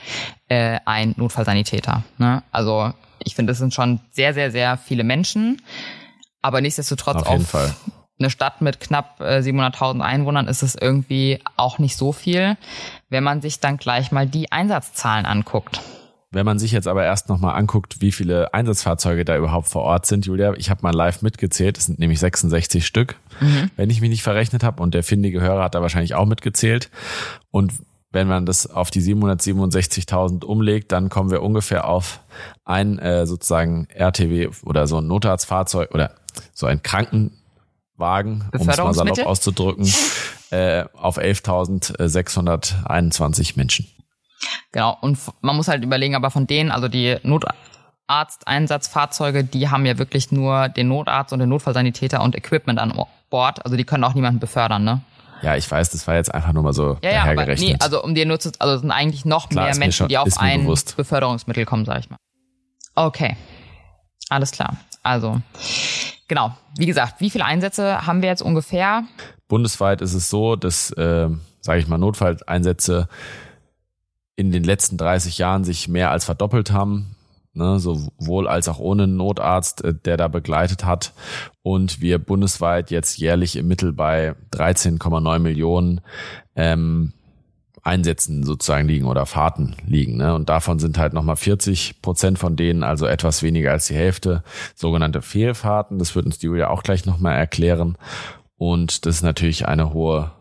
äh, 0.47 0.79
ein 0.85 1.13
Notfallsanitäter. 1.17 2.03
Ne? 2.17 2.43
Also 2.51 2.93
ich 3.23 3.35
finde, 3.35 3.51
das 3.51 3.59
sind 3.59 3.73
schon 3.73 3.99
sehr, 4.11 4.33
sehr, 4.33 4.51
sehr 4.51 4.77
viele 4.77 5.03
Menschen. 5.03 5.61
Aber 6.41 6.61
nichtsdestotrotz 6.61 7.23
auf, 7.23 7.31
jeden 7.31 7.45
Fall. 7.45 7.75
Eine 8.19 8.29
Stadt 8.29 8.61
mit 8.61 8.79
knapp 8.79 9.19
äh, 9.21 9.39
700.000 9.39 10.01
Einwohnern 10.01 10.47
ist 10.47 10.61
es 10.61 10.75
irgendwie 10.75 11.39
auch 11.55 11.79
nicht 11.79 11.95
so 11.95 12.11
viel, 12.11 12.57
wenn 13.09 13.23
man 13.23 13.41
sich 13.41 13.59
dann 13.59 13.77
gleich 13.77 14.11
mal 14.11 14.27
die 14.27 14.51
Einsatzzahlen 14.51 15.25
anguckt. 15.25 15.81
Wenn 16.31 16.45
man 16.45 16.59
sich 16.59 16.71
jetzt 16.71 16.87
aber 16.87 17.03
erst 17.05 17.27
nochmal 17.27 17.55
anguckt, 17.55 18.01
wie 18.01 18.11
viele 18.11 18.53
Einsatzfahrzeuge 18.53 19.25
da 19.25 19.35
überhaupt 19.35 19.67
vor 19.67 19.81
Ort 19.81 20.05
sind, 20.05 20.27
Julia, 20.27 20.53
ich 20.53 20.69
habe 20.69 20.83
mal 20.83 20.93
live 20.93 21.23
mitgezählt, 21.23 21.77
es 21.77 21.85
sind 21.85 21.97
nämlich 21.97 22.19
66 22.19 22.85
Stück, 22.85 23.15
mhm. 23.39 23.71
wenn 23.75 23.89
ich 23.89 23.99
mich 23.99 24.11
nicht 24.11 24.21
verrechnet 24.21 24.63
habe 24.63 24.83
und 24.83 24.93
der 24.93 25.03
findige 25.03 25.41
Hörer 25.41 25.63
hat 25.63 25.73
da 25.73 25.81
wahrscheinlich 25.81 26.13
auch 26.13 26.27
mitgezählt. 26.27 26.91
Und 27.49 27.73
wenn 28.11 28.27
man 28.27 28.45
das 28.45 28.67
auf 28.67 28.91
die 28.91 29.01
767.000 29.01 30.45
umlegt, 30.45 30.91
dann 30.91 31.09
kommen 31.09 31.31
wir 31.31 31.41
ungefähr 31.41 31.87
auf 31.87 32.19
ein 32.63 32.99
äh, 32.99 33.25
sozusagen 33.25 33.87
RTW 33.89 34.49
oder 34.63 34.85
so 34.85 34.99
ein 34.99 35.07
Notarztfahrzeug 35.07 35.93
oder 35.95 36.11
so 36.53 36.67
ein 36.67 36.83
Krankenwagen, 37.99 38.49
um 38.53 38.69
es 38.69 38.77
mal 38.77 38.93
salopp 38.93 39.25
auszudrücken, 39.25 39.91
äh, 40.51 40.85
auf 40.93 41.17
11.621 41.17 43.57
Menschen. 43.57 43.87
Genau, 44.71 44.97
und 45.01 45.17
man 45.41 45.57
muss 45.57 45.67
halt 45.67 45.83
überlegen, 45.83 46.15
aber 46.15 46.31
von 46.31 46.47
denen, 46.47 46.71
also 46.71 46.87
die 46.87 47.17
Notarzteinsatzfahrzeuge, 47.23 49.43
die 49.43 49.67
haben 49.69 49.85
ja 49.85 49.97
wirklich 49.97 50.31
nur 50.31 50.69
den 50.69 50.87
Notarzt 50.87 51.33
und 51.33 51.39
den 51.39 51.49
Notfallsanitäter 51.49 52.21
und 52.21 52.35
Equipment 52.35 52.79
an 52.79 52.93
Bord. 53.29 53.65
Also 53.65 53.75
die 53.75 53.83
können 53.83 54.05
auch 54.05 54.13
niemanden 54.13 54.39
befördern, 54.39 54.85
ne? 54.85 55.01
Ja, 55.41 55.55
ich 55.55 55.69
weiß, 55.69 55.91
das 55.91 56.05
war 56.05 56.15
jetzt 56.15 56.33
einfach 56.33 56.51
nur 56.51 56.63
mal 56.63 56.73
so 56.73 56.97
ja, 57.01 57.11
ja, 57.11 57.23
aber 57.23 57.45
nee, 57.55 57.73
also 57.79 58.03
um 58.03 58.13
die 58.13 58.25
Nutze, 58.25 58.51
also 58.59 58.75
es 58.75 58.81
sind 58.81 58.91
eigentlich 58.91 59.23
noch 59.23 59.47
Klar, 59.47 59.67
mehr 59.67 59.77
Menschen, 59.77 59.99
schon, 59.99 60.09
die 60.09 60.17
auf 60.17 60.37
ein 60.37 60.63
bewusst. 60.63 60.97
Beförderungsmittel 60.97 61.63
kommen, 61.65 61.85
sag 61.85 61.99
ich 61.99 62.09
mal. 62.09 62.17
Okay. 62.95 63.37
Alles 64.29 64.51
klar. 64.51 64.75
Also, 65.01 65.41
genau. 66.29 66.55
Wie 66.77 66.85
gesagt, 66.85 67.19
wie 67.19 67.29
viele 67.29 67.43
Einsätze 67.43 68.07
haben 68.07 68.21
wir 68.21 68.29
jetzt 68.29 68.41
ungefähr? 68.41 69.03
Bundesweit 69.49 70.01
ist 70.01 70.13
es 70.13 70.29
so, 70.29 70.55
dass, 70.55 70.91
äh, 70.91 71.29
sage 71.59 71.79
ich 71.79 71.87
mal, 71.87 71.97
Notfalleinsätze 71.97 73.09
in 74.37 74.51
den 74.53 74.63
letzten 74.63 74.95
30 74.95 75.37
Jahren 75.37 75.65
sich 75.65 75.89
mehr 75.89 76.11
als 76.11 76.23
verdoppelt 76.23 76.71
haben, 76.71 77.17
ne, 77.53 77.77
sowohl 77.77 78.47
als 78.47 78.69
auch 78.69 78.79
ohne 78.79 79.05
Notarzt, 79.05 79.83
äh, 79.83 79.93
der 79.93 80.15
da 80.15 80.29
begleitet 80.29 80.85
hat. 80.85 81.13
Und 81.61 81.99
wir 81.99 82.19
bundesweit 82.19 82.89
jetzt 82.89 83.17
jährlich 83.17 83.57
im 83.57 83.67
Mittel 83.67 83.91
bei 83.91 84.35
13,9 84.53 85.39
Millionen 85.39 85.99
ähm, 86.55 87.11
Einsätzen 87.89 88.43
sozusagen 88.43 88.87
liegen 88.87 89.05
oder 89.05 89.25
Fahrten 89.25 89.75
liegen. 89.85 90.17
Ne? 90.17 90.33
Und 90.35 90.49
davon 90.49 90.79
sind 90.79 90.97
halt 90.97 91.13
nochmal 91.13 91.35
40 91.35 92.01
Prozent 92.01 92.39
von 92.39 92.55
denen, 92.55 92.83
also 92.83 93.05
etwas 93.05 93.43
weniger 93.43 93.71
als 93.71 93.87
die 93.87 93.95
Hälfte, 93.95 94.43
sogenannte 94.75 95.21
Fehlfahrten. 95.21 95.99
Das 95.99 96.15
wird 96.15 96.25
uns 96.25 96.37
die 96.37 96.45
Julia 96.45 96.69
auch 96.69 96.83
gleich 96.83 97.05
nochmal 97.05 97.35
erklären. 97.35 97.97
Und 98.57 99.05
das 99.05 99.17
ist 99.17 99.23
natürlich 99.23 99.67
eine 99.67 99.93
hohe 99.93 100.31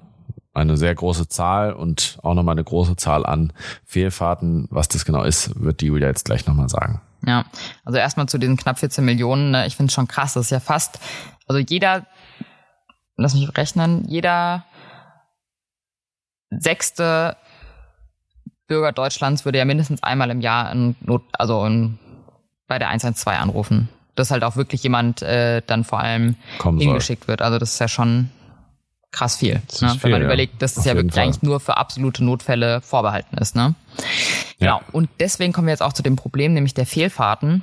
eine 0.55 0.77
sehr 0.77 0.95
große 0.95 1.29
Zahl 1.29 1.73
und 1.73 2.19
auch 2.23 2.35
nochmal 2.35 2.55
eine 2.55 2.65
große 2.65 2.97
Zahl 2.97 3.25
an 3.25 3.53
Fehlfahrten. 3.85 4.67
Was 4.71 4.89
das 4.89 5.05
genau 5.05 5.23
ist, 5.23 5.63
wird 5.63 5.81
die 5.81 5.87
Julia 5.87 6.09
jetzt 6.09 6.25
gleich 6.25 6.47
nochmal 6.47 6.69
sagen. 6.69 7.01
Ja, 7.27 7.45
also 7.85 7.99
erstmal 7.99 8.29
zu 8.29 8.39
diesen 8.39 8.57
knapp 8.57 8.79
14 8.79 9.05
Millionen. 9.05 9.53
Ne? 9.53 9.67
Ich 9.67 9.77
finde 9.77 9.91
es 9.91 9.95
schon 9.95 10.09
krass. 10.09 10.35
Das 10.35 10.47
ist 10.47 10.51
ja 10.51 10.61
fast, 10.61 10.99
also 11.47 11.61
jeder, 11.61 12.07
lass 13.17 13.35
mich 13.35 13.57
rechnen, 13.57 14.05
jeder 14.09 14.65
sechste 16.51 17.37
Bürger 18.67 18.93
Deutschlands 18.93 19.45
würde 19.45 19.59
ja 19.59 19.65
mindestens 19.65 20.03
einmal 20.03 20.31
im 20.31 20.41
Jahr 20.41 20.71
in 20.71 20.95
Not, 21.01 21.23
also 21.33 21.65
in, 21.65 21.99
bei 22.69 22.79
der 22.79 22.89
112 22.89 23.41
anrufen. 23.41 23.89
Dass 24.15 24.31
halt 24.31 24.45
auch 24.45 24.57
wirklich 24.57 24.83
jemand 24.83 25.23
äh, 25.23 25.63
dann 25.67 25.85
vor 25.85 26.01
allem 26.01 26.37
Kommen 26.59 26.79
hingeschickt 26.79 27.25
soll. 27.25 27.29
wird. 27.29 27.43
Also 27.43 27.59
das 27.59 27.75
ist 27.75 27.79
ja 27.79 27.89
schon 27.89 28.31
krass 29.11 29.37
viel. 29.37 29.55
Ne? 29.55 29.63
Wenn 29.81 29.99
viel, 29.99 30.11
man 30.11 30.21
ja. 30.21 30.27
überlegt, 30.27 30.61
dass 30.61 30.75
das 30.75 30.85
ja 30.85 30.94
wirklich 30.94 31.15
Fall. 31.15 31.25
eigentlich 31.25 31.42
nur 31.42 31.61
für 31.61 31.77
absolute 31.77 32.25
Notfälle 32.25 32.81
vorbehalten 32.81 33.38
ist. 33.38 33.57
Ne? 33.57 33.75
Genau. 34.59 34.79
Ja. 34.79 34.81
Und 34.92 35.09
deswegen 35.19 35.53
kommen 35.53 35.67
wir 35.67 35.73
jetzt 35.73 35.83
auch 35.83 35.92
zu 35.92 36.03
dem 36.03 36.17
Problem, 36.17 36.53
nämlich 36.53 36.75
der 36.75 36.87
Fehlfahrten. 36.87 37.63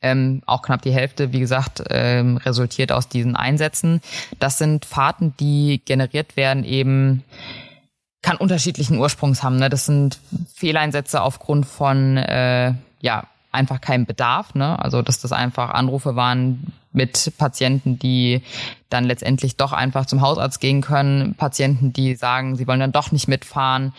Ähm, 0.00 0.42
auch 0.46 0.62
knapp 0.62 0.80
die 0.80 0.92
Hälfte, 0.92 1.32
wie 1.32 1.40
gesagt, 1.40 1.82
ähm, 1.90 2.38
resultiert 2.38 2.90
aus 2.90 3.08
diesen 3.08 3.36
Einsätzen. 3.36 4.00
Das 4.38 4.56
sind 4.56 4.86
Fahrten, 4.86 5.34
die 5.38 5.82
generiert 5.84 6.36
werden 6.36 6.64
eben 6.64 7.22
kann 8.24 8.38
unterschiedlichen 8.38 8.98
Ursprungs 8.98 9.42
haben. 9.42 9.56
Ne? 9.56 9.68
Das 9.68 9.84
sind 9.84 10.18
Fehleinsätze 10.54 11.20
aufgrund 11.20 11.66
von 11.66 12.16
äh, 12.16 12.72
ja 13.00 13.24
einfach 13.52 13.80
kein 13.80 14.06
Bedarf, 14.06 14.54
ne? 14.54 14.82
Also 14.82 15.02
dass 15.02 15.20
das 15.20 15.30
einfach 15.30 15.70
Anrufe 15.70 16.16
waren 16.16 16.72
mit 16.92 17.32
Patienten, 17.38 17.98
die 17.98 18.42
dann 18.88 19.04
letztendlich 19.04 19.56
doch 19.56 19.72
einfach 19.72 20.06
zum 20.06 20.22
Hausarzt 20.22 20.58
gehen 20.60 20.80
können, 20.80 21.34
Patienten, 21.34 21.92
die 21.92 22.14
sagen, 22.14 22.56
sie 22.56 22.66
wollen 22.66 22.80
dann 22.80 22.92
doch 22.92 23.12
nicht 23.12 23.28
mitfahren 23.28 23.92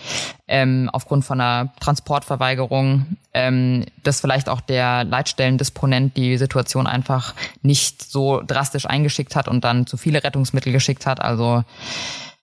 ähm, 0.47 0.89
aufgrund 0.91 1.23
von 1.23 1.39
einer 1.39 1.71
Transportverweigerung, 1.79 3.17
ähm, 3.33 3.85
dass 4.03 4.21
vielleicht 4.21 4.49
auch 4.49 4.61
der 4.61 5.03
Leitstellendisponent 5.03 6.17
die 6.17 6.37
Situation 6.37 6.87
einfach 6.87 7.35
nicht 7.61 8.03
so 8.03 8.41
drastisch 8.41 8.87
eingeschickt 8.87 9.35
hat 9.35 9.47
und 9.47 9.63
dann 9.63 9.85
zu 9.85 9.97
viele 9.97 10.23
Rettungsmittel 10.23 10.73
geschickt 10.73 11.05
hat. 11.05 11.21
Also 11.21 11.63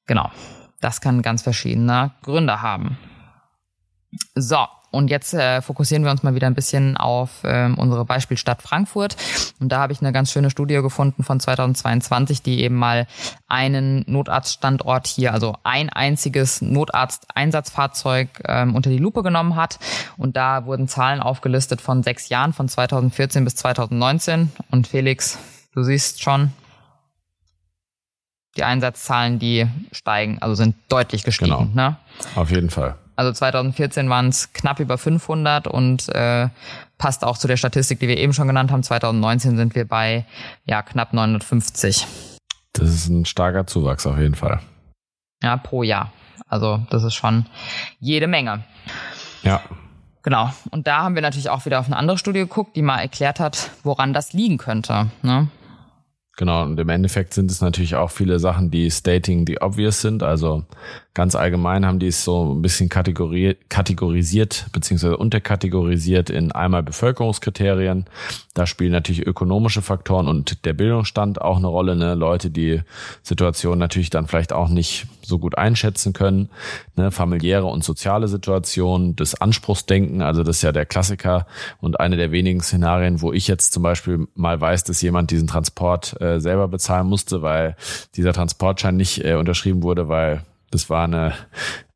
genau, 0.06 0.30
das 0.82 1.00
kann 1.00 1.22
ganz 1.22 1.42
verschiedene 1.42 2.12
Gründe 2.22 2.60
haben. 2.60 2.98
So, 4.34 4.66
und 4.92 5.08
jetzt 5.08 5.32
äh, 5.32 5.62
fokussieren 5.62 6.04
wir 6.04 6.10
uns 6.10 6.22
mal 6.22 6.34
wieder 6.34 6.46
ein 6.46 6.54
bisschen 6.54 6.98
auf 6.98 7.42
ähm, 7.44 7.78
unsere 7.78 8.04
Beispielstadt 8.04 8.60
Frankfurt. 8.60 9.16
Und 9.58 9.70
da 9.70 9.78
habe 9.78 9.94
ich 9.94 10.02
eine 10.02 10.12
ganz 10.12 10.30
schöne 10.30 10.50
Studie 10.50 10.74
gefunden 10.74 11.24
von 11.24 11.40
2022, 11.40 12.42
die 12.42 12.60
eben 12.60 12.76
mal 12.76 13.06
einen 13.48 14.04
Notarztstandort 14.06 15.06
hier, 15.06 15.32
also 15.32 15.56
ein 15.64 15.88
einziges 15.88 16.60
Notarzteinsatzfahrzeug 16.60 18.42
ähm, 18.46 18.76
unter 18.76 18.90
die 18.90 18.98
Lupe 18.98 19.22
genommen 19.22 19.56
hat. 19.56 19.78
Und 20.18 20.36
da 20.36 20.66
wurden 20.66 20.88
Zahlen 20.88 21.20
aufgelistet 21.20 21.80
von 21.80 22.02
sechs 22.02 22.28
Jahren, 22.28 22.52
von 22.52 22.68
2014 22.68 23.44
bis 23.44 23.56
2019. 23.56 24.52
Und 24.70 24.88
Felix, 24.88 25.38
du 25.72 25.82
siehst 25.84 26.22
schon, 26.22 26.52
die 28.56 28.64
Einsatzzahlen, 28.64 29.38
die 29.38 29.66
steigen, 29.92 30.38
also 30.40 30.54
sind 30.54 30.76
deutlich 30.88 31.24
gestiegen. 31.24 31.70
Genau. 31.72 31.88
Ne? 31.88 31.96
Auf 32.34 32.50
jeden 32.50 32.70
Fall. 32.70 32.96
Also 33.16 33.32
2014 33.32 34.08
waren 34.08 34.28
es 34.28 34.52
knapp 34.52 34.80
über 34.80 34.98
500 34.98 35.66
und 35.66 36.08
äh, 36.10 36.48
passt 36.98 37.24
auch 37.24 37.36
zu 37.36 37.46
der 37.46 37.56
Statistik, 37.56 38.00
die 38.00 38.08
wir 38.08 38.16
eben 38.16 38.32
schon 38.32 38.46
genannt 38.46 38.70
haben. 38.70 38.82
2019 38.82 39.56
sind 39.56 39.74
wir 39.74 39.86
bei 39.86 40.24
ja 40.64 40.82
knapp 40.82 41.12
950. 41.12 42.06
Das 42.72 42.88
ist 42.88 43.08
ein 43.08 43.24
starker 43.24 43.66
Zuwachs 43.66 44.06
auf 44.06 44.18
jeden 44.18 44.34
Fall. 44.34 44.60
Ja, 45.42 45.56
pro 45.56 45.82
Jahr. 45.82 46.12
Also 46.48 46.80
das 46.90 47.02
ist 47.04 47.14
schon 47.14 47.46
jede 48.00 48.26
Menge. 48.26 48.64
Ja. 49.42 49.62
Genau. 50.22 50.50
Und 50.70 50.86
da 50.86 51.02
haben 51.02 51.14
wir 51.14 51.22
natürlich 51.22 51.50
auch 51.50 51.64
wieder 51.64 51.80
auf 51.80 51.86
eine 51.86 51.96
andere 51.96 52.16
Studie 52.16 52.40
geguckt, 52.40 52.76
die 52.76 52.82
mal 52.82 52.98
erklärt 52.98 53.40
hat, 53.40 53.70
woran 53.82 54.12
das 54.12 54.32
liegen 54.32 54.56
könnte. 54.56 55.10
Ne? 55.22 55.48
Genau, 56.38 56.62
und 56.62 56.80
im 56.80 56.88
Endeffekt 56.88 57.34
sind 57.34 57.50
es 57.50 57.60
natürlich 57.60 57.94
auch 57.94 58.10
viele 58.10 58.38
Sachen, 58.38 58.70
die 58.70 58.90
stating 58.90 59.46
the 59.46 59.60
obvious 59.60 60.00
sind. 60.00 60.22
Also 60.22 60.64
ganz 61.12 61.34
allgemein 61.34 61.84
haben 61.84 61.98
die 61.98 62.06
es 62.06 62.24
so 62.24 62.54
ein 62.54 62.62
bisschen 62.62 62.88
kategorisiert 62.88 64.66
beziehungsweise 64.72 65.18
unterkategorisiert 65.18 66.30
in 66.30 66.50
einmal 66.50 66.82
Bevölkerungskriterien. 66.82 68.06
Da 68.54 68.66
spielen 68.66 68.92
natürlich 68.92 69.26
ökonomische 69.26 69.82
Faktoren 69.82 70.26
und 70.26 70.64
der 70.64 70.72
Bildungsstand 70.72 71.38
auch 71.38 71.58
eine 71.58 71.66
Rolle. 71.66 71.96
Ne? 71.96 72.14
Leute, 72.14 72.50
die 72.50 72.80
Situation 73.22 73.78
natürlich 73.78 74.08
dann 74.08 74.26
vielleicht 74.26 74.54
auch 74.54 74.70
nicht 74.70 75.06
so 75.24 75.38
gut 75.38 75.58
einschätzen 75.58 76.12
können. 76.12 76.50
Ne? 76.96 77.10
Familiäre 77.10 77.66
und 77.66 77.84
soziale 77.84 78.28
Situationen, 78.28 79.16
das 79.16 79.34
Anspruchsdenken, 79.34 80.22
also 80.22 80.42
das 80.42 80.56
ist 80.56 80.62
ja 80.62 80.72
der 80.72 80.86
Klassiker 80.86 81.46
und 81.80 82.00
eine 82.00 82.16
der 82.16 82.32
wenigen 82.32 82.60
Szenarien, 82.60 83.20
wo 83.20 83.32
ich 83.32 83.48
jetzt 83.48 83.72
zum 83.72 83.82
Beispiel 83.82 84.26
mal 84.34 84.60
weiß, 84.60 84.84
dass 84.84 85.02
jemand 85.02 85.30
diesen 85.30 85.48
Transport 85.48 86.20
äh, 86.20 86.40
selber 86.40 86.68
bezahlen 86.68 87.06
musste, 87.06 87.42
weil 87.42 87.76
dieser 88.16 88.32
Transportschein 88.32 88.96
nicht 88.96 89.24
äh, 89.24 89.34
unterschrieben 89.34 89.82
wurde, 89.82 90.08
weil 90.08 90.42
das 90.70 90.90
war 90.90 91.04
eine, 91.04 91.34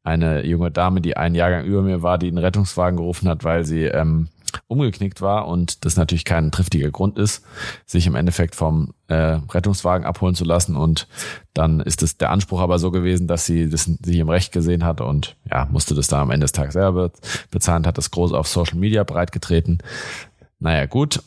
eine 0.05 0.45
junge 0.47 0.71
Dame, 0.71 1.01
die 1.01 1.17
einen 1.17 1.35
Jahrgang 1.35 1.65
über 1.65 1.83
mir 1.83 2.03
war, 2.03 2.19
die 2.19 2.29
einen 2.29 2.39
Rettungswagen 2.39 2.97
gerufen 2.97 3.29
hat, 3.29 3.43
weil 3.43 3.65
sie 3.65 3.85
ähm, 3.85 4.29
umgeknickt 4.67 5.21
war 5.21 5.49
und 5.49 5.85
das 5.85 5.97
natürlich 5.97 6.25
kein 6.25 6.51
triftiger 6.51 6.91
Grund 6.91 7.19
ist, 7.19 7.45
sich 7.87 8.07
im 8.07 8.15
Endeffekt 8.15 8.55
vom 8.55 8.95
äh, 9.09 9.39
Rettungswagen 9.53 10.07
abholen 10.07 10.35
zu 10.35 10.45
lassen. 10.45 10.77
Und 10.77 11.09
dann 11.55 11.81
ist 11.81 12.03
es 12.03 12.19
der 12.19 12.31
Anspruch 12.31 12.61
aber 12.61 12.79
so 12.79 12.91
gewesen, 12.91 13.27
dass 13.27 13.47
sie 13.47 13.69
das 13.69 13.85
sich 13.85 14.17
im 14.17 14.29
Recht 14.29 14.53
gesehen 14.53 14.85
hat 14.85 15.01
und 15.01 15.37
ja, 15.51 15.67
musste 15.71 15.95
das 15.95 16.09
da 16.09 16.23
am 16.23 16.31
Ende 16.31 16.45
des 16.45 16.53
Tages 16.53 16.75
selber 16.75 17.11
bezahlen, 17.51 17.87
hat 17.87 17.99
das 17.99 18.11
groß 18.11 18.33
auf 18.33 18.49
Social 18.49 18.79
Media 18.79 19.05
breitgetreten. 19.05 19.79
Naja, 20.59 20.87
gut 20.87 21.23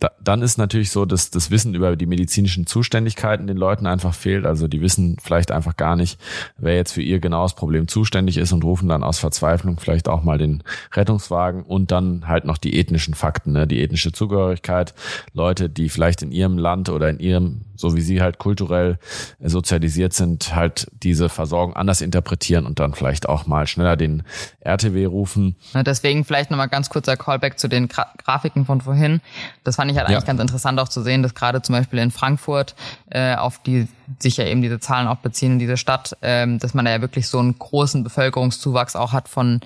da, 0.00 0.10
dann 0.18 0.40
ist 0.40 0.56
natürlich 0.56 0.90
so, 0.90 1.04
dass 1.04 1.30
das 1.30 1.50
Wissen 1.50 1.74
über 1.74 1.94
die 1.94 2.06
medizinischen 2.06 2.66
Zuständigkeiten 2.66 3.46
den 3.46 3.58
Leuten 3.58 3.86
einfach 3.86 4.14
fehlt. 4.14 4.46
Also 4.46 4.66
die 4.66 4.80
wissen 4.80 5.18
vielleicht 5.22 5.50
einfach 5.50 5.76
gar 5.76 5.94
nicht, 5.94 6.18
wer 6.56 6.74
jetzt 6.74 6.92
für 6.92 7.02
ihr 7.02 7.20
genaues 7.20 7.54
Problem 7.54 7.86
zuständig 7.86 8.38
ist 8.38 8.52
und 8.52 8.64
rufen 8.64 8.88
dann 8.88 9.02
aus 9.02 9.18
Verzweiflung 9.18 9.78
vielleicht 9.78 10.08
auch 10.08 10.22
mal 10.22 10.38
den 10.38 10.62
Rettungswagen 10.94 11.62
und 11.62 11.90
dann 11.90 12.26
halt 12.26 12.46
noch 12.46 12.56
die 12.56 12.80
ethnischen 12.80 13.12
Fakten, 13.12 13.52
ne? 13.52 13.66
die 13.66 13.82
ethnische 13.82 14.10
Zugehörigkeit. 14.10 14.94
Leute, 15.34 15.68
die 15.68 15.90
vielleicht 15.90 16.22
in 16.22 16.32
ihrem 16.32 16.56
Land 16.56 16.88
oder 16.88 17.10
in 17.10 17.20
ihrem, 17.20 17.60
so 17.76 17.94
wie 17.94 18.00
sie 18.00 18.22
halt 18.22 18.38
kulturell 18.38 18.98
sozialisiert 19.38 20.14
sind, 20.14 20.54
halt 20.54 20.86
diese 21.02 21.28
Versorgung 21.28 21.76
anders 21.76 22.00
interpretieren 22.00 22.64
und 22.64 22.80
dann 22.80 22.94
vielleicht 22.94 23.28
auch 23.28 23.46
mal 23.46 23.66
schneller 23.66 23.98
den 23.98 24.22
RTW 24.60 25.04
rufen. 25.04 25.56
Deswegen 25.74 26.24
vielleicht 26.24 26.50
nochmal 26.50 26.68
ganz 26.68 26.88
kurzer 26.88 27.18
Callback 27.18 27.58
zu 27.58 27.68
den 27.68 27.88
Gra 27.88 28.06
Grafiken 28.16 28.64
von 28.64 28.80
vorhin. 28.80 29.20
Das 29.62 29.76
fand 29.76 29.89
fand 29.90 29.96
ich 29.96 29.98
halt 29.98 30.08
eigentlich 30.08 30.22
ja. 30.22 30.26
ganz 30.26 30.40
interessant 30.40 30.78
auch 30.80 30.88
zu 30.88 31.02
sehen, 31.02 31.22
dass 31.22 31.34
gerade 31.34 31.62
zum 31.62 31.74
Beispiel 31.74 31.98
in 31.98 32.10
Frankfurt, 32.10 32.74
äh, 33.10 33.34
auf 33.34 33.62
die 33.62 33.88
sich 34.18 34.36
ja 34.36 34.44
eben 34.44 34.62
diese 34.62 34.80
Zahlen 34.80 35.08
auch 35.08 35.18
beziehen 35.18 35.52
in 35.52 35.58
diese 35.58 35.76
Stadt, 35.76 36.16
ähm, 36.22 36.58
dass 36.58 36.74
man 36.74 36.84
da 36.84 36.90
ja 36.90 37.00
wirklich 37.00 37.28
so 37.28 37.38
einen 37.38 37.58
großen 37.58 38.04
Bevölkerungszuwachs 38.04 38.96
auch 38.96 39.12
hat 39.12 39.28
von 39.28 39.60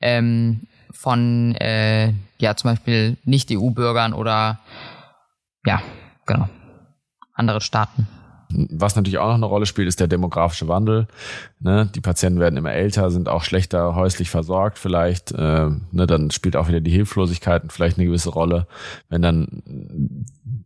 ähm, 0.00 0.62
von 0.92 1.54
äh, 1.56 2.12
ja 2.38 2.56
zum 2.56 2.70
Beispiel 2.70 3.16
Nicht-EU-Bürgern 3.24 4.12
oder 4.12 4.58
ja, 5.64 5.80
genau, 6.26 6.48
andere 7.34 7.60
Staaten. 7.60 8.06
Was 8.70 8.96
natürlich 8.96 9.18
auch 9.18 9.28
noch 9.28 9.34
eine 9.34 9.46
Rolle 9.46 9.66
spielt, 9.66 9.88
ist 9.88 10.00
der 10.00 10.08
demografische 10.08 10.68
Wandel. 10.68 11.06
Ne? 11.60 11.88
Die 11.94 12.00
Patienten 12.00 12.40
werden 12.40 12.56
immer 12.56 12.72
älter, 12.72 13.10
sind 13.10 13.28
auch 13.28 13.42
schlechter 13.42 13.94
häuslich 13.94 14.30
versorgt 14.30 14.78
vielleicht. 14.78 15.32
Äh, 15.32 15.70
ne? 15.90 16.06
Dann 16.06 16.30
spielt 16.30 16.56
auch 16.56 16.68
wieder 16.68 16.80
die 16.80 16.90
Hilflosigkeit 16.90 17.72
vielleicht 17.72 17.98
eine 17.98 18.06
gewisse 18.06 18.30
Rolle. 18.30 18.66
Wenn 19.08 19.22
dann 19.22 19.62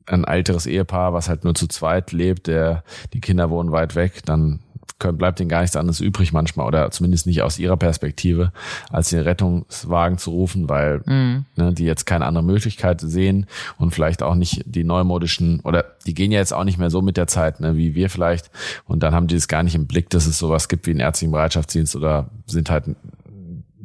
ein 0.06 0.24
älteres 0.24 0.66
Ehepaar, 0.66 1.12
was 1.12 1.28
halt 1.28 1.44
nur 1.44 1.54
zu 1.54 1.68
zweit 1.68 2.12
lebt, 2.12 2.46
der 2.46 2.82
die 3.12 3.20
Kinder 3.20 3.50
wohnen 3.50 3.72
weit 3.72 3.94
weg, 3.94 4.22
dann 4.24 4.60
bleibt 4.98 5.40
ihnen 5.40 5.48
gar 5.48 5.60
nichts 5.60 5.76
anderes 5.76 6.00
übrig 6.00 6.32
manchmal 6.32 6.66
oder 6.66 6.90
zumindest 6.90 7.26
nicht 7.26 7.42
aus 7.42 7.58
ihrer 7.58 7.76
Perspektive, 7.76 8.52
als 8.90 9.10
den 9.10 9.20
Rettungswagen 9.20 10.18
zu 10.18 10.30
rufen, 10.30 10.68
weil 10.68 11.02
mhm. 11.04 11.44
ne, 11.56 11.72
die 11.74 11.84
jetzt 11.84 12.06
keine 12.06 12.24
andere 12.24 12.44
Möglichkeit 12.44 13.00
sehen 13.00 13.46
und 13.78 13.92
vielleicht 13.92 14.22
auch 14.22 14.34
nicht 14.34 14.62
die 14.64 14.84
neumodischen 14.84 15.60
oder 15.60 15.84
die 16.06 16.14
gehen 16.14 16.32
ja 16.32 16.38
jetzt 16.38 16.54
auch 16.54 16.64
nicht 16.64 16.78
mehr 16.78 16.90
so 16.90 17.02
mit 17.02 17.16
der 17.16 17.26
Zeit, 17.26 17.60
ne, 17.60 17.76
wie 17.76 17.94
wir 17.94 18.08
vielleicht 18.08 18.50
und 18.86 19.02
dann 19.02 19.14
haben 19.14 19.26
die 19.26 19.36
es 19.36 19.48
gar 19.48 19.62
nicht 19.62 19.74
im 19.74 19.86
Blick, 19.86 20.08
dass 20.10 20.26
es 20.26 20.38
sowas 20.38 20.68
gibt 20.68 20.86
wie 20.86 20.92
einen 20.92 21.00
ärztlichen 21.00 21.32
Bereitschaftsdienst 21.32 21.94
oder 21.94 22.30
sind 22.46 22.70
halt 22.70 22.84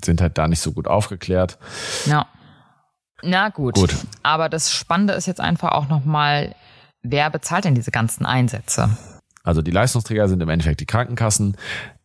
sind 0.04 0.22
halt 0.22 0.38
da 0.38 0.48
nicht 0.48 0.62
so 0.62 0.72
gut 0.72 0.88
aufgeklärt. 0.88 1.58
Ja. 2.06 2.28
Na 3.24 3.50
gut. 3.50 3.76
gut. 3.76 3.96
Aber 4.24 4.50
das 4.50 4.72
Spannende 4.74 5.14
ist 5.14 5.28
jetzt 5.28 5.42
einfach 5.42 5.74
auch 5.74 5.88
nochmal, 5.88 6.56
wer 7.04 7.30
bezahlt 7.30 7.66
denn 7.66 7.76
diese 7.76 7.92
ganzen 7.92 8.26
Einsätze? 8.26 8.90
Also 9.44 9.62
die 9.62 9.72
Leistungsträger 9.72 10.28
sind 10.28 10.42
im 10.42 10.50
Endeffekt 10.50 10.80
die 10.80 10.86
Krankenkassen 10.86 11.58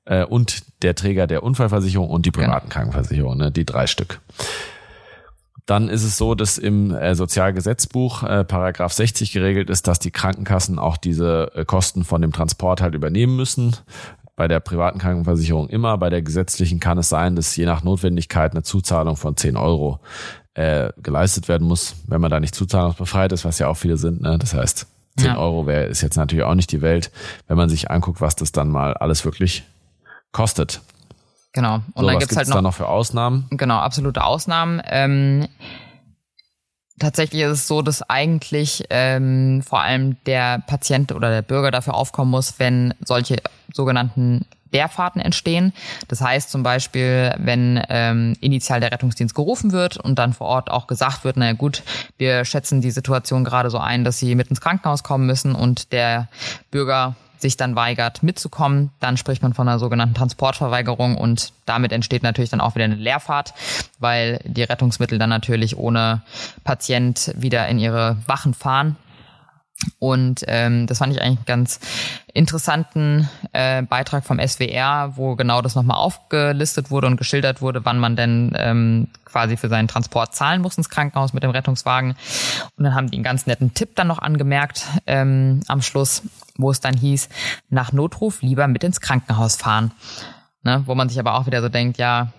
äh, 0.04 0.24
und 0.24 0.82
der 0.82 0.94
Träger 0.94 1.26
der 1.26 1.42
Unfallversicherung 1.42 2.08
und 2.08 2.26
die 2.26 2.30
privaten. 2.30 2.68
Krankenversicherungen, 2.68 3.38
ne, 3.38 3.52
die 3.52 3.66
drei 3.66 3.86
Stück. 3.86 4.20
Dann 5.66 5.88
ist 5.88 6.04
es 6.04 6.16
so, 6.16 6.36
dass 6.36 6.58
im 6.58 6.94
äh, 6.94 7.16
Sozialgesetzbuch 7.16 8.22
äh, 8.22 8.44
Paragraph 8.44 8.92
60 8.92 9.32
geregelt 9.32 9.68
ist, 9.68 9.88
dass 9.88 9.98
die 9.98 10.12
Krankenkassen 10.12 10.78
auch 10.78 10.96
diese 10.96 11.50
äh, 11.54 11.64
Kosten 11.64 12.04
von 12.04 12.22
dem 12.22 12.32
Transport 12.32 12.80
halt 12.80 12.94
übernehmen 12.94 13.34
müssen. 13.34 13.74
Bei 14.36 14.46
der 14.46 14.60
privaten 14.60 14.98
Krankenversicherung 14.98 15.68
immer, 15.68 15.98
bei 15.98 16.08
der 16.08 16.22
gesetzlichen 16.22 16.78
kann 16.78 16.98
es 16.98 17.08
sein, 17.08 17.34
dass 17.34 17.56
je 17.56 17.64
nach 17.64 17.82
Notwendigkeit 17.82 18.52
eine 18.52 18.62
Zuzahlung 18.62 19.16
von 19.16 19.36
10 19.36 19.56
Euro 19.56 19.98
äh, 20.54 20.92
geleistet 20.98 21.48
werden 21.48 21.66
muss, 21.66 21.96
wenn 22.06 22.20
man 22.20 22.30
da 22.30 22.38
nicht 22.38 22.54
zuzahlungsbefreit 22.54 23.32
ist, 23.32 23.44
was 23.44 23.58
ja 23.58 23.66
auch 23.66 23.76
viele 23.76 23.96
sind. 23.96 24.20
Ne? 24.20 24.38
Das 24.38 24.54
heißt, 24.54 24.86
10 25.16 25.26
ja. 25.26 25.38
Euro 25.38 25.66
wäre 25.66 25.84
ist 25.84 26.02
jetzt 26.02 26.16
natürlich 26.16 26.44
auch 26.44 26.54
nicht 26.54 26.72
die 26.72 26.82
Welt, 26.82 27.10
wenn 27.48 27.56
man 27.56 27.68
sich 27.68 27.90
anguckt, 27.90 28.20
was 28.20 28.36
das 28.36 28.52
dann 28.52 28.68
mal 28.68 28.94
alles 28.94 29.24
wirklich 29.24 29.64
kostet. 30.32 30.80
Genau. 31.52 31.76
Und 31.94 32.04
so, 32.04 32.06
dann 32.06 32.18
gibt's 32.18 32.36
halt 32.36 32.48
noch, 32.48 32.56
da 32.56 32.62
noch 32.62 32.74
für 32.74 32.88
Ausnahmen. 32.88 33.46
Genau, 33.50 33.78
absolute 33.78 34.22
Ausnahmen. 34.22 34.82
Ähm, 34.86 35.48
tatsächlich 36.98 37.42
ist 37.42 37.50
es 37.50 37.66
so, 37.66 37.80
dass 37.80 38.02
eigentlich 38.02 38.84
ähm, 38.90 39.62
vor 39.62 39.80
allem 39.80 40.16
der 40.26 40.58
Patient 40.66 41.12
oder 41.12 41.30
der 41.30 41.42
Bürger 41.42 41.70
dafür 41.70 41.94
aufkommen 41.94 42.30
muss, 42.30 42.58
wenn 42.58 42.92
solche 43.00 43.36
sogenannten 43.72 44.44
Leerfahrten 44.72 45.20
entstehen. 45.20 45.72
Das 46.08 46.20
heißt 46.20 46.50
zum 46.50 46.62
Beispiel, 46.62 47.34
wenn 47.38 47.82
ähm, 47.88 48.36
initial 48.40 48.80
der 48.80 48.92
Rettungsdienst 48.92 49.34
gerufen 49.34 49.72
wird 49.72 49.96
und 49.96 50.18
dann 50.18 50.32
vor 50.32 50.46
Ort 50.46 50.70
auch 50.70 50.86
gesagt 50.86 51.24
wird, 51.24 51.36
naja 51.36 51.52
gut, 51.52 51.82
wir 52.18 52.44
schätzen 52.44 52.80
die 52.80 52.90
Situation 52.90 53.44
gerade 53.44 53.70
so 53.70 53.78
ein, 53.78 54.04
dass 54.04 54.18
sie 54.18 54.34
mit 54.34 54.48
ins 54.48 54.60
Krankenhaus 54.60 55.02
kommen 55.02 55.26
müssen 55.26 55.54
und 55.54 55.92
der 55.92 56.28
Bürger 56.70 57.16
sich 57.38 57.56
dann 57.56 57.76
weigert 57.76 58.22
mitzukommen, 58.22 58.90
dann 59.00 59.16
spricht 59.16 59.42
man 59.42 59.54
von 59.54 59.68
einer 59.68 59.78
sogenannten 59.78 60.14
Transportverweigerung 60.14 61.16
und 61.16 61.52
damit 61.66 61.92
entsteht 61.92 62.22
natürlich 62.22 62.50
dann 62.50 62.60
auch 62.60 62.74
wieder 62.74 62.84
eine 62.84 62.94
Leerfahrt, 62.94 63.52
weil 63.98 64.40
die 64.44 64.62
Rettungsmittel 64.62 65.18
dann 65.18 65.30
natürlich 65.30 65.76
ohne 65.76 66.22
Patient 66.64 67.34
wieder 67.36 67.68
in 67.68 67.78
ihre 67.78 68.16
Wachen 68.26 68.54
fahren 68.54 68.96
und 69.98 70.44
ähm, 70.46 70.86
das 70.86 70.98
fand 70.98 71.12
ich 71.12 71.20
eigentlich 71.20 71.38
einen 71.38 71.46
ganz 71.46 71.80
interessanten 72.32 73.28
äh, 73.52 73.82
Beitrag 73.82 74.24
vom 74.24 74.38
SWR, 74.38 75.12
wo 75.16 75.36
genau 75.36 75.60
das 75.60 75.74
nochmal 75.74 75.98
aufgelistet 75.98 76.90
wurde 76.90 77.06
und 77.06 77.16
geschildert 77.16 77.60
wurde, 77.60 77.84
wann 77.84 77.98
man 77.98 78.16
denn 78.16 78.52
ähm, 78.56 79.08
quasi 79.24 79.56
für 79.56 79.68
seinen 79.68 79.86
Transport 79.86 80.34
zahlen 80.34 80.62
muss 80.62 80.78
ins 80.78 80.88
Krankenhaus 80.88 81.34
mit 81.34 81.42
dem 81.42 81.50
Rettungswagen. 81.50 82.16
Und 82.76 82.84
dann 82.84 82.94
haben 82.94 83.10
die 83.10 83.16
einen 83.16 83.24
ganz 83.24 83.46
netten 83.46 83.74
Tipp 83.74 83.94
dann 83.96 84.06
noch 84.06 84.18
angemerkt 84.18 84.86
ähm, 85.06 85.60
am 85.68 85.82
Schluss, 85.82 86.22
wo 86.56 86.70
es 86.70 86.80
dann 86.80 86.96
hieß, 86.96 87.28
nach 87.68 87.92
Notruf 87.92 88.40
lieber 88.40 88.68
mit 88.68 88.82
ins 88.82 89.02
Krankenhaus 89.02 89.56
fahren. 89.56 89.92
Ne? 90.62 90.82
Wo 90.86 90.94
man 90.94 91.10
sich 91.10 91.18
aber 91.18 91.34
auch 91.34 91.46
wieder 91.46 91.60
so 91.60 91.68
denkt, 91.68 91.98
ja, 91.98 92.32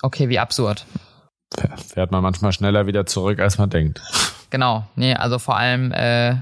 okay, 0.00 0.30
wie 0.30 0.38
absurd. 0.38 0.86
Fährt 1.76 2.12
man 2.12 2.22
manchmal 2.22 2.52
schneller 2.52 2.86
wieder 2.86 3.04
zurück, 3.04 3.40
als 3.40 3.58
man 3.58 3.68
denkt. 3.68 4.02
Genau, 4.50 4.86
nee, 4.96 5.14
also 5.14 5.38
vor 5.38 5.56
allem 5.56 5.92
äh, 5.92 6.36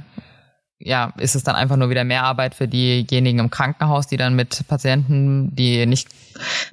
ja, 0.78 1.12
ist 1.18 1.34
es 1.34 1.42
dann 1.42 1.56
einfach 1.56 1.76
nur 1.76 1.90
wieder 1.90 2.04
mehr 2.04 2.24
Arbeit 2.24 2.54
für 2.54 2.68
diejenigen 2.68 3.38
im 3.38 3.50
Krankenhaus, 3.50 4.06
die 4.06 4.16
dann 4.16 4.34
mit 4.34 4.66
Patienten, 4.68 5.54
die 5.54 5.86
nicht 5.86 6.08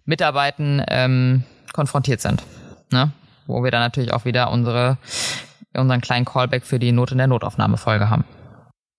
mitarbeiten, 0.05 0.81
ähm, 0.87 1.43
konfrontiert 1.71 2.21
sind. 2.21 2.43
Ne? 2.91 3.11
Wo 3.47 3.63
wir 3.63 3.71
dann 3.71 3.81
natürlich 3.81 4.13
auch 4.13 4.25
wieder 4.25 4.51
unsere, 4.51 4.97
unseren 5.73 6.01
kleinen 6.01 6.25
Callback 6.25 6.65
für 6.65 6.79
die 6.79 6.91
Not 6.91 7.11
in 7.11 7.17
der 7.17 7.27
Notaufnahmefolge 7.27 8.09
haben. 8.09 8.25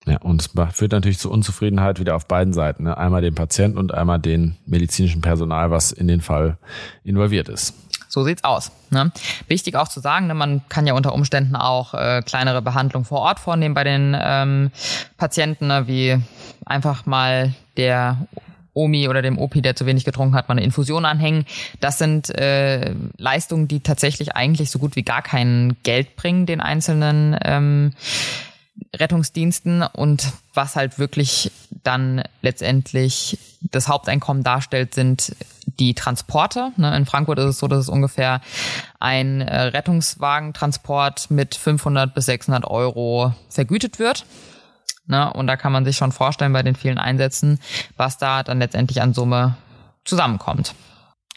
Ja, 0.07 0.17
und 0.17 0.41
es 0.41 0.51
führt 0.75 0.91
natürlich 0.91 1.17
zu 1.17 1.31
Unzufriedenheit 1.31 1.99
wieder 1.99 2.15
auf 2.15 2.27
beiden 2.27 2.53
Seiten. 2.53 2.83
Ne? 2.83 2.95
Einmal 2.95 3.21
den 3.21 3.33
Patienten 3.33 3.79
und 3.79 3.93
einmal 3.93 4.19
den 4.19 4.55
medizinischen 4.65 5.21
Personal, 5.21 5.71
was 5.71 5.91
in 5.91 6.07
den 6.07 6.21
Fall 6.21 6.57
involviert 7.03 7.49
ist. 7.49 7.73
So 8.15 8.23
sieht's 8.23 8.45
aus. 8.45 8.71
Ne? 8.91 9.11
Wichtig 9.49 9.75
auch 9.75 9.89
zu 9.89 9.99
sagen, 9.99 10.27
ne, 10.27 10.33
man 10.33 10.61
kann 10.69 10.87
ja 10.87 10.93
unter 10.93 11.11
Umständen 11.11 11.57
auch 11.57 11.93
äh, 11.93 12.21
kleinere 12.25 12.61
Behandlungen 12.61 13.03
vor 13.03 13.19
Ort 13.19 13.41
vornehmen 13.41 13.75
bei 13.75 13.83
den 13.83 14.15
ähm, 14.17 14.71
Patienten, 15.17 15.67
ne, 15.67 15.85
wie 15.87 16.17
einfach 16.65 17.05
mal 17.05 17.53
der 17.75 18.25
Omi 18.73 19.09
oder 19.09 19.21
dem 19.21 19.37
Opi, 19.37 19.61
der 19.61 19.75
zu 19.75 19.85
wenig 19.85 20.05
getrunken 20.05 20.33
hat, 20.33 20.47
mal 20.47 20.53
eine 20.53 20.63
Infusion 20.63 21.03
anhängen. 21.03 21.45
Das 21.81 21.97
sind 21.97 22.29
äh, 22.29 22.95
Leistungen, 23.17 23.67
die 23.67 23.81
tatsächlich 23.81 24.33
eigentlich 24.33 24.71
so 24.71 24.79
gut 24.79 24.95
wie 24.95 25.03
gar 25.03 25.21
kein 25.21 25.75
Geld 25.83 26.15
bringen, 26.15 26.45
den 26.45 26.61
einzelnen 26.61 27.37
ähm, 27.43 27.91
Rettungsdiensten 28.95 29.83
und 29.83 30.31
was 30.53 30.75
halt 30.75 30.99
wirklich 30.99 31.51
dann 31.83 32.23
letztendlich 32.41 33.37
das 33.61 33.87
Haupteinkommen 33.87 34.43
darstellt, 34.43 34.93
sind 34.93 35.35
die 35.79 35.93
Transporte. 35.93 36.71
Ne, 36.77 36.95
in 36.95 37.05
Frankfurt 37.05 37.39
ist 37.39 37.45
es 37.45 37.59
so, 37.59 37.67
dass 37.67 37.79
es 37.79 37.89
ungefähr 37.89 38.41
ein 38.99 39.41
äh, 39.41 39.61
Rettungswagentransport 39.61 41.31
mit 41.31 41.55
500 41.55 42.13
bis 42.13 42.25
600 42.25 42.65
Euro 42.65 43.33
vergütet 43.49 43.99
wird. 43.99 44.25
Ne, 45.07 45.31
und 45.33 45.47
da 45.47 45.57
kann 45.57 45.71
man 45.71 45.85
sich 45.85 45.97
schon 45.97 46.11
vorstellen 46.11 46.53
bei 46.53 46.63
den 46.63 46.75
vielen 46.75 46.97
Einsätzen, 46.97 47.59
was 47.97 48.17
da 48.17 48.43
dann 48.43 48.59
letztendlich 48.59 49.01
an 49.01 49.13
Summe 49.13 49.55
zusammenkommt. 50.03 50.73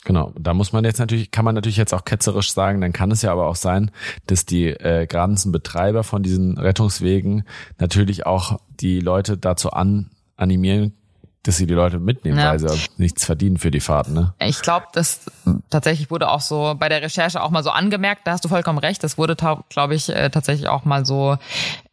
Genau, 0.04 0.32
da 0.38 0.54
muss 0.54 0.72
man 0.72 0.84
jetzt 0.84 0.98
natürlich, 0.98 1.30
kann 1.30 1.44
man 1.44 1.54
natürlich 1.54 1.76
jetzt 1.76 1.92
auch 1.92 2.04
ketzerisch 2.04 2.52
sagen, 2.52 2.80
dann 2.80 2.92
kann 2.92 3.10
es 3.10 3.22
ja 3.22 3.32
aber 3.32 3.46
auch 3.46 3.56
sein, 3.56 3.90
dass 4.26 4.46
die 4.46 4.68
äh, 4.68 5.06
ganzen 5.06 5.52
Betreiber 5.52 6.04
von 6.04 6.22
diesen 6.22 6.56
Rettungswegen 6.56 7.44
natürlich 7.78 8.24
auch 8.24 8.60
die 8.80 9.00
Leute 9.00 9.36
dazu 9.36 9.70
an, 9.70 10.10
animieren, 10.36 10.94
dass 11.42 11.56
sie 11.56 11.66
die 11.66 11.74
Leute 11.74 11.98
mitnehmen, 11.98 12.38
ja. 12.38 12.50
weil 12.50 12.58
sie 12.60 12.88
nichts 12.96 13.24
verdienen 13.24 13.58
für 13.58 13.70
die 13.70 13.80
Fahrten. 13.80 14.12
Ne? 14.12 14.34
Ich 14.38 14.62
glaube, 14.62 14.86
das 14.92 15.22
tatsächlich 15.70 16.10
wurde 16.10 16.28
auch 16.28 16.40
so 16.40 16.74
bei 16.78 16.88
der 16.88 17.02
Recherche 17.02 17.42
auch 17.42 17.50
mal 17.50 17.62
so 17.62 17.70
angemerkt, 17.70 18.26
da 18.26 18.32
hast 18.32 18.44
du 18.44 18.48
vollkommen 18.48 18.78
recht, 18.78 19.02
das 19.02 19.18
wurde, 19.18 19.36
glaube 19.68 19.94
ich, 19.94 20.08
äh, 20.10 20.30
tatsächlich 20.30 20.68
auch 20.68 20.84
mal 20.84 21.06
so, 21.06 21.38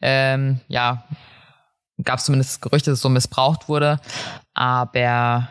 ähm, 0.02 0.60
ja, 0.68 1.04
gab 2.04 2.20
es 2.20 2.26
zumindest 2.26 2.62
Gerüchte, 2.62 2.92
dass 2.92 3.00
es 3.00 3.04
so 3.04 3.10
missbraucht 3.10 3.70
wurde, 3.70 4.00
aber 4.54 5.48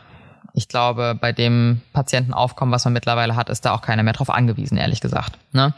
ich 0.57 0.69
glaube, 0.69 1.19
bei 1.21 1.33
dem 1.33 1.83
Patientenaufkommen, 1.93 2.73
was 2.73 2.85
man 2.85 2.95
mittlerweile 2.95 3.35
hat, 3.35 3.51
ist 3.51 3.65
da 3.65 3.75
auch 3.75 3.83
keiner 3.83 4.05
mehr 4.05 4.13
drauf 4.13 4.31
angewiesen, 4.31 4.79
ehrlich 4.79 5.01
gesagt. 5.01 5.37
Ne? 5.53 5.75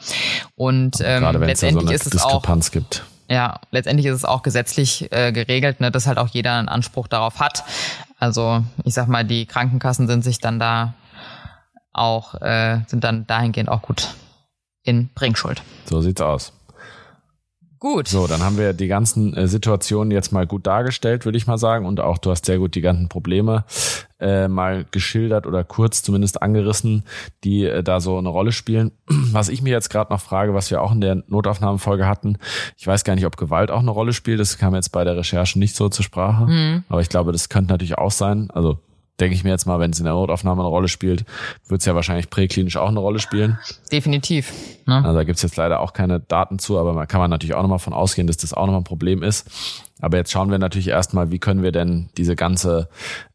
Und 0.54 0.98
ähm, 1.00 1.22
Gerade 1.22 1.38
letztendlich 1.38 1.90
ja 1.90 1.98
so 1.98 2.04
ist 2.10 2.14
es 2.14 2.22
auch 2.22 2.42
gibt. 2.70 3.04
Ja, 3.28 3.60
letztendlich 3.70 4.06
ist 4.06 4.14
es 4.14 4.24
auch 4.26 4.42
gesetzlich 4.42 5.10
äh, 5.12 5.32
geregelt, 5.32 5.80
ne, 5.80 5.90
dass 5.90 6.06
halt 6.06 6.18
auch 6.18 6.28
jeder 6.28 6.52
einen 6.52 6.68
Anspruch 6.68 7.08
darauf 7.08 7.40
hat. 7.40 7.64
Also 8.18 8.62
ich 8.84 8.92
sag 8.94 9.08
mal, 9.08 9.24
die 9.24 9.46
Krankenkassen 9.46 10.06
sind 10.06 10.22
sich 10.22 10.38
dann 10.38 10.60
da 10.60 10.94
auch, 11.94 12.34
äh, 12.42 12.80
sind 12.86 13.02
dann 13.02 13.26
dahingehend 13.26 13.70
auch 13.70 13.80
gut 13.80 14.10
in 14.82 15.08
Bringschuld. 15.14 15.62
So 15.86 16.02
sieht's 16.02 16.20
aus. 16.20 16.52
Gut. 17.78 18.08
So, 18.08 18.26
dann 18.26 18.42
haben 18.42 18.56
wir 18.56 18.72
die 18.72 18.86
ganzen 18.86 19.34
äh, 19.34 19.48
Situationen 19.48 20.10
jetzt 20.10 20.32
mal 20.32 20.46
gut 20.46 20.66
dargestellt, 20.66 21.24
würde 21.24 21.36
ich 21.36 21.46
mal 21.46 21.58
sagen. 21.58 21.84
Und 21.84 22.00
auch 22.00 22.18
du 22.18 22.30
hast 22.30 22.46
sehr 22.46 22.58
gut 22.58 22.74
die 22.74 22.80
ganzen 22.80 23.08
Probleme 23.08 23.64
äh, 24.18 24.48
mal 24.48 24.86
geschildert 24.90 25.46
oder 25.46 25.62
kurz 25.62 26.02
zumindest 26.02 26.40
angerissen, 26.40 27.04
die 27.44 27.64
äh, 27.64 27.82
da 27.82 28.00
so 28.00 28.16
eine 28.16 28.30
Rolle 28.30 28.52
spielen. 28.52 28.92
Was 29.32 29.50
ich 29.50 29.60
mir 29.60 29.70
jetzt 29.70 29.90
gerade 29.90 30.12
noch 30.12 30.20
frage, 30.20 30.54
was 30.54 30.70
wir 30.70 30.80
auch 30.80 30.92
in 30.92 31.00
der 31.00 31.22
Notaufnahmefolge 31.26 32.06
hatten, 32.06 32.38
ich 32.76 32.86
weiß 32.86 33.04
gar 33.04 33.14
nicht, 33.14 33.26
ob 33.26 33.36
Gewalt 33.36 33.70
auch 33.70 33.80
eine 33.80 33.90
Rolle 33.90 34.12
spielt. 34.12 34.40
Das 34.40 34.56
kam 34.56 34.74
jetzt 34.74 34.90
bei 34.90 35.04
der 35.04 35.16
Recherche 35.16 35.58
nicht 35.58 35.76
so 35.76 35.88
zur 35.88 36.04
Sprache. 36.04 36.46
Mhm. 36.46 36.84
Aber 36.88 37.00
ich 37.00 37.08
glaube, 37.08 37.32
das 37.32 37.48
könnte 37.48 37.72
natürlich 37.72 37.98
auch 37.98 38.10
sein. 38.10 38.50
Also 38.50 38.78
denke 39.20 39.34
ich 39.34 39.44
mir 39.44 39.50
jetzt 39.50 39.66
mal, 39.66 39.78
wenn 39.78 39.90
es 39.90 39.98
in 39.98 40.04
der 40.04 40.14
Notaufnahme 40.14 40.62
eine 40.62 40.68
Rolle 40.68 40.88
spielt, 40.88 41.24
wird 41.68 41.80
es 41.80 41.86
ja 41.86 41.94
wahrscheinlich 41.94 42.30
präklinisch 42.30 42.76
auch 42.76 42.88
eine 42.88 43.00
Rolle 43.00 43.18
spielen. 43.18 43.58
Definitiv. 43.90 44.52
Ne? 44.86 44.96
Also 44.96 45.14
da 45.14 45.24
gibt's 45.24 45.42
jetzt 45.42 45.56
leider 45.56 45.80
auch 45.80 45.92
keine 45.92 46.20
Daten 46.20 46.58
zu, 46.58 46.78
aber 46.78 46.92
man 46.92 47.08
kann 47.08 47.20
man 47.20 47.30
natürlich 47.30 47.54
auch 47.54 47.62
nochmal 47.62 47.78
von 47.78 47.92
ausgehen, 47.92 48.26
dass 48.26 48.36
das 48.36 48.52
auch 48.52 48.66
nochmal 48.66 48.80
ein 48.80 48.84
Problem 48.84 49.22
ist. 49.22 49.48
Aber 50.00 50.18
jetzt 50.18 50.30
schauen 50.30 50.50
wir 50.50 50.58
natürlich 50.58 50.88
erstmal, 50.88 51.30
wie 51.30 51.38
können 51.38 51.62
wir 51.62 51.72
denn 51.72 52.10
diese 52.18 52.36
ganze 52.36 52.88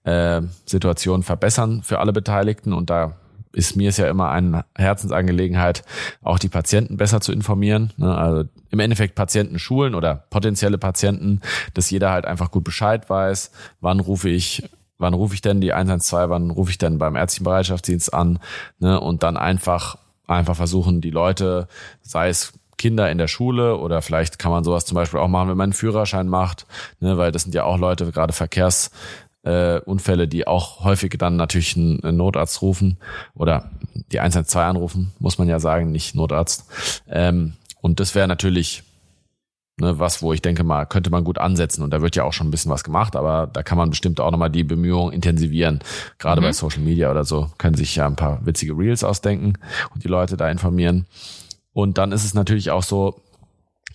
äh, 0.04 0.42
Situation 0.66 1.24
verbessern 1.24 1.82
für 1.84 2.00
alle 2.00 2.14
Beteiligten 2.14 2.74
und 2.74 2.90
da 2.90 3.16
ist 3.54 3.76
mir 3.76 3.90
es 3.90 3.98
ja 3.98 4.08
immer 4.08 4.30
eine 4.30 4.66
Herzensangelegenheit, 4.78 5.84
auch 6.22 6.40
die 6.40 6.48
Patienten 6.48 6.98
besser 6.98 7.22
zu 7.22 7.32
informieren. 7.32 7.92
Ne? 7.98 8.16
Also 8.16 8.50
im 8.70 8.80
Endeffekt 8.80 9.16
Patienten 9.16 9.60
schulen 9.60 9.96
oder 9.96 10.16
potenzielle 10.30 10.78
Patienten, 10.78 11.42
dass 11.74 11.90
jeder 11.90 12.12
halt 12.12 12.26
einfach 12.26 12.52
gut 12.52 12.64
Bescheid 12.64 13.10
weiß, 13.10 13.52
wann 13.82 14.00
rufe 14.00 14.30
ich 14.30 14.64
wann 15.02 15.14
rufe 15.14 15.34
ich 15.34 15.42
denn 15.42 15.62
die 15.62 15.74
112, 15.74 16.30
wann 16.30 16.52
rufe 16.52 16.72
ich 16.72 16.78
denn 16.78 16.98
beim 16.98 17.16
ärztlichen 17.16 17.46
Bereitschaftsdienst 17.46 18.14
an, 18.14 18.40
ne, 18.80 19.00
und 19.00 19.24
dann 19.24 19.38
einfach, 19.38 19.98
einfach 20.28 20.56
versuchen, 20.56 21.02
die 21.02 21.10
Leute, 21.10 21.68
sei 22.02 22.30
es 22.30 22.54
Kinder 22.78 23.12
in 23.12 23.18
der 23.18 23.28
Schule 23.28 23.78
oder 23.78 24.02
vielleicht 24.02 24.40
kann 24.40 24.52
man 24.52 24.64
sowas 24.64 24.86
zum 24.86 24.96
Beispiel 24.96 25.20
auch 25.20 25.28
machen, 25.28 25.50
wenn 25.50 25.58
man 25.58 25.66
einen 25.66 25.74
Führerschein 25.74 26.28
macht, 26.28 26.66
ne, 27.00 27.18
weil 27.18 27.32
das 27.32 27.44
sind 27.44 27.54
ja 27.54 27.64
auch 27.64 27.78
Leute, 27.78 28.12
gerade 28.12 28.34
Verkehrsunfälle, 28.34 29.80
äh, 29.80 29.82
Unfälle, 29.82 30.28
die 30.28 30.48
auch 30.48 30.84
häufig 30.84 31.16
dann 31.18 31.36
natürlich 31.36 31.76
einen, 31.76 32.04
einen 32.04 32.18
Notarzt 32.18 32.62
rufen 32.62 32.98
oder 33.36 33.72
die 34.12 34.20
112 34.20 34.66
anrufen, 34.66 35.14
muss 35.20 35.38
man 35.38 35.48
ja 35.48 35.60
sagen, 35.60 35.92
nicht 35.92 36.16
Notarzt. 36.16 36.66
Ähm, 37.10 37.54
und 37.82 38.00
das 38.00 38.16
wäre 38.16 38.28
natürlich 38.28 38.84
Ne, 39.80 39.98
was, 39.98 40.22
wo 40.22 40.34
ich 40.34 40.42
denke 40.42 40.64
mal, 40.64 40.86
könnte 40.86 41.10
man 41.10 41.24
gut 41.24 41.38
ansetzen. 41.38 41.82
Und 41.82 41.92
da 41.92 42.02
wird 42.02 42.16
ja 42.16 42.24
auch 42.24 42.34
schon 42.34 42.48
ein 42.48 42.52
bisschen 42.52 42.72
was 42.72 42.84
gemacht, 42.84 43.16
aber 43.16 43.48
da 43.52 43.64
kann 43.64 43.78
man 43.78 43.90
bestimmt 43.90 44.20
auch 44.20 44.30
nochmal 44.30 44.50
die 44.50 44.64
Bemühungen 44.64 45.14
intensivieren. 45.14 45.80
Gerade 46.20 46.42
mhm. 46.42 46.46
bei 46.46 46.54
Social 46.54 46.82
Media 46.82 47.10
oder 47.10 47.24
so 47.24 47.50
können 47.58 47.76
sich 47.76 47.96
ja 47.96 48.06
ein 48.06 48.16
paar 48.16 48.46
witzige 48.46 48.78
Reels 48.78 49.04
ausdenken 49.04 49.54
und 49.94 50.04
die 50.04 50.08
Leute 50.08 50.38
da 50.38 50.50
informieren. 50.50 51.08
Und 51.74 51.98
dann 51.98 52.12
ist 52.12 52.26
es 52.26 52.34
natürlich 52.34 52.70
auch 52.70 52.84
so, 52.84 53.22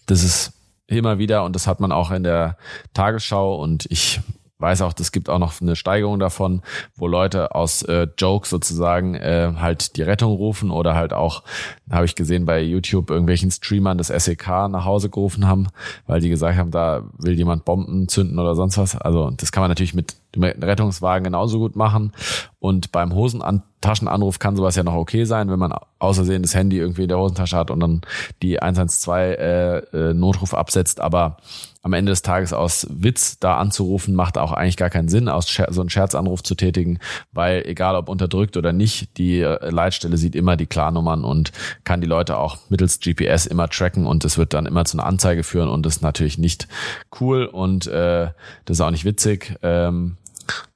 dass 0.06 0.24
es 0.24 0.52
immer 0.86 1.18
wieder, 1.18 1.44
und 1.44 1.54
das 1.54 1.66
hat 1.66 1.80
man 1.80 1.92
auch 1.92 2.10
in 2.10 2.22
der 2.22 2.56
Tagesschau 2.94 3.60
und 3.60 3.86
ich 3.90 4.20
weiß 4.58 4.82
auch, 4.82 4.94
es 4.98 5.12
gibt 5.12 5.28
auch 5.28 5.38
noch 5.38 5.60
eine 5.60 5.76
Steigerung 5.76 6.18
davon, 6.18 6.62
wo 6.94 7.06
Leute 7.06 7.54
aus 7.54 7.82
äh, 7.82 8.08
Jokes 8.16 8.50
sozusagen 8.50 9.14
äh, 9.14 9.52
halt 9.56 9.96
die 9.96 10.02
Rettung 10.02 10.32
rufen 10.32 10.70
oder 10.70 10.94
halt 10.94 11.12
auch, 11.12 11.42
habe 11.90 12.06
ich 12.06 12.14
gesehen 12.14 12.46
bei 12.46 12.62
YouTube, 12.62 13.10
irgendwelchen 13.10 13.50
Streamern 13.50 13.98
das 13.98 14.08
SEK 14.08 14.68
nach 14.70 14.84
Hause 14.84 15.10
gerufen 15.10 15.46
haben, 15.46 15.68
weil 16.06 16.20
die 16.20 16.30
gesagt 16.30 16.56
haben, 16.56 16.70
da 16.70 17.02
will 17.18 17.34
jemand 17.34 17.64
Bomben 17.64 18.08
zünden 18.08 18.38
oder 18.38 18.54
sonst 18.54 18.78
was. 18.78 18.96
Also 18.96 19.30
das 19.30 19.52
kann 19.52 19.62
man 19.62 19.70
natürlich 19.70 19.94
mit 19.94 20.16
dem 20.34 20.44
Rettungswagen 20.44 21.24
genauso 21.24 21.58
gut 21.58 21.76
machen. 21.76 22.12
Und 22.58 22.92
beim 22.92 23.14
Hosentaschenanruf 23.14 24.38
kann 24.38 24.56
sowas 24.56 24.76
ja 24.76 24.82
noch 24.82 24.94
okay 24.94 25.24
sein, 25.24 25.50
wenn 25.50 25.58
man 25.58 25.74
außersehen 25.98 26.42
das 26.42 26.54
Handy 26.54 26.78
irgendwie 26.78 27.02
in 27.02 27.08
der 27.08 27.18
Hosentasche 27.18 27.56
hat 27.56 27.70
und 27.70 27.80
dann 27.80 28.00
die 28.42 28.60
112 28.60 29.38
äh, 29.38 29.78
äh, 29.78 30.14
Notruf 30.14 30.54
absetzt. 30.54 31.00
Aber 31.00 31.36
am 31.86 31.92
Ende 31.92 32.10
des 32.10 32.22
Tages 32.22 32.52
aus 32.52 32.88
Witz 32.90 33.38
da 33.38 33.58
anzurufen, 33.58 34.16
macht 34.16 34.38
auch 34.38 34.50
eigentlich 34.50 34.76
gar 34.76 34.90
keinen 34.90 35.08
Sinn, 35.08 35.28
aus 35.28 35.46
so 35.68 35.80
einen 35.80 35.88
Scherzanruf 35.88 36.42
zu 36.42 36.56
tätigen, 36.56 36.98
weil 37.30 37.62
egal 37.64 37.94
ob 37.94 38.08
unterdrückt 38.08 38.56
oder 38.56 38.72
nicht, 38.72 39.16
die 39.18 39.38
äh, 39.38 39.70
Leitstelle 39.70 40.16
sieht 40.16 40.34
immer 40.34 40.56
die 40.56 40.66
Klarnummern 40.66 41.22
und 41.22 41.52
kann 41.84 42.00
die 42.00 42.08
Leute 42.08 42.38
auch 42.38 42.58
mittels 42.70 42.98
GPS 42.98 43.46
immer 43.46 43.68
tracken 43.68 44.04
und 44.04 44.24
es 44.24 44.36
wird 44.36 44.52
dann 44.52 44.66
immer 44.66 44.84
zu 44.84 44.98
einer 44.98 45.06
Anzeige 45.06 45.44
führen 45.44 45.68
und 45.68 45.86
das 45.86 45.98
ist 45.98 46.02
natürlich 46.02 46.38
nicht 46.38 46.66
cool 47.20 47.44
und 47.44 47.86
äh, 47.86 48.30
das 48.64 48.78
ist 48.78 48.80
auch 48.80 48.90
nicht 48.90 49.04
witzig. 49.04 49.56
Ähm, 49.62 50.16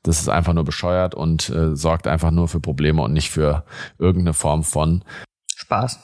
Das 0.02 0.20
ist 0.20 0.28
einfach 0.28 0.52
nur 0.52 0.64
bescheuert 0.64 1.14
und 1.16 1.48
äh, 1.50 1.74
sorgt 1.76 2.06
einfach 2.06 2.30
nur 2.30 2.46
für 2.46 2.61
Probleme 2.61 3.02
und 3.02 3.12
nicht 3.12 3.30
für 3.30 3.64
irgendeine 3.98 4.34
Form 4.34 4.62
von 4.62 5.02
Spaß. 5.56 5.98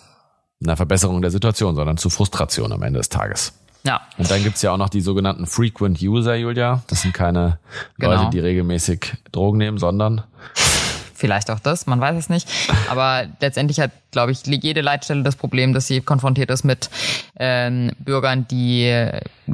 Einer 0.65 0.77
Verbesserung 0.77 1.23
der 1.23 1.31
Situation, 1.31 1.77
sondern 1.77 1.97
zu 1.97 2.11
Frustration 2.11 2.73
am 2.73 2.83
Ende 2.83 2.99
des 2.99 3.09
Tages. 3.09 3.53
Ja. 3.87 4.01
Und 4.19 4.31
dann 4.31 4.43
gibt's 4.43 4.63
ja 4.63 4.73
auch 4.73 4.77
noch 4.77 4.89
die 4.89 5.01
sogenannten 5.01 5.47
Frequent 5.47 6.03
User, 6.03 6.35
Julia. 6.35 6.83
Das 6.89 7.03
sind 7.03 7.15
keine 7.15 7.59
genau. 7.99 8.15
Leute, 8.15 8.31
die 8.31 8.41
regelmäßig 8.41 9.15
Drogen 9.31 9.59
nehmen, 9.59 9.79
sondern 9.79 10.25
vielleicht 11.15 11.51
auch 11.51 11.61
das, 11.61 11.87
man 11.87 12.01
weiß 12.01 12.17
es 12.17 12.29
nicht. 12.29 12.49
Aber 12.91 13.27
letztendlich 13.41 13.81
hat, 13.81 13.93
glaube 14.11 14.33
ich, 14.33 14.45
jede 14.45 14.81
Leitstelle 14.81 15.23
das 15.23 15.37
Problem, 15.37 15.73
dass 15.73 15.87
sie 15.87 16.01
konfrontiert 16.01 16.51
ist 16.51 16.65
mit 16.65 16.91
ähm, 17.39 17.93
Bürgern, 17.99 18.47
die 18.49 19.11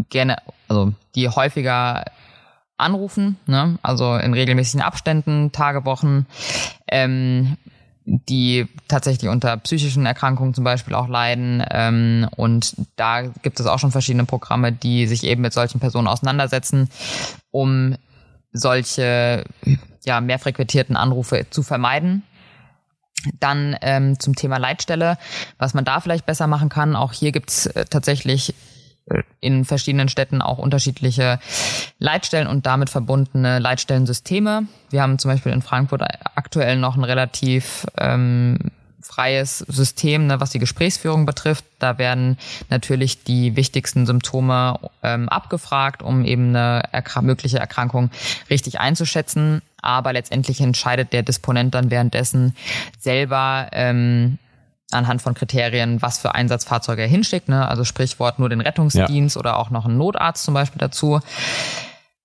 gerne, 0.08 0.36
also 0.66 0.92
die 1.14 1.28
häufiger 1.28 2.04
anrufen, 2.78 3.36
ne? 3.46 3.78
also 3.82 4.16
in 4.16 4.34
regelmäßigen 4.34 4.82
Abständen, 4.82 5.52
Tage, 5.52 5.84
Wochen, 5.84 6.26
ähm, 6.88 7.56
die 8.04 8.66
tatsächlich 8.88 9.30
unter 9.30 9.56
psychischen 9.58 10.06
Erkrankungen 10.06 10.54
zum 10.54 10.64
Beispiel 10.64 10.94
auch 10.94 11.08
leiden. 11.08 11.64
Ähm, 11.70 12.28
und 12.36 12.74
da 12.96 13.22
gibt 13.22 13.60
es 13.60 13.66
auch 13.66 13.78
schon 13.78 13.92
verschiedene 13.92 14.24
Programme, 14.24 14.72
die 14.72 15.06
sich 15.06 15.24
eben 15.24 15.42
mit 15.42 15.52
solchen 15.52 15.80
Personen 15.80 16.08
auseinandersetzen, 16.08 16.88
um 17.50 17.96
solche 18.52 19.44
ja, 20.04 20.20
mehr 20.20 20.38
frequentierten 20.38 20.96
Anrufe 20.96 21.46
zu 21.50 21.62
vermeiden. 21.62 22.22
Dann 23.38 23.76
ähm, 23.82 24.18
zum 24.18 24.34
Thema 24.34 24.56
Leitstelle, 24.56 25.16
was 25.58 25.74
man 25.74 25.84
da 25.84 26.00
vielleicht 26.00 26.26
besser 26.26 26.48
machen 26.48 26.68
kann. 26.68 26.96
Auch 26.96 27.12
hier 27.12 27.30
gibt's 27.30 27.66
äh, 27.66 27.84
tatsächlich 27.84 28.54
in 29.40 29.64
verschiedenen 29.64 30.08
Städten 30.08 30.40
auch 30.40 30.58
unterschiedliche 30.58 31.38
Leitstellen 31.98 32.46
und 32.46 32.66
damit 32.66 32.90
verbundene 32.90 33.58
Leitstellensysteme. 33.58 34.64
Wir 34.90 35.02
haben 35.02 35.18
zum 35.18 35.30
Beispiel 35.30 35.52
in 35.52 35.62
Frankfurt 35.62 36.02
aktuell 36.34 36.76
noch 36.76 36.96
ein 36.96 37.04
relativ 37.04 37.86
ähm, 37.98 38.70
freies 39.02 39.58
System, 39.58 40.26
ne, 40.26 40.40
was 40.40 40.50
die 40.50 40.58
Gesprächsführung 40.58 41.26
betrifft. 41.26 41.64
Da 41.78 41.98
werden 41.98 42.38
natürlich 42.70 43.24
die 43.24 43.56
wichtigsten 43.56 44.06
Symptome 44.06 44.78
ähm, 45.02 45.28
abgefragt, 45.28 46.02
um 46.02 46.24
eben 46.24 46.50
eine 46.50 46.84
erkrank 46.92 47.26
mögliche 47.26 47.58
Erkrankung 47.58 48.10
richtig 48.48 48.80
einzuschätzen. 48.80 49.60
Aber 49.82 50.12
letztendlich 50.12 50.60
entscheidet 50.60 51.12
der 51.12 51.22
Disponent 51.22 51.74
dann 51.74 51.90
währenddessen 51.90 52.54
selber 53.00 53.68
ähm, 53.72 54.38
anhand 54.94 55.22
von 55.22 55.34
Kriterien, 55.34 56.02
was 56.02 56.18
für 56.18 56.34
Einsatzfahrzeuge 56.34 57.02
er 57.02 57.08
hinschickt. 57.08 57.48
Ne? 57.48 57.66
Also 57.66 57.84
Sprichwort 57.84 58.38
nur 58.38 58.48
den 58.48 58.60
Rettungsdienst 58.60 59.36
ja. 59.36 59.40
oder 59.40 59.58
auch 59.58 59.70
noch 59.70 59.84
einen 59.86 59.98
Notarzt 59.98 60.44
zum 60.44 60.54
Beispiel 60.54 60.78
dazu. 60.78 61.20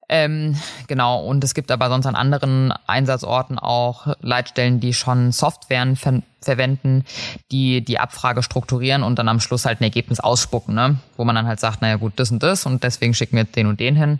Ähm, 0.09 0.55
genau, 0.87 1.21
und 1.25 1.43
es 1.43 1.53
gibt 1.53 1.69
aber 1.69 1.89
sonst 1.89 2.05
an 2.05 2.15
anderen 2.15 2.73
Einsatzorten 2.87 3.59
auch 3.59 4.15
Leitstellen, 4.21 4.79
die 4.79 4.93
schon 4.93 5.31
Softwaren 5.31 5.95
ver 5.95 6.21
verwenden, 6.39 7.03
die 7.51 7.83
die 7.83 7.99
Abfrage 7.99 8.41
strukturieren 8.41 9.03
und 9.03 9.19
dann 9.19 9.27
am 9.27 9.41
Schluss 9.41 9.65
halt 9.65 9.81
ein 9.81 9.83
Ergebnis 9.83 10.21
ausspucken, 10.21 10.75
ne? 10.75 10.97
wo 11.17 11.25
man 11.25 11.35
dann 11.35 11.45
halt 11.45 11.59
sagt, 11.59 11.81
naja 11.81 11.97
gut, 11.97 12.13
das 12.15 12.31
und 12.31 12.41
das 12.41 12.65
und 12.65 12.83
deswegen 12.83 13.13
schicken 13.13 13.35
wir 13.35 13.43
den 13.43 13.67
und 13.67 13.81
den 13.81 13.97
hin. 13.97 14.19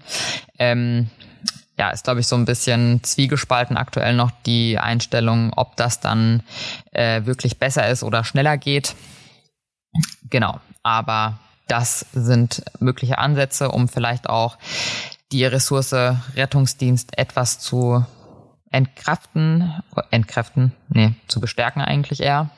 Ähm, 0.59 1.09
ja, 1.78 1.89
ist, 1.89 2.05
glaube 2.05 2.19
ich, 2.19 2.28
so 2.28 2.36
ein 2.36 2.45
bisschen 2.45 3.03
zwiegespalten 3.03 3.78
aktuell 3.78 4.15
noch 4.15 4.32
die 4.45 4.80
Einstellung, 4.80 5.53
ob 5.55 5.75
das 5.75 5.99
dann 5.99 6.43
äh, 6.91 7.25
wirklich 7.25 7.59
besser 7.59 7.88
ist 7.88 8.03
oder 8.03 8.23
schneller 8.23 8.57
geht. 8.57 8.95
Genau, 10.30 10.59
aber 10.84 11.39
das 11.67 12.05
sind 12.13 12.63
mögliche 12.80 13.17
Ansätze, 13.17 13.69
um 13.69 13.88
vielleicht 13.88 14.30
auch 14.30 14.57
die 15.32 15.45
Ressource 15.45 15.93
Rettungsdienst 16.36 17.17
etwas 17.17 17.59
zu 17.59 18.05
entkräften, 18.71 19.82
entkräften, 20.11 20.73
nee, 20.89 21.13
zu 21.28 21.39
bestärken 21.39 21.82
eigentlich 21.82 22.21
eher. 22.21 22.49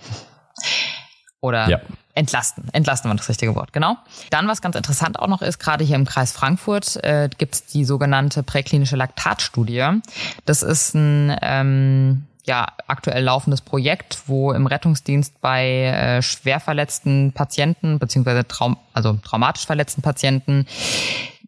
Oder 1.42 1.70
ja. 1.70 1.80
entlasten. 2.16 2.68
Entlasten 2.74 3.10
war 3.10 3.16
das 3.16 3.30
richtige 3.30 3.56
Wort, 3.56 3.72
genau. 3.72 3.98
Dann, 4.30 4.48
was 4.48 4.62
ganz 4.62 4.76
interessant 4.76 5.18
auch 5.20 5.28
noch 5.28 5.42
ist, 5.42 5.58
gerade 5.60 5.84
hier 5.86 5.96
im 5.96 6.06
Kreis 6.06 6.34
Frankfurt 6.34 6.98
äh, 7.04 7.30
gibt 7.38 7.56
es 7.56 7.66
die 7.66 7.86
sogenannte 7.86 8.44
präklinische 8.44 8.98
Laktatstudie. 8.98 10.02
Das 10.46 10.64
ist 10.64 10.96
ein 10.96 11.36
ähm, 11.42 12.26
ja, 12.46 12.68
aktuell 12.88 13.24
laufendes 13.24 13.62
Projekt, 13.62 14.24
wo 14.26 14.52
im 14.52 14.66
Rettungsdienst 14.66 15.40
bei 15.40 15.86
äh, 15.86 16.22
schwer 16.22 16.60
verletzten 16.60 17.32
Patienten 17.32 18.00
beziehungsweise 18.00 18.46
Traum, 18.48 18.78
also 18.94 19.14
traumatisch 19.24 19.66
verletzten 19.66 20.02
Patienten 20.02 20.66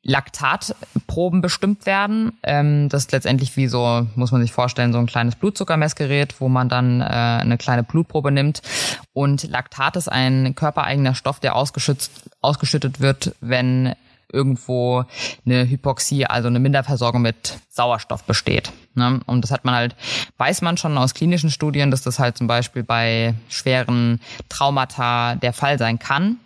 Laktatproben 0.04 1.42
bestimmt 1.42 1.86
werden. 1.86 2.34
Ähm, 2.44 2.90
das 2.90 3.04
ist 3.04 3.12
letztendlich 3.12 3.56
wie 3.56 3.68
so, 3.68 4.08
muss 4.16 4.32
man 4.32 4.42
sich 4.42 4.52
vorstellen, 4.52 4.94
so 4.94 5.00
ein 5.00 5.06
kleines 5.06 5.36
Blutzuckermessgerät, 5.36 6.42
wo 6.42 6.50
man 6.50 6.70
dann 6.70 7.02
äh, 7.02 7.04
eine 7.04 7.58
kleine 7.58 7.84
Blutprobe 7.84 8.32
nimmt. 8.32 8.62
Und 9.14 9.44
Laktat 9.50 9.96
ist 9.96 10.12
ein 10.12 10.56
körpereigener 10.56 11.14
Stoff, 11.14 11.40
der 11.40 11.56
ausgeschüttet, 11.56 12.10
ausgeschüttet 12.42 13.00
wird, 13.00 13.36
wenn 13.42 13.94
irgendwo 14.34 15.04
eine 15.46 15.70
Hypoxie, 15.70 16.26
also 16.26 16.48
eine 16.48 16.60
Minderversorgung 16.60 17.22
mit 17.22 17.60
Sauerstoff 17.70 18.24
besteht. 18.24 18.72
Ne? 18.96 19.20
Und 19.26 19.44
das 19.44 19.52
hat 19.52 19.66
man 19.66 19.76
halt, 19.76 19.96
weiß 20.38 20.62
man 20.62 20.78
schon 20.78 20.98
aus 20.98 21.14
klinischen 21.14 21.52
Studien, 21.52 21.92
dass 21.92 22.02
das 22.02 22.18
halt 22.18 22.38
zum 22.38 22.48
Beispiel 22.48 22.84
bei 22.84 23.36
schweren 23.50 24.20
Traumata 24.50 25.36
der 25.36 25.54
Fall 25.54 25.78
sein 25.78 26.00
kann. 26.00 26.38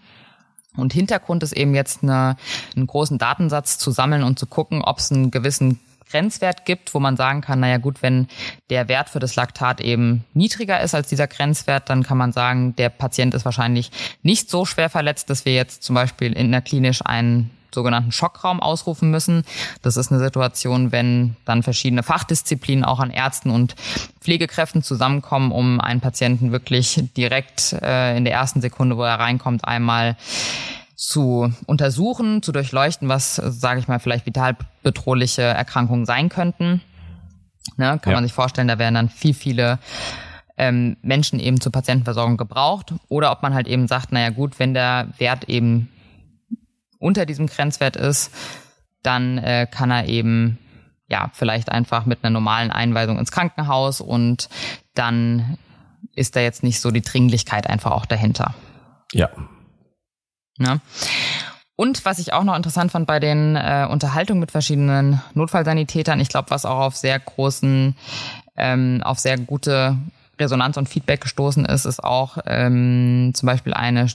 Und 0.77 0.93
Hintergrund 0.93 1.43
ist 1.43 1.53
eben 1.53 1.75
jetzt 1.75 2.03
eine, 2.03 2.37
einen 2.75 2.87
großen 2.87 3.17
Datensatz 3.17 3.77
zu 3.77 3.91
sammeln 3.91 4.23
und 4.23 4.39
zu 4.39 4.45
gucken, 4.45 4.81
ob 4.81 4.99
es 4.99 5.11
einen 5.11 5.31
gewissen 5.31 5.79
Grenzwert 6.09 6.65
gibt, 6.65 6.93
wo 6.93 6.99
man 6.99 7.17
sagen 7.17 7.41
kann, 7.41 7.59
naja 7.59 7.77
gut, 7.77 8.01
wenn 8.01 8.27
der 8.69 8.87
Wert 8.87 9.09
für 9.09 9.19
das 9.19 9.35
Laktat 9.35 9.81
eben 9.81 10.23
niedriger 10.33 10.79
ist 10.81 10.93
als 10.93 11.07
dieser 11.07 11.27
Grenzwert, 11.27 11.89
dann 11.89 12.03
kann 12.03 12.17
man 12.17 12.31
sagen, 12.31 12.75
der 12.75 12.89
Patient 12.89 13.33
ist 13.33 13.45
wahrscheinlich 13.45 13.91
nicht 14.21 14.49
so 14.49 14.65
schwer 14.65 14.89
verletzt, 14.89 15.29
dass 15.29 15.45
wir 15.45 15.53
jetzt 15.53 15.83
zum 15.83 15.95
Beispiel 15.95 16.33
in 16.33 16.51
der 16.51 16.61
klinisch 16.61 17.01
einen 17.03 17.51
sogenannten 17.75 18.11
Schockraum 18.11 18.59
ausrufen 18.59 19.11
müssen. 19.11 19.43
Das 19.83 19.97
ist 19.97 20.11
eine 20.11 20.19
Situation, 20.19 20.91
wenn 20.91 21.35
dann 21.45 21.61
verschiedene 21.61 22.01
Fachdisziplinen 22.01 22.83
auch 22.83 22.99
an 22.99 23.11
Ärzten 23.11 23.51
und 23.51 23.75
Pflegekräften 24.19 24.81
zusammenkommen, 24.81 25.51
um 25.51 25.79
einen 25.79 26.01
Patienten 26.01 26.51
wirklich 26.51 27.03
direkt 27.15 27.73
äh, 27.73 28.17
in 28.17 28.25
der 28.25 28.33
ersten 28.33 28.61
Sekunde, 28.61 28.97
wo 28.97 29.03
er 29.03 29.19
reinkommt, 29.19 29.65
einmal 29.65 30.17
zu 30.95 31.53
untersuchen, 31.67 32.41
zu 32.41 32.51
durchleuchten, 32.51 33.07
was, 33.09 33.35
sage 33.35 33.79
ich 33.79 33.87
mal, 33.87 33.99
vielleicht 33.99 34.25
vital 34.25 34.55
bedrohliche 34.81 35.43
Erkrankungen 35.43 36.05
sein 36.05 36.29
könnten. 36.29 36.81
Ne, 37.77 37.99
kann 38.01 38.11
ja. 38.11 38.17
man 38.17 38.23
sich 38.23 38.33
vorstellen, 38.33 38.67
da 38.67 38.79
werden 38.79 38.95
dann 38.95 39.09
viel, 39.09 39.33
viele 39.33 39.79
ähm, 40.57 40.97
Menschen 41.01 41.39
eben 41.39 41.59
zur 41.59 41.71
Patientenversorgung 41.71 42.37
gebraucht. 42.37 42.93
Oder 43.09 43.31
ob 43.31 43.43
man 43.43 43.53
halt 43.53 43.67
eben 43.67 43.87
sagt, 43.87 44.11
naja 44.11 44.29
gut, 44.29 44.59
wenn 44.59 44.73
der 44.73 45.09
Wert 45.17 45.49
eben 45.49 45.89
unter 47.05 47.25
diesem 47.25 47.47
Grenzwert 47.47 47.95
ist, 47.95 48.31
dann 49.03 49.37
äh, 49.37 49.67
kann 49.69 49.91
er 49.91 50.07
eben 50.07 50.57
ja 51.07 51.29
vielleicht 51.33 51.71
einfach 51.71 52.05
mit 52.05 52.23
einer 52.23 52.31
normalen 52.31 52.71
Einweisung 52.71 53.19
ins 53.19 53.31
Krankenhaus 53.31 54.01
und 54.01 54.49
dann 54.95 55.57
ist 56.15 56.35
da 56.35 56.39
jetzt 56.39 56.63
nicht 56.63 56.81
so 56.81 56.89
die 56.89 57.01
Dringlichkeit 57.01 57.67
einfach 57.67 57.91
auch 57.91 58.05
dahinter. 58.05 58.55
Ja. 59.13 59.29
ja. 60.57 60.79
Und 61.75 62.05
was 62.05 62.19
ich 62.19 62.33
auch 62.33 62.43
noch 62.43 62.55
interessant 62.55 62.91
fand 62.91 63.05
bei 63.05 63.19
den 63.19 63.55
äh, 63.55 63.87
Unterhaltungen 63.89 64.39
mit 64.39 64.51
verschiedenen 64.51 65.21
Notfallsanitätern, 65.33 66.19
ich 66.19 66.29
glaube, 66.29 66.49
was 66.49 66.65
auch 66.65 66.79
auf 66.79 66.95
sehr 66.95 67.19
großen, 67.19 67.95
ähm, 68.55 69.01
auf 69.03 69.19
sehr 69.19 69.37
gute 69.37 69.97
Resonanz 70.39 70.77
und 70.77 70.89
Feedback 70.89 71.21
gestoßen 71.21 71.65
ist, 71.65 71.85
ist 71.85 72.03
auch 72.03 72.37
ähm, 72.45 73.31
zum 73.35 73.47
Beispiel 73.47 73.73
eine 73.73 74.07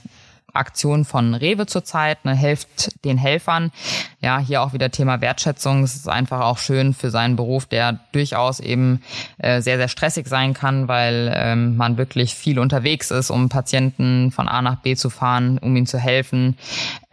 Aktion 0.53 1.05
von 1.05 1.33
Rewe 1.33 1.65
zurzeit, 1.65 2.25
ne, 2.25 2.35
helft 2.35 3.03
den 3.05 3.17
Helfern. 3.17 3.71
Ja, 4.19 4.39
hier 4.39 4.61
auch 4.61 4.73
wieder 4.73 4.91
Thema 4.91 5.21
Wertschätzung. 5.21 5.83
Es 5.83 5.95
ist 5.95 6.09
einfach 6.09 6.41
auch 6.41 6.57
schön 6.57 6.93
für 6.93 7.09
seinen 7.09 7.35
Beruf, 7.35 7.65
der 7.65 7.99
durchaus 8.11 8.59
eben 8.59 9.01
äh, 9.37 9.61
sehr, 9.61 9.77
sehr 9.77 9.87
stressig 9.87 10.27
sein 10.27 10.53
kann, 10.53 10.87
weil 10.87 11.31
ähm, 11.35 11.77
man 11.77 11.97
wirklich 11.97 12.35
viel 12.35 12.59
unterwegs 12.59 13.11
ist, 13.11 13.29
um 13.29 13.49
Patienten 13.49 14.31
von 14.31 14.47
A 14.47 14.61
nach 14.61 14.77
B 14.77 14.95
zu 14.95 15.09
fahren, 15.09 15.57
um 15.57 15.75
ihnen 15.75 15.87
zu 15.87 15.97
helfen. 15.97 16.57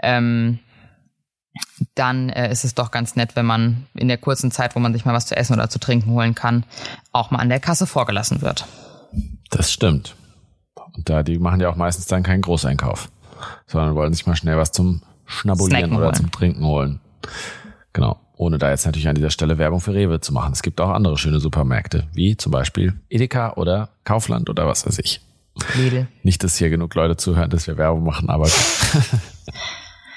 Ähm, 0.02 0.58
dann 1.94 2.28
äh, 2.28 2.50
ist 2.50 2.64
es 2.64 2.74
doch 2.74 2.90
ganz 2.90 3.16
nett, 3.16 3.36
wenn 3.36 3.46
man 3.46 3.86
in 3.94 4.08
der 4.08 4.18
kurzen 4.18 4.50
Zeit, 4.50 4.76
wo 4.76 4.80
man 4.80 4.92
sich 4.92 5.04
mal 5.04 5.14
was 5.14 5.26
zu 5.26 5.36
essen 5.36 5.54
oder 5.54 5.68
zu 5.68 5.78
trinken 5.78 6.10
holen 6.10 6.34
kann, 6.34 6.64
auch 7.12 7.30
mal 7.30 7.38
an 7.38 7.48
der 7.48 7.60
Kasse 7.60 7.86
vorgelassen 7.86 8.42
wird. 8.42 8.66
Das 9.50 9.72
stimmt. 9.72 10.14
Und 10.92 11.08
da, 11.08 11.22
die 11.22 11.38
machen 11.38 11.60
ja 11.60 11.68
auch 11.68 11.76
meistens 11.76 12.06
dann 12.06 12.22
keinen 12.22 12.42
Großeinkauf 12.42 13.08
sondern 13.66 13.94
wollen 13.94 14.12
sich 14.12 14.26
mal 14.26 14.36
schnell 14.36 14.56
was 14.56 14.72
zum 14.72 15.02
Schnabulieren 15.26 15.80
Snacken 15.80 15.96
oder 15.96 16.06
holen. 16.06 16.14
zum 16.14 16.30
Trinken 16.30 16.64
holen. 16.64 17.00
Genau. 17.92 18.18
Ohne 18.36 18.58
da 18.58 18.70
jetzt 18.70 18.86
natürlich 18.86 19.08
an 19.08 19.16
dieser 19.16 19.30
Stelle 19.30 19.58
Werbung 19.58 19.80
für 19.80 19.92
Rewe 19.92 20.20
zu 20.20 20.32
machen. 20.32 20.52
Es 20.52 20.62
gibt 20.62 20.80
auch 20.80 20.90
andere 20.90 21.18
schöne 21.18 21.40
Supermärkte, 21.40 22.06
wie 22.12 22.36
zum 22.36 22.52
Beispiel 22.52 22.94
Edeka 23.10 23.54
oder 23.54 23.90
Kaufland 24.04 24.48
oder 24.48 24.66
was 24.66 24.86
weiß 24.86 25.00
ich. 25.00 25.20
Lidl. 25.76 26.06
Nicht, 26.22 26.44
dass 26.44 26.56
hier 26.56 26.70
genug 26.70 26.94
Leute 26.94 27.16
zuhören, 27.16 27.50
dass 27.50 27.66
wir 27.66 27.76
Werbung 27.76 28.04
machen, 28.04 28.30
aber. 28.30 28.48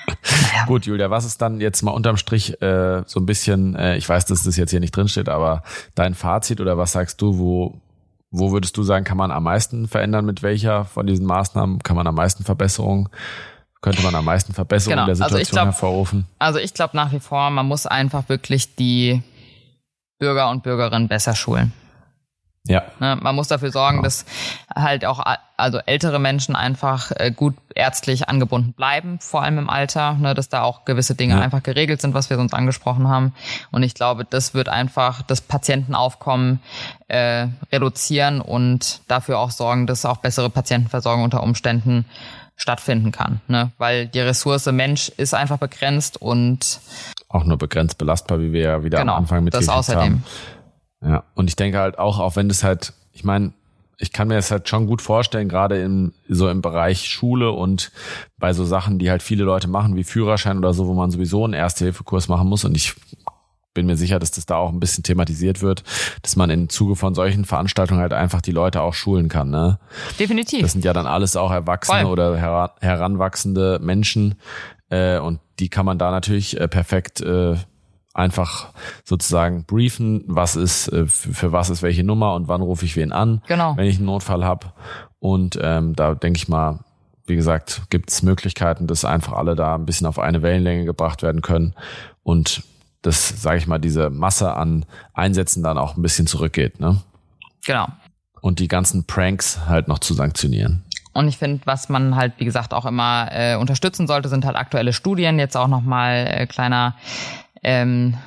Naja. 0.08 0.66
Gut, 0.68 0.86
Julia, 0.86 1.10
was 1.10 1.26
ist 1.26 1.42
dann 1.42 1.62
jetzt 1.62 1.82
mal 1.84 1.92
unterm 1.92 2.18
Strich 2.18 2.62
äh, 2.62 3.04
so 3.06 3.20
ein 3.20 3.26
bisschen, 3.26 3.76
äh, 3.76 3.98
ich 3.98 4.08
weiß, 4.08 4.26
dass 4.26 4.44
das 4.44 4.58
jetzt 4.58 4.72
hier 4.72 4.80
nicht 4.80 4.96
drinsteht, 4.96 5.30
aber 5.30 5.64
dein 5.96 6.14
Fazit 6.14 6.60
oder 6.62 6.78
was 6.78 6.92
sagst 6.92 7.22
du, 7.22 7.38
wo, 7.38 7.82
wo 8.32 8.52
würdest 8.52 8.78
du 8.78 8.84
sagen, 8.84 9.04
kann 9.04 9.18
man 9.18 9.30
am 9.32 9.44
meisten 9.44 9.88
verändern, 9.88 10.26
mit 10.26 10.42
welcher 10.42 10.86
von 10.86 11.06
diesen 11.06 11.26
Maßnahmen, 11.26 11.80
kann 11.84 11.98
man 11.98 12.08
am 12.08 12.16
meisten 12.16 12.44
Verbesserungen, 12.44 13.10
könnte 13.82 14.02
man 14.04 14.16
am 14.16 14.26
meisten 14.26 14.54
Verbesserungen 14.54 14.98
genau. 14.98 15.06
der 15.08 15.16
Situation 15.16 15.40
also 15.40 15.52
glaub, 15.52 15.66
hervorrufen? 15.66 16.26
Also 16.40 16.60
ich 16.60 16.74
glaube 16.74 16.96
nach 16.96 17.12
wie 17.12 17.20
vor, 17.20 17.50
man 17.50 17.68
muss 17.68 17.86
einfach 17.86 18.30
wirklich 18.30 18.76
die 18.76 19.22
Bürger 20.18 20.50
und 20.50 20.64
Bürgerinnen 20.64 21.08
besser 21.08 21.36
schulen. 21.36 21.74
Ja. 22.68 22.84
Ne, 23.00 23.18
man 23.20 23.36
muss 23.36 23.48
dafür 23.48 23.72
sorgen, 23.72 23.98
ja. 23.98 24.04
dass 24.04 24.26
halt 24.76 25.04
auch 25.04 25.24
also 25.58 25.80
ältere 25.80 26.20
Menschen 26.20 26.56
einfach 26.56 27.12
äh, 27.16 27.32
gut 27.32 27.56
ärztlich 27.74 28.30
angebunden 28.30 28.74
bleiben, 28.74 29.20
vor 29.20 29.42
allem 29.42 29.58
im 29.58 29.70
Alter, 29.70 30.14
ne, 30.14 30.36
dass 30.36 30.50
da 30.50 30.62
auch 30.62 30.86
gewisse 30.86 31.16
Dinge 31.16 31.36
ja. 31.36 31.42
einfach 31.42 31.64
geregelt 31.64 32.02
sind, 32.02 32.14
was 32.14 32.30
wir 32.30 32.38
sonst 32.38 32.54
angesprochen 32.54 33.08
haben. 33.08 33.34
Und 33.72 33.82
ich 33.82 33.96
glaube, 33.96 34.26
das 34.26 34.54
wird 34.54 34.70
einfach 34.70 35.24
das 35.24 35.42
Patientenaufkommen 35.42 36.60
äh, 37.08 37.48
reduzieren 37.72 38.42
und 38.42 39.02
dafür 39.08 39.40
auch 39.40 39.52
sorgen, 39.52 39.88
dass 39.88 40.06
auch 40.06 40.18
bessere 40.18 40.52
Patientenversorgung 40.52 41.24
unter 41.24 41.42
Umständen 41.42 42.06
stattfinden 42.58 43.12
kann. 43.12 43.42
Ne? 43.48 43.72
Weil 43.80 44.08
die 44.08 44.20
Ressource 44.20 44.68
Mensch 44.68 45.10
ist 45.10 45.34
einfach 45.34 45.58
begrenzt 45.58 46.22
und 46.22 46.80
auch 47.28 47.44
nur 47.44 47.58
begrenzt 47.58 47.98
belastbar, 47.98 48.40
wie 48.40 48.52
wir 48.54 48.62
ja 48.62 48.84
wieder 48.84 49.00
genau, 49.00 49.14
am 49.14 49.20
Anfang 49.24 49.44
mit 49.44 49.54
das 49.54 49.68
außerdem. 49.68 50.02
haben. 50.02 50.24
Ja, 51.04 51.24
und 51.36 51.48
ich 51.50 51.56
denke 51.56 51.80
halt 51.80 51.98
auch, 51.98 52.20
auch 52.20 52.36
wenn 52.36 52.48
das 52.48 52.64
halt, 52.64 52.94
ich 53.12 53.24
meine, 53.24 53.54
ich 53.98 54.12
kann 54.12 54.28
mir 54.28 54.36
das 54.36 54.50
halt 54.50 54.68
schon 54.68 54.88
gut 54.88 55.02
vorstellen, 55.02 55.48
gerade 55.48 55.82
im, 55.82 56.14
so 56.28 56.50
im 56.50 56.62
Bereich 56.62 57.08
Schule 57.08 57.52
und 57.52 57.92
bei 58.38 58.52
so 58.52 58.66
Sachen, 58.66 58.98
die 58.98 59.12
halt 59.12 59.22
viele 59.22 59.44
Leute 59.44 59.68
machen, 59.68 59.96
wie 59.96 60.04
Führerschein 60.04 60.58
oder 60.58 60.74
so, 60.74 60.88
wo 60.88 60.94
man 60.94 61.12
sowieso 61.12 61.44
einen 61.44 61.54
Erste-Hilfe-Kurs 61.54 62.28
machen 62.28 62.48
muss. 62.48 62.66
Und 62.66 62.76
ich 62.76 62.96
bin 63.74 63.86
mir 63.86 63.96
sicher, 63.96 64.18
dass 64.18 64.32
das 64.32 64.48
da 64.48 64.58
auch 64.58 64.70
ein 64.70 64.80
bisschen 64.80 65.04
thematisiert 65.04 65.62
wird, 65.62 65.84
dass 66.24 66.36
man 66.36 66.50
im 66.50 66.70
Zuge 66.70 66.96
von 66.96 67.14
solchen 67.14 67.46
Veranstaltungen 67.46 68.02
halt 68.02 68.14
einfach 68.14 68.42
die 68.42 68.52
Leute 68.52 68.82
auch 68.82 68.96
schulen 68.96 69.30
kann. 69.30 69.52
Ne? 69.52 69.80
Definitiv. 70.20 70.62
Das 70.62 70.72
sind 70.72 70.84
ja 70.84 70.94
dann 70.94 71.06
alles 71.08 71.36
auch 71.36 71.52
Erwachsene 71.52 72.02
Voll. 72.02 72.12
oder 72.12 72.38
heran, 72.38 72.70
heranwachsende 72.82 73.80
Menschen. 73.82 74.36
Äh, 74.90 75.20
und 75.20 75.40
die 75.60 75.70
kann 75.70 75.86
man 75.86 76.00
da 76.00 76.12
natürlich 76.12 76.60
äh, 76.60 76.68
perfekt 76.68 77.22
äh, 77.22 77.56
einfach 78.14 78.70
sozusagen 79.04 79.64
briefen, 79.66 80.24
was 80.28 80.56
ist, 80.56 80.88
äh, 80.90 81.06
für 81.08 81.52
was 81.52 81.70
ist 81.70 81.82
welche 81.82 82.04
Nummer 82.04 82.36
und 82.36 82.48
wann 82.48 82.62
rufe 82.62 82.86
ich 82.86 82.96
wen 82.96 83.12
an, 83.12 83.42
genau. 83.48 83.78
wenn 83.78 83.86
ich 83.86 83.98
einen 83.98 84.06
Notfall 84.06 84.44
habe. 84.44 84.74
Und 85.20 85.58
ähm, 85.62 85.96
da 85.96 86.16
denke 86.16 86.38
ich 86.38 86.48
mal, 86.48 86.80
wie 87.26 87.36
gesagt, 87.36 87.84
gibt 87.90 88.10
es 88.10 88.24
Möglichkeiten, 88.24 88.88
dass 88.88 89.06
einfach 89.06 89.34
alle 89.34 89.56
da 89.56 89.76
ein 89.76 89.86
bisschen 89.86 90.08
auf 90.08 90.20
eine 90.20 90.42
Wellenlänge 90.42 90.86
gebracht 90.86 91.22
werden 91.22 91.42
können 91.42 91.76
und 92.24 92.64
dass, 93.02 93.42
sage 93.42 93.58
ich 93.58 93.68
mal, 93.68 93.80
diese 93.80 94.10
Masse 94.10 94.54
an 94.54 94.86
Einsätzen 95.14 95.64
dann 95.64 95.78
auch 95.78 95.96
ein 95.96 96.02
bisschen 96.02 96.28
zurückgeht. 96.28 96.80
Ne? 96.80 97.02
Genau. 97.66 97.88
Und 98.42 98.60
die 98.60 98.68
ganzen 98.68 99.06
Pranks 99.06 99.62
halt 99.68 99.88
noch 99.88 100.00
zu 100.00 100.14
sanktionieren. 100.14 100.84
Und 101.14 101.28
ich 101.28 101.38
finde, 101.38 101.62
was 101.66 101.90
man 101.90 102.16
halt, 102.16 102.34
wie 102.38 102.46
gesagt, 102.46 102.74
auch 102.74 102.86
immer 102.86 103.28
äh, 103.32 103.56
unterstützen 103.56 104.08
sollte, 104.08 104.30
sind 104.30 104.46
halt 104.46 104.56
aktuelle 104.56 104.94
Studien. 104.94 105.40
Jetzt 105.40 105.58
auch 105.58 105.68
nochmal 105.68 106.26
äh, 106.28 106.48
kleiner 106.48 106.96
ähm, 107.64 108.18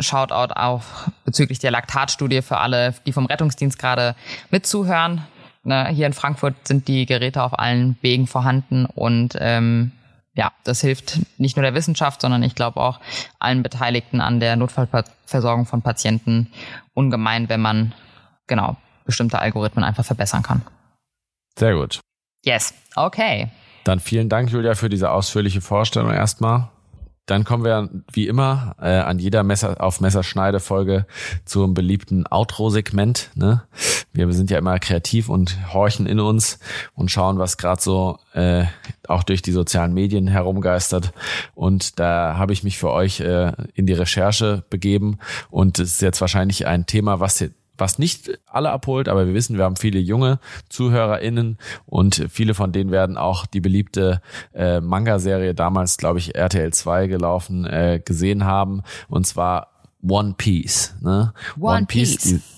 Shoutout 0.00 0.52
auch 0.54 0.82
bezüglich 1.24 1.60
der 1.60 1.70
Laktatstudie 1.70 2.42
für 2.42 2.58
alle, 2.58 2.94
die 3.06 3.12
vom 3.12 3.26
Rettungsdienst 3.26 3.78
gerade 3.78 4.16
mitzuhören. 4.50 5.22
Ne, 5.62 5.88
hier 5.88 6.06
in 6.06 6.12
Frankfurt 6.12 6.66
sind 6.66 6.88
die 6.88 7.06
Geräte 7.06 7.42
auf 7.42 7.58
allen 7.58 7.96
Wegen 8.02 8.26
vorhanden 8.26 8.84
und 8.86 9.36
ähm, 9.38 9.92
ja, 10.34 10.52
das 10.64 10.80
hilft 10.80 11.20
nicht 11.38 11.56
nur 11.56 11.62
der 11.62 11.74
Wissenschaft, 11.74 12.20
sondern 12.20 12.42
ich 12.42 12.54
glaube 12.54 12.80
auch 12.80 13.00
allen 13.38 13.62
Beteiligten 13.62 14.20
an 14.20 14.40
der 14.40 14.56
Notfallversorgung 14.56 15.64
von 15.64 15.80
Patienten 15.80 16.50
ungemein, 16.92 17.48
wenn 17.48 17.60
man 17.60 17.94
genau 18.46 18.76
bestimmte 19.06 19.38
Algorithmen 19.38 19.84
einfach 19.84 20.04
verbessern 20.04 20.42
kann. 20.42 20.62
Sehr 21.56 21.74
gut. 21.74 22.00
Yes, 22.44 22.74
okay. 22.96 23.48
Dann 23.84 24.00
vielen 24.00 24.28
Dank, 24.28 24.50
Julia, 24.50 24.74
für 24.74 24.88
diese 24.88 25.10
ausführliche 25.10 25.60
Vorstellung 25.60 26.10
erstmal. 26.10 26.68
Dann 27.26 27.44
kommen 27.44 27.64
wir 27.64 27.88
wie 28.12 28.26
immer 28.26 28.76
äh, 28.80 28.98
an 28.98 29.18
jeder 29.18 29.42
Messer 29.42 29.80
auf 29.80 30.00
Messerschneide-Folge 30.00 31.06
zum 31.44 31.72
beliebten 31.72 32.26
Outro-Segment. 32.26 33.30
Ne? 33.34 33.62
Wir 34.12 34.30
sind 34.32 34.50
ja 34.50 34.58
immer 34.58 34.78
kreativ 34.78 35.28
und 35.30 35.72
horchen 35.72 36.06
in 36.06 36.20
uns 36.20 36.58
und 36.94 37.10
schauen, 37.10 37.38
was 37.38 37.56
gerade 37.56 37.80
so 37.80 38.18
äh, 38.34 38.64
auch 39.08 39.22
durch 39.22 39.40
die 39.40 39.52
sozialen 39.52 39.94
Medien 39.94 40.28
herumgeistert. 40.28 41.12
Und 41.54 41.98
da 41.98 42.36
habe 42.36 42.52
ich 42.52 42.62
mich 42.62 42.78
für 42.78 42.90
euch 42.90 43.20
äh, 43.20 43.52
in 43.74 43.86
die 43.86 43.94
Recherche 43.94 44.64
begeben. 44.68 45.18
Und 45.50 45.78
es 45.78 45.94
ist 45.94 46.02
jetzt 46.02 46.20
wahrscheinlich 46.20 46.66
ein 46.66 46.84
Thema, 46.84 47.20
was 47.20 47.42
was 47.76 47.98
nicht 47.98 48.38
alle 48.46 48.70
abholt, 48.70 49.08
aber 49.08 49.26
wir 49.26 49.34
wissen, 49.34 49.56
wir 49.56 49.64
haben 49.64 49.76
viele 49.76 49.98
junge 49.98 50.38
ZuhörerInnen 50.68 51.58
und 51.86 52.26
viele 52.30 52.54
von 52.54 52.72
denen 52.72 52.90
werden 52.90 53.16
auch 53.16 53.46
die 53.46 53.60
beliebte 53.60 54.20
äh, 54.54 54.80
Manga-Serie 54.80 55.54
damals, 55.54 55.96
glaube 55.96 56.18
ich, 56.18 56.34
RTL 56.34 56.72
2 56.72 57.06
gelaufen, 57.06 57.64
äh, 57.64 58.00
gesehen 58.04 58.44
haben. 58.44 58.82
Und 59.08 59.26
zwar 59.26 59.68
One 60.06 60.34
Piece. 60.36 60.94
Ne? 61.00 61.32
One, 61.58 61.78
One 61.78 61.86
Piece. 61.86 62.16
Piece. 62.16 62.53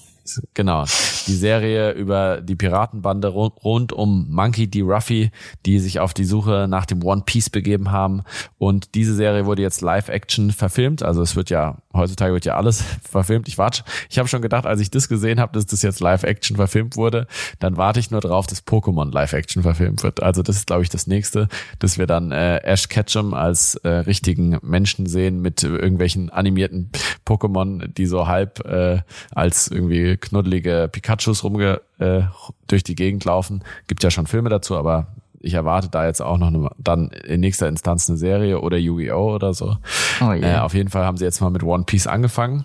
Genau. 0.54 0.84
Die 1.26 1.34
Serie 1.34 1.92
über 1.92 2.40
die 2.40 2.56
Piratenbande 2.56 3.28
rund 3.28 3.92
um 3.92 4.26
Monkey 4.30 4.68
D. 4.68 4.82
Ruffy, 4.82 5.30
die 5.64 5.78
sich 5.78 6.00
auf 6.00 6.14
die 6.14 6.24
Suche 6.24 6.66
nach 6.68 6.86
dem 6.86 7.02
One 7.02 7.22
Piece 7.26 7.50
begeben 7.50 7.90
haben. 7.90 8.22
Und 8.58 8.94
diese 8.94 9.14
Serie 9.14 9.46
wurde 9.46 9.62
jetzt 9.62 9.80
Live-Action 9.80 10.52
verfilmt. 10.52 11.02
Also 11.02 11.22
es 11.22 11.36
wird 11.36 11.50
ja, 11.50 11.78
heutzutage 11.92 12.32
wird 12.32 12.44
ja 12.44 12.56
alles 12.56 12.82
verfilmt. 13.02 13.48
Ich 13.48 13.58
warte, 13.58 13.84
ich 14.08 14.18
habe 14.18 14.28
schon 14.28 14.42
gedacht, 14.42 14.66
als 14.66 14.80
ich 14.80 14.90
das 14.90 15.08
gesehen 15.08 15.40
habe, 15.40 15.52
dass 15.52 15.66
das 15.66 15.82
jetzt 15.82 16.00
Live-Action 16.00 16.56
verfilmt 16.56 16.96
wurde, 16.96 17.26
dann 17.58 17.76
warte 17.76 18.00
ich 18.00 18.10
nur 18.10 18.20
darauf, 18.20 18.46
dass 18.46 18.66
Pokémon 18.66 19.12
Live-Action 19.12 19.62
verfilmt 19.62 20.02
wird. 20.02 20.22
Also 20.22 20.42
das 20.42 20.56
ist, 20.56 20.66
glaube 20.66 20.82
ich, 20.82 20.88
das 20.88 21.06
nächste, 21.06 21.48
dass 21.78 21.98
wir 21.98 22.06
dann 22.06 22.32
äh, 22.32 22.58
Ash 22.58 22.88
Ketchum 22.88 23.34
als 23.34 23.74
äh, 23.76 23.88
richtigen 23.88 24.58
Menschen 24.62 25.06
sehen 25.06 25.40
mit 25.40 25.62
irgendwelchen 25.62 26.30
animierten 26.30 26.90
Pokémon, 27.26 27.86
die 27.88 28.06
so 28.06 28.26
halb 28.26 28.64
äh, 28.64 29.00
als 29.34 29.68
irgendwie 29.68 30.15
knuddelige 30.16 30.88
Pikachus 30.90 31.44
rumge 31.44 31.80
äh, 31.98 32.22
durch 32.66 32.82
die 32.82 32.94
Gegend 32.94 33.24
laufen. 33.24 33.62
Gibt 33.86 34.02
ja 34.02 34.10
schon 34.10 34.26
Filme 34.26 34.48
dazu, 34.48 34.76
aber 34.76 35.08
ich 35.40 35.54
erwarte 35.54 35.88
da 35.88 36.06
jetzt 36.06 36.20
auch 36.20 36.38
noch 36.38 36.48
eine, 36.48 36.70
dann 36.78 37.08
in 37.08 37.40
nächster 37.40 37.68
Instanz 37.68 38.08
eine 38.08 38.18
Serie 38.18 38.60
oder 38.60 38.76
Yu-Gi-Oh! 38.76 39.34
oder 39.34 39.54
so. 39.54 39.76
Oh 40.20 40.32
yeah. 40.32 40.56
äh, 40.56 40.58
auf 40.58 40.74
jeden 40.74 40.90
Fall 40.90 41.04
haben 41.04 41.16
sie 41.16 41.24
jetzt 41.24 41.40
mal 41.40 41.50
mit 41.50 41.62
One 41.62 41.84
Piece 41.84 42.06
angefangen. 42.06 42.64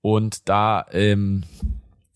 Und 0.00 0.48
da 0.48 0.86
ähm, 0.92 1.44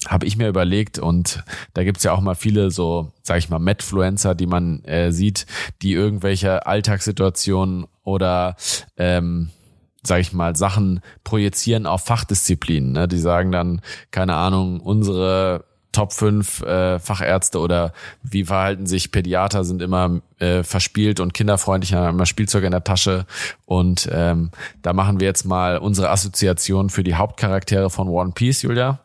habe 0.08 0.26
ich 0.26 0.36
mir 0.36 0.48
überlegt 0.48 0.98
und 0.98 1.44
da 1.74 1.84
gibt's 1.84 2.04
ja 2.04 2.12
auch 2.12 2.20
mal 2.20 2.34
viele 2.34 2.70
so, 2.70 3.12
sag 3.22 3.38
ich 3.38 3.50
mal, 3.50 3.58
Medfluencer, 3.58 4.34
die 4.34 4.46
man 4.46 4.82
äh, 4.84 5.12
sieht, 5.12 5.46
die 5.82 5.92
irgendwelche 5.92 6.66
Alltagssituationen 6.66 7.86
oder 8.02 8.56
ähm, 8.96 9.50
sage 10.02 10.22
ich 10.22 10.32
mal, 10.32 10.56
Sachen 10.56 11.00
projizieren 11.24 11.86
auf 11.86 12.04
Fachdisziplinen. 12.04 12.92
Ne? 12.92 13.08
Die 13.08 13.18
sagen 13.18 13.52
dann, 13.52 13.80
keine 14.10 14.34
Ahnung, 14.34 14.80
unsere 14.80 15.64
Top 15.92 16.12
5 16.12 16.62
äh, 16.62 16.98
Fachärzte 17.00 17.58
oder 17.58 17.92
wie 18.22 18.44
verhalten 18.44 18.86
sich 18.86 19.10
Pädiater 19.10 19.64
sind 19.64 19.82
immer 19.82 20.20
äh, 20.38 20.62
verspielt 20.62 21.18
und 21.18 21.34
kinderfreundlich, 21.34 21.94
haben 21.94 22.14
immer 22.14 22.26
Spielzeug 22.26 22.62
in 22.62 22.70
der 22.70 22.84
Tasche. 22.84 23.26
Und 23.66 24.08
ähm, 24.12 24.50
da 24.82 24.92
machen 24.92 25.18
wir 25.18 25.26
jetzt 25.26 25.44
mal 25.44 25.78
unsere 25.78 26.10
Assoziation 26.10 26.90
für 26.90 27.02
die 27.02 27.16
Hauptcharaktere 27.16 27.90
von 27.90 28.08
One 28.08 28.32
Piece, 28.32 28.62
Julia. 28.62 29.00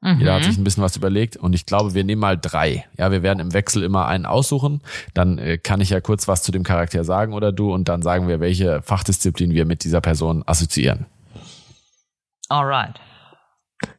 Mhm. 0.00 0.18
Jeder 0.18 0.34
hat 0.34 0.44
sich 0.44 0.58
ein 0.58 0.64
bisschen 0.64 0.82
was 0.82 0.96
überlegt 0.96 1.36
und 1.36 1.54
ich 1.54 1.66
glaube, 1.66 1.94
wir 1.94 2.04
nehmen 2.04 2.20
mal 2.20 2.36
drei. 2.36 2.86
Ja, 2.98 3.10
wir 3.10 3.22
werden 3.22 3.40
im 3.40 3.52
Wechsel 3.52 3.82
immer 3.82 4.06
einen 4.06 4.26
aussuchen. 4.26 4.82
Dann 5.14 5.38
äh, 5.38 5.58
kann 5.58 5.80
ich 5.80 5.90
ja 5.90 6.00
kurz 6.00 6.28
was 6.28 6.42
zu 6.42 6.52
dem 6.52 6.62
Charakter 6.62 7.04
sagen 7.04 7.32
oder 7.32 7.52
du 7.52 7.72
und 7.72 7.88
dann 7.88 8.02
sagen 8.02 8.28
wir, 8.28 8.40
welche 8.40 8.82
Fachdisziplin 8.82 9.52
wir 9.52 9.64
mit 9.64 9.84
dieser 9.84 10.00
Person 10.00 10.42
assoziieren. 10.46 11.06
Alright. 12.48 13.00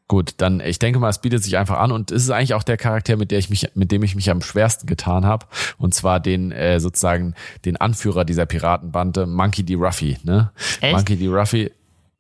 Gut, 0.08 0.36
dann 0.38 0.62
ich 0.62 0.80
denke 0.80 1.00
mal, 1.00 1.10
es 1.10 1.20
bietet 1.20 1.44
sich 1.44 1.58
einfach 1.58 1.80
an 1.80 1.92
und 1.92 2.12
es 2.12 2.24
ist 2.24 2.30
eigentlich 2.30 2.54
auch 2.54 2.64
der 2.64 2.78
Charakter, 2.78 3.18
mit 3.18 3.30
der 3.30 3.40
ich 3.40 3.50
mich, 3.50 3.70
mit 3.76 3.92
dem 3.92 4.04
ich 4.04 4.16
mich 4.16 4.30
am 4.30 4.42
schwersten 4.42 4.88
getan 4.88 5.26
habe, 5.26 5.46
und 5.78 5.94
zwar 5.94 6.22
den 6.22 6.52
äh, 6.54 6.80
sozusagen 6.80 7.36
den 7.66 7.76
Anführer 7.76 8.24
dieser 8.24 8.46
Piratenbande, 8.46 9.26
Monkey 9.26 9.64
D. 9.64 9.74
Ruffy. 9.76 10.18
Ne? 10.24 10.52
Echt? 10.80 10.96
Monkey 10.96 11.18
D. 11.18 11.28
Ruffy 11.28 11.72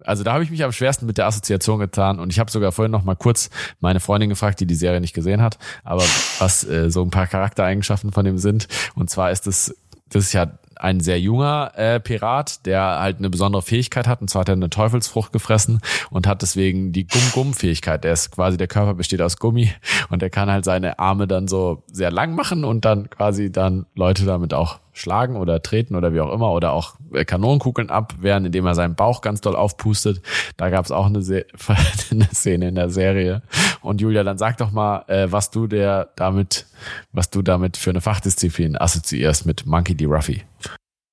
also 0.03 0.23
da 0.23 0.33
habe 0.33 0.43
ich 0.43 0.51
mich 0.51 0.63
am 0.63 0.71
schwersten 0.71 1.05
mit 1.05 1.17
der 1.17 1.25
Assoziation 1.25 1.79
getan 1.79 2.19
und 2.19 2.31
ich 2.31 2.39
habe 2.39 2.51
sogar 2.51 2.71
vorhin 2.71 2.91
noch 2.91 3.03
mal 3.03 3.15
kurz 3.15 3.49
meine 3.79 3.99
Freundin 3.99 4.29
gefragt, 4.29 4.59
die 4.59 4.67
die 4.67 4.75
Serie 4.75 5.01
nicht 5.01 5.13
gesehen 5.13 5.41
hat, 5.41 5.57
aber 5.83 6.03
was 6.39 6.63
äh, 6.63 6.89
so 6.89 7.03
ein 7.03 7.09
paar 7.09 7.27
Charaktereigenschaften 7.27 8.11
von 8.11 8.25
dem 8.25 8.37
sind. 8.37 8.67
Und 8.95 9.09
zwar 9.09 9.31
ist 9.31 9.47
es, 9.47 9.75
das 10.09 10.25
ist 10.25 10.33
ja 10.33 10.51
ein 10.79 10.99
sehr 10.99 11.19
junger 11.19 11.71
äh, 11.75 11.99
Pirat, 11.99 12.65
der 12.65 12.99
halt 12.99 13.17
eine 13.17 13.29
besondere 13.29 13.61
Fähigkeit 13.61 14.07
hat. 14.07 14.21
Und 14.21 14.29
zwar 14.29 14.41
hat 14.41 14.49
er 14.49 14.53
eine 14.53 14.69
Teufelsfrucht 14.69 15.33
gefressen 15.33 15.81
und 16.09 16.27
hat 16.27 16.41
deswegen 16.41 16.91
die 16.91 17.07
Gumm-Gumm-Fähigkeit. 17.07 18.03
Der 18.03 18.13
ist 18.13 18.31
quasi, 18.31 18.57
der 18.57 18.67
Körper 18.67 18.93
besteht 18.93 19.21
aus 19.21 19.37
Gummi 19.37 19.71
und 20.09 20.21
der 20.21 20.29
kann 20.29 20.51
halt 20.51 20.65
seine 20.65 20.99
Arme 20.99 21.27
dann 21.27 21.47
so 21.47 21.83
sehr 21.91 22.11
lang 22.11 22.35
machen 22.35 22.63
und 22.63 22.85
dann 22.85 23.09
quasi 23.09 23.51
dann 23.51 23.85
Leute 23.95 24.25
damit 24.25 24.53
auch 24.53 24.79
schlagen 24.97 25.35
oder 25.35 25.61
treten 25.61 25.95
oder 25.95 26.13
wie 26.13 26.21
auch 26.21 26.31
immer 26.31 26.51
oder 26.51 26.73
auch 26.73 26.95
äh, 27.13 27.25
Kanonenkugeln 27.25 27.89
abwehren, 27.89 28.45
indem 28.45 28.65
er 28.65 28.75
seinen 28.75 28.95
Bauch 28.95 29.21
ganz 29.21 29.41
doll 29.41 29.55
aufpustet. 29.55 30.21
Da 30.57 30.69
gab 30.69 30.85
es 30.85 30.91
auch 30.91 31.05
eine, 31.05 31.21
Se 31.21 31.45
eine, 32.11 32.25
Szene 32.25 32.69
in 32.69 32.75
der 32.75 32.89
Serie. 32.89 33.41
Und 33.81 34.01
Julia, 34.01 34.23
dann 34.23 34.37
sag 34.37 34.57
doch 34.57 34.71
mal, 34.71 35.03
äh, 35.07 35.31
was 35.31 35.51
du 35.51 35.67
der 35.67 36.09
damit, 36.15 36.65
was 37.11 37.29
du 37.29 37.41
damit 37.41 37.77
für 37.77 37.91
eine 37.91 38.01
Fachdisziplin 38.01 38.77
assoziierst 38.77 39.45
mit 39.45 39.65
Monkey 39.65 39.95
D. 39.95 40.05
Ruffy. 40.05 40.43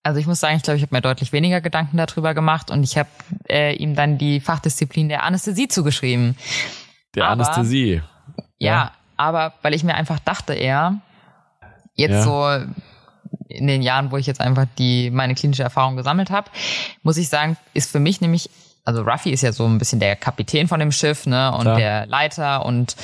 Also 0.02 0.20
ich 0.20 0.26
muss 0.26 0.40
sagen, 0.40 0.56
ich 0.56 0.62
glaube, 0.62 0.76
ich 0.76 0.82
habe 0.82 0.94
mir 0.94 1.00
deutlich 1.00 1.32
weniger 1.32 1.62
Gedanken 1.62 1.96
darüber 1.96 2.34
gemacht 2.34 2.70
und 2.70 2.82
ich 2.82 2.98
habe 2.98 3.08
äh, 3.48 3.74
ihm 3.74 3.94
dann 3.94 4.18
die 4.18 4.40
Fachdisziplin 4.40 5.08
der 5.08 5.22
Anästhesie 5.22 5.68
zugeschrieben. 5.68 6.36
Der 7.14 7.24
aber, 7.24 7.32
Anästhesie. 7.32 8.02
Ja, 8.58 8.70
ja, 8.70 8.92
aber 9.16 9.54
weil 9.62 9.72
ich 9.72 9.82
mir 9.82 9.94
einfach 9.94 10.18
dachte, 10.18 10.52
er 10.52 11.00
jetzt 11.94 12.12
ja. 12.12 12.22
so 12.22 12.66
in 13.48 13.66
den 13.66 13.82
Jahren, 13.82 14.10
wo 14.10 14.16
ich 14.16 14.26
jetzt 14.26 14.40
einfach 14.40 14.66
die 14.78 15.10
meine 15.10 15.34
klinische 15.34 15.62
Erfahrung 15.62 15.96
gesammelt 15.96 16.30
habe, 16.30 16.50
muss 17.02 17.16
ich 17.16 17.28
sagen, 17.28 17.56
ist 17.72 17.90
für 17.90 18.00
mich 18.00 18.20
nämlich, 18.20 18.50
also 18.84 19.02
Ruffy 19.02 19.30
ist 19.30 19.42
ja 19.42 19.52
so 19.52 19.66
ein 19.66 19.78
bisschen 19.78 20.00
der 20.00 20.16
Kapitän 20.16 20.68
von 20.68 20.80
dem 20.80 20.92
Schiff, 20.92 21.26
ne, 21.26 21.52
und 21.52 21.62
Klar. 21.62 21.78
der 21.78 22.06
Leiter 22.06 22.64
und 22.64 22.96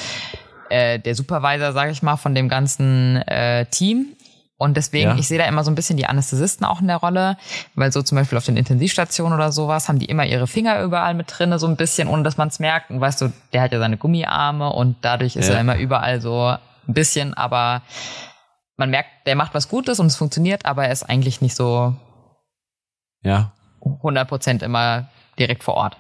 äh, 0.69 0.99
der 0.99 1.15
Supervisor, 1.15 1.73
sage 1.73 1.91
ich 1.91 2.03
mal, 2.03 2.17
von 2.17 2.35
dem 2.35 2.49
ganzen 2.49 3.17
äh, 3.23 3.67
Team. 3.67 4.15
Und 4.57 4.77
deswegen, 4.77 5.13
ja. 5.13 5.17
ich 5.17 5.27
sehe 5.27 5.39
da 5.39 5.47
immer 5.47 5.65
so 5.65 5.71
ein 5.71 5.75
bisschen 5.75 5.97
die 5.97 6.05
Anästhesisten 6.05 6.67
auch 6.67 6.83
in 6.83 6.87
der 6.87 6.99
Rolle, 6.99 7.39
weil 7.77 7.91
so 7.93 8.03
zum 8.03 8.17
Beispiel 8.17 8.37
auf 8.37 8.45
den 8.45 8.59
Intensivstationen 8.59 9.35
oder 9.35 9.53
sowas 9.53 9.89
haben 9.89 9.99
die 9.99 10.05
immer 10.05 10.27
ihre 10.27 10.47
Finger 10.47 10.83
überall 10.83 11.15
mit 11.15 11.33
drinne, 11.35 11.59
so 11.59 11.67
ein 11.67 11.77
bisschen, 11.77 12.09
ohne 12.09 12.25
dass 12.25 12.37
man 12.37 12.49
es 12.49 12.59
merkt. 12.59 12.91
Und 12.91 13.01
weißt 13.01 13.23
du, 13.23 13.33
der 13.55 13.63
hat 13.63 13.73
ja 13.73 13.79
seine 13.79 13.97
Gummiarme 13.97 14.71
und 14.71 14.97
dadurch 15.01 15.37
ist 15.37 15.49
ja. 15.49 15.55
er 15.55 15.63
immer 15.63 15.79
überall 15.79 16.21
so 16.21 16.49
ein 16.87 16.95
bisschen, 16.95 17.33
aber 17.33 17.81
man 18.81 18.91
merkt, 18.91 19.11
der 19.27 19.37
macht 19.37 19.55
was 19.55 19.69
Gutes 19.69 20.01
und 20.01 20.07
es 20.07 20.17
funktioniert, 20.17 20.65
aber 20.65 20.87
er 20.87 20.93
ist 20.93 21.05
eigentlich 21.05 21.41
nicht 21.41 21.55
so 21.55 21.95
ja. 23.23 23.53
100% 23.83 24.65
immer 24.65 25.09
direkt 25.39 25.63
vor 25.63 25.75
Ort. 25.75 25.97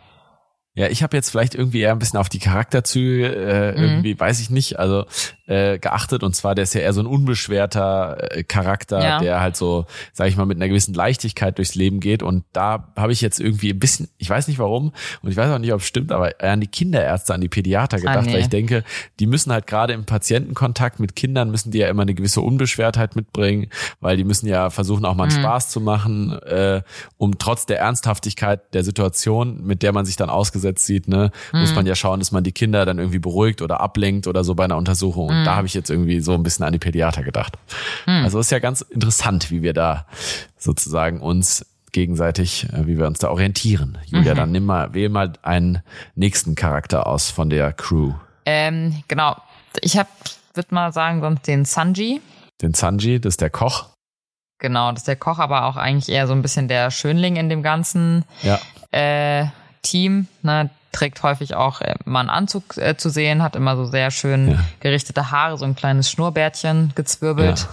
Ja, 0.74 0.88
ich 0.88 1.02
habe 1.02 1.16
jetzt 1.16 1.30
vielleicht 1.30 1.54
irgendwie 1.54 1.80
eher 1.80 1.92
ein 1.92 1.98
bisschen 1.98 2.18
auf 2.18 2.30
die 2.30 2.38
Charakterzüge 2.38 3.26
äh, 3.26 3.72
mhm. 3.72 3.82
irgendwie, 3.82 4.18
weiß 4.18 4.40
ich 4.40 4.50
nicht, 4.50 4.78
also 4.78 5.04
äh, 5.50 5.80
geachtet. 5.80 6.22
Und 6.22 6.36
zwar, 6.36 6.54
der 6.54 6.62
ist 6.62 6.74
ja 6.74 6.80
eher 6.80 6.92
so 6.92 7.00
ein 7.00 7.06
unbeschwerter 7.06 8.36
äh, 8.36 8.44
Charakter, 8.44 9.02
ja. 9.02 9.18
der 9.18 9.40
halt 9.40 9.56
so, 9.56 9.84
sag 10.12 10.28
ich 10.28 10.36
mal, 10.36 10.46
mit 10.46 10.56
einer 10.56 10.68
gewissen 10.68 10.94
Leichtigkeit 10.94 11.58
durchs 11.58 11.74
Leben 11.74 11.98
geht. 11.98 12.22
Und 12.22 12.44
da 12.52 12.92
habe 12.96 13.12
ich 13.12 13.20
jetzt 13.20 13.40
irgendwie 13.40 13.70
ein 13.70 13.78
bisschen, 13.80 14.08
ich 14.18 14.30
weiß 14.30 14.46
nicht 14.46 14.60
warum, 14.60 14.92
und 15.22 15.30
ich 15.30 15.36
weiß 15.36 15.50
auch 15.50 15.58
nicht, 15.58 15.72
ob 15.72 15.80
es 15.80 15.86
stimmt, 15.86 16.12
aber 16.12 16.34
an 16.38 16.60
die 16.60 16.68
Kinderärzte, 16.68 17.34
an 17.34 17.40
die 17.40 17.48
Pädiater 17.48 17.96
ah, 17.96 18.00
gedacht, 18.00 18.18
ah, 18.18 18.22
nee. 18.22 18.34
weil 18.34 18.40
ich 18.42 18.48
denke, 18.48 18.84
die 19.18 19.26
müssen 19.26 19.50
halt 19.52 19.66
gerade 19.66 19.92
im 19.92 20.04
Patientenkontakt 20.04 21.00
mit 21.00 21.16
Kindern 21.16 21.50
müssen 21.50 21.72
die 21.72 21.78
ja 21.78 21.88
immer 21.88 22.02
eine 22.02 22.14
gewisse 22.14 22.42
Unbeschwertheit 22.42 23.16
mitbringen, 23.16 23.70
weil 24.00 24.16
die 24.16 24.24
müssen 24.24 24.46
ja 24.46 24.70
versuchen, 24.70 25.04
auch 25.04 25.16
mal 25.16 25.24
einen 25.24 25.36
mhm. 25.36 25.40
Spaß 25.40 25.70
zu 25.70 25.80
machen, 25.80 26.32
äh, 26.42 26.82
um 27.18 27.38
trotz 27.38 27.66
der 27.66 27.80
Ernsthaftigkeit 27.80 28.72
der 28.72 28.84
Situation, 28.84 29.64
mit 29.64 29.82
der 29.82 29.92
man 29.92 30.04
sich 30.04 30.14
dann 30.14 30.30
ausgesetzt 30.30 30.86
sieht, 30.86 31.08
ne, 31.08 31.32
mhm. 31.52 31.60
muss 31.60 31.74
man 31.74 31.86
ja 31.86 31.96
schauen, 31.96 32.20
dass 32.20 32.30
man 32.30 32.44
die 32.44 32.52
Kinder 32.52 32.86
dann 32.86 32.98
irgendwie 32.98 33.18
beruhigt 33.18 33.62
oder 33.62 33.80
ablenkt 33.80 34.28
oder 34.28 34.44
so 34.44 34.54
bei 34.54 34.64
einer 34.64 34.76
Untersuchung. 34.76 35.39
Mhm. 35.39 35.39
Da 35.44 35.56
habe 35.56 35.66
ich 35.66 35.74
jetzt 35.74 35.90
irgendwie 35.90 36.20
so 36.20 36.34
ein 36.34 36.42
bisschen 36.42 36.64
an 36.64 36.72
die 36.72 36.78
Pädiater 36.78 37.22
gedacht. 37.22 37.58
Mhm. 38.06 38.24
Also 38.24 38.38
ist 38.38 38.50
ja 38.50 38.58
ganz 38.58 38.80
interessant, 38.82 39.50
wie 39.50 39.62
wir 39.62 39.72
da 39.72 40.06
sozusagen 40.58 41.20
uns 41.20 41.66
gegenseitig, 41.92 42.68
äh, 42.72 42.86
wie 42.86 42.98
wir 42.98 43.06
uns 43.06 43.18
da 43.18 43.30
orientieren. 43.30 43.98
Julia, 44.06 44.34
mhm. 44.34 44.38
dann 44.38 44.52
nimm 44.52 44.66
mal, 44.66 44.94
wähl 44.94 45.08
mal 45.08 45.32
einen 45.42 45.82
nächsten 46.14 46.54
Charakter 46.54 47.06
aus 47.06 47.30
von 47.30 47.50
der 47.50 47.72
Crew. 47.72 48.12
Ähm, 48.46 49.02
genau. 49.08 49.36
Ich 49.82 49.96
habe, 49.96 50.08
würde 50.54 50.74
mal 50.74 50.92
sagen, 50.92 51.20
sonst 51.20 51.46
den 51.46 51.64
Sanji. 51.64 52.20
Den 52.62 52.74
Sanji, 52.74 53.20
das 53.20 53.34
ist 53.34 53.40
der 53.40 53.50
Koch. 53.50 53.86
Genau, 54.58 54.90
das 54.90 55.00
ist 55.00 55.08
der 55.08 55.16
Koch, 55.16 55.38
aber 55.38 55.64
auch 55.64 55.76
eigentlich 55.76 56.14
eher 56.14 56.26
so 56.26 56.34
ein 56.34 56.42
bisschen 56.42 56.68
der 56.68 56.90
Schönling 56.90 57.36
in 57.36 57.48
dem 57.48 57.62
ganzen 57.62 58.24
ja. 58.42 58.58
äh, 58.92 59.46
Team. 59.82 60.26
Ne? 60.42 60.68
Trägt 60.92 61.22
häufig 61.22 61.54
auch 61.54 61.80
äh, 61.80 61.94
mal 62.04 62.20
einen 62.20 62.30
Anzug 62.30 62.76
äh, 62.76 62.96
zu 62.96 63.10
sehen, 63.10 63.42
hat 63.42 63.56
immer 63.56 63.76
so 63.76 63.84
sehr 63.84 64.10
schön 64.10 64.52
ja. 64.52 64.58
gerichtete 64.80 65.30
Haare, 65.30 65.56
so 65.56 65.64
ein 65.64 65.74
kleines 65.74 66.10
Schnurrbärtchen 66.10 66.92
gezwirbelt. 66.94 67.60
Ja. 67.60 67.68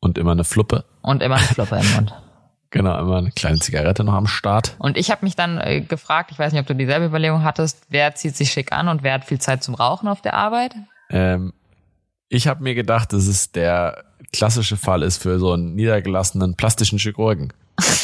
Und 0.00 0.18
immer 0.18 0.32
eine 0.32 0.44
Fluppe. 0.44 0.84
Und 1.02 1.22
immer 1.22 1.36
eine 1.36 1.46
Fluppe 1.46 1.76
im 1.76 1.94
Mund. 1.94 2.14
Genau, 2.70 2.98
immer 2.98 3.18
eine 3.18 3.30
kleine 3.30 3.60
Zigarette 3.60 4.02
noch 4.02 4.14
am 4.14 4.26
Start. 4.26 4.74
Und 4.80 4.96
ich 4.96 5.12
habe 5.12 5.24
mich 5.24 5.36
dann 5.36 5.60
äh, 5.60 5.80
gefragt, 5.80 6.32
ich 6.32 6.40
weiß 6.40 6.52
nicht, 6.52 6.60
ob 6.60 6.66
du 6.66 6.74
dieselbe 6.74 7.06
Überlegung 7.06 7.44
hattest, 7.44 7.84
wer 7.88 8.16
zieht 8.16 8.34
sich 8.34 8.50
schick 8.50 8.72
an 8.72 8.88
und 8.88 9.04
wer 9.04 9.12
hat 9.12 9.24
viel 9.24 9.40
Zeit 9.40 9.62
zum 9.62 9.76
Rauchen 9.76 10.08
auf 10.08 10.22
der 10.22 10.34
Arbeit? 10.34 10.74
Ähm, 11.08 11.52
ich 12.28 12.48
habe 12.48 12.64
mir 12.64 12.74
gedacht, 12.74 13.12
dass 13.12 13.28
es 13.28 13.52
der 13.52 14.02
klassische 14.32 14.76
Fall 14.76 15.04
ist 15.04 15.22
für 15.22 15.38
so 15.38 15.52
einen 15.52 15.76
niedergelassenen 15.76 16.56
plastischen 16.56 16.98
Chirurgen. 16.98 17.52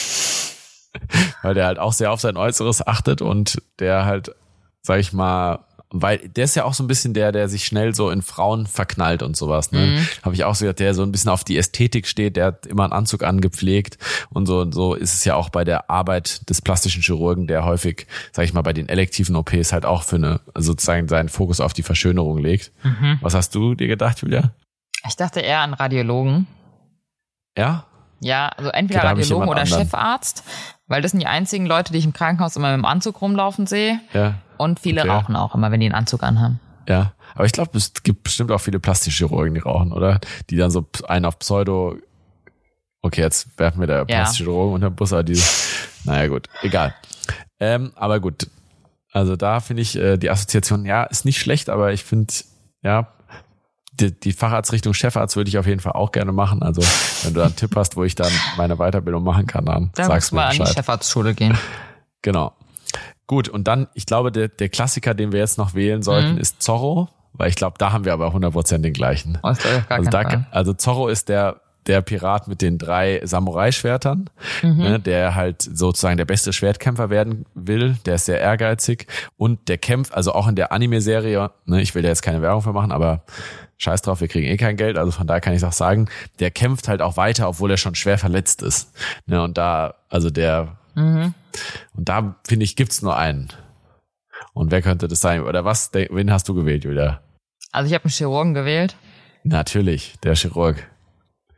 weil 1.42 1.54
der 1.54 1.66
halt 1.66 1.78
auch 1.78 1.92
sehr 1.92 2.12
auf 2.12 2.20
sein 2.20 2.36
Äußeres 2.36 2.86
achtet 2.86 3.22
und 3.22 3.62
der 3.78 4.04
halt, 4.04 4.34
sag 4.82 4.98
ich 4.98 5.12
mal, 5.12 5.64
weil 5.92 6.18
der 6.28 6.44
ist 6.44 6.54
ja 6.54 6.64
auch 6.64 6.74
so 6.74 6.84
ein 6.84 6.86
bisschen 6.86 7.14
der, 7.14 7.32
der 7.32 7.48
sich 7.48 7.64
schnell 7.64 7.94
so 7.94 8.10
in 8.10 8.22
Frauen 8.22 8.66
verknallt 8.66 9.24
und 9.24 9.36
sowas. 9.36 9.72
Ne? 9.72 9.86
Mhm. 9.86 10.06
Habe 10.22 10.34
ich 10.36 10.44
auch 10.44 10.54
so 10.54 10.64
gesagt, 10.64 10.78
der 10.78 10.94
so 10.94 11.02
ein 11.02 11.10
bisschen 11.10 11.30
auf 11.30 11.42
die 11.42 11.56
Ästhetik 11.56 12.06
steht, 12.06 12.36
der 12.36 12.46
hat 12.46 12.66
immer 12.66 12.84
einen 12.84 12.92
Anzug 12.92 13.24
angepflegt 13.24 13.98
und 14.30 14.46
so 14.46 14.60
und 14.60 14.72
so 14.72 14.94
ist 14.94 15.14
es 15.14 15.24
ja 15.24 15.34
auch 15.34 15.48
bei 15.48 15.64
der 15.64 15.90
Arbeit 15.90 16.48
des 16.48 16.62
plastischen 16.62 17.02
Chirurgen, 17.02 17.48
der 17.48 17.64
häufig, 17.64 18.06
sag 18.32 18.44
ich 18.44 18.52
mal, 18.52 18.62
bei 18.62 18.72
den 18.72 18.88
elektiven 18.88 19.34
OPs 19.34 19.72
halt 19.72 19.84
auch 19.84 20.04
für 20.04 20.16
eine 20.16 20.40
sozusagen 20.54 21.08
seinen 21.08 21.28
Fokus 21.28 21.60
auf 21.60 21.72
die 21.72 21.82
Verschönerung 21.82 22.38
legt. 22.38 22.70
Mhm. 22.84 23.18
Was 23.20 23.34
hast 23.34 23.54
du 23.56 23.74
dir 23.74 23.88
gedacht, 23.88 24.22
Julia? 24.22 24.52
Ich 25.08 25.16
dachte 25.16 25.40
eher 25.40 25.60
an 25.60 25.74
Radiologen. 25.74 26.46
Ja? 27.56 27.86
Ja, 28.20 28.48
also 28.48 28.70
entweder 28.70 29.04
Radiologen 29.04 29.48
oder 29.48 29.62
anderen. 29.62 29.84
Chefarzt, 29.84 30.44
weil 30.90 31.02
das 31.02 31.12
sind 31.12 31.20
die 31.20 31.26
einzigen 31.26 31.66
Leute, 31.66 31.92
die 31.92 32.00
ich 32.00 32.04
im 32.04 32.12
Krankenhaus 32.12 32.56
immer 32.56 32.72
mit 32.72 32.78
dem 32.78 32.84
Anzug 32.84 33.22
rumlaufen 33.22 33.66
sehe. 33.66 34.00
Ja. 34.12 34.34
Und 34.58 34.80
viele 34.80 35.02
okay. 35.02 35.10
rauchen 35.10 35.36
auch 35.36 35.54
immer, 35.54 35.70
wenn 35.70 35.80
die 35.80 35.86
einen 35.86 35.94
Anzug 35.94 36.22
anhaben. 36.24 36.58
Ja, 36.88 37.12
aber 37.34 37.46
ich 37.46 37.52
glaube, 37.52 37.78
es 37.78 37.92
gibt 38.02 38.24
bestimmt 38.24 38.50
auch 38.50 38.58
viele 38.58 38.80
Plastikchirurgen, 38.80 39.54
die 39.54 39.60
rauchen, 39.60 39.92
oder? 39.92 40.20
Die 40.50 40.56
dann 40.56 40.72
so 40.72 40.86
einen 41.06 41.24
auf 41.24 41.38
Pseudo. 41.38 41.96
Okay, 43.02 43.20
jetzt 43.20 43.56
werfen 43.56 43.78
wir 43.78 43.86
der 43.86 43.98
ja. 43.98 44.04
Plastikchirurgen 44.04 44.74
unter 44.74 44.90
den 44.90 44.96
Bus, 44.96 45.12
aber 45.12 45.22
diese. 45.22 45.44
naja, 46.04 46.26
gut, 46.26 46.48
egal. 46.62 46.92
Ähm, 47.60 47.92
aber 47.94 48.18
gut. 48.18 48.48
Also 49.12 49.36
da 49.36 49.60
finde 49.60 49.82
ich 49.82 49.96
äh, 49.96 50.16
die 50.16 50.28
Assoziation, 50.28 50.84
ja, 50.84 51.04
ist 51.04 51.24
nicht 51.24 51.38
schlecht, 51.38 51.70
aber 51.70 51.92
ich 51.92 52.02
finde, 52.02 52.32
ja, 52.82 53.12
die, 54.00 54.18
die 54.18 54.32
Facharztrichtung 54.32 54.94
Chefarzt 54.94 55.36
würde 55.36 55.48
ich 55.48 55.58
auf 55.58 55.66
jeden 55.66 55.80
Fall 55.80 55.92
auch 55.92 56.12
gerne 56.12 56.32
machen. 56.32 56.62
Also 56.62 56.82
wenn 57.24 57.34
du 57.34 57.42
einen 57.42 57.56
Tipp 57.56 57.74
hast, 57.76 57.96
wo 57.96 58.04
ich 58.04 58.14
dann 58.14 58.32
meine 58.56 58.76
Weiterbildung 58.76 59.22
machen 59.22 59.46
kann, 59.46 59.64
dann, 59.64 59.90
dann 59.94 60.06
sagst 60.06 60.30
du 60.30 60.36
mir 60.36 60.42
mal 60.42 60.48
Bescheid. 60.48 60.66
an 60.66 60.72
die 60.72 60.76
Chefarztschule 60.78 61.34
gehen. 61.34 61.56
Genau. 62.22 62.54
Gut, 63.26 63.48
und 63.48 63.68
dann, 63.68 63.88
ich 63.94 64.06
glaube, 64.06 64.32
der, 64.32 64.48
der 64.48 64.68
Klassiker, 64.68 65.14
den 65.14 65.32
wir 65.32 65.38
jetzt 65.38 65.56
noch 65.56 65.74
wählen 65.74 66.02
sollten, 66.02 66.32
mhm. 66.32 66.38
ist 66.38 66.60
Zorro, 66.62 67.08
weil 67.32 67.48
ich 67.48 67.54
glaube, 67.54 67.76
da 67.78 67.92
haben 67.92 68.04
wir 68.04 68.12
aber 68.12 68.34
100% 68.34 68.78
den 68.78 68.92
gleichen. 68.92 69.38
Oh, 69.42 69.54
also, 69.88 70.10
da, 70.10 70.46
also 70.50 70.74
Zorro 70.74 71.08
ist 71.08 71.28
der 71.28 71.60
der 71.90 72.02
Pirat 72.02 72.46
mit 72.46 72.62
den 72.62 72.78
drei 72.78 73.20
Samurai-Schwertern, 73.24 74.30
mhm. 74.62 74.76
ne, 74.78 75.00
der 75.00 75.34
halt 75.34 75.60
sozusagen 75.62 76.16
der 76.16 76.24
beste 76.24 76.52
Schwertkämpfer 76.52 77.10
werden 77.10 77.46
will, 77.54 77.96
der 78.06 78.14
ist 78.14 78.26
sehr 78.26 78.38
ehrgeizig 78.38 79.08
und 79.36 79.68
der 79.68 79.76
kämpft, 79.76 80.14
also 80.14 80.32
auch 80.32 80.46
in 80.46 80.54
der 80.54 80.70
Anime-Serie, 80.70 81.50
ne, 81.66 81.82
ich 81.82 81.96
will 81.96 82.02
da 82.02 82.08
jetzt 82.08 82.22
keine 82.22 82.42
Werbung 82.42 82.62
für 82.62 82.72
machen, 82.72 82.92
aber 82.92 83.24
scheiß 83.78 84.02
drauf, 84.02 84.20
wir 84.20 84.28
kriegen 84.28 84.46
eh 84.46 84.56
kein 84.56 84.76
Geld, 84.76 84.96
also 84.96 85.10
von 85.10 85.26
daher 85.26 85.40
kann 85.40 85.52
ich 85.52 85.64
auch 85.64 85.72
sagen, 85.72 86.08
der 86.38 86.52
kämpft 86.52 86.86
halt 86.86 87.02
auch 87.02 87.16
weiter, 87.16 87.48
obwohl 87.48 87.72
er 87.72 87.76
schon 87.76 87.96
schwer 87.96 88.18
verletzt 88.18 88.62
ist. 88.62 88.92
Ne, 89.26 89.42
und 89.42 89.58
da, 89.58 89.94
also 90.08 90.30
der, 90.30 90.76
mhm. 90.94 91.34
und 91.96 92.08
da 92.08 92.36
finde 92.46 92.62
ich, 92.62 92.76
gibt's 92.76 93.02
nur 93.02 93.16
einen. 93.16 93.48
Und 94.54 94.70
wer 94.70 94.80
könnte 94.80 95.08
das 95.08 95.20
sein? 95.20 95.42
Oder 95.42 95.64
was, 95.64 95.90
wen 95.92 96.30
hast 96.30 96.48
du 96.48 96.54
gewählt, 96.54 96.84
Julia? 96.84 97.20
Also 97.72 97.88
ich 97.88 97.94
habe 97.94 98.04
einen 98.04 98.12
Chirurgen 98.12 98.54
gewählt. 98.54 98.96
Natürlich, 99.42 100.14
der 100.22 100.36
Chirurg. 100.36 100.89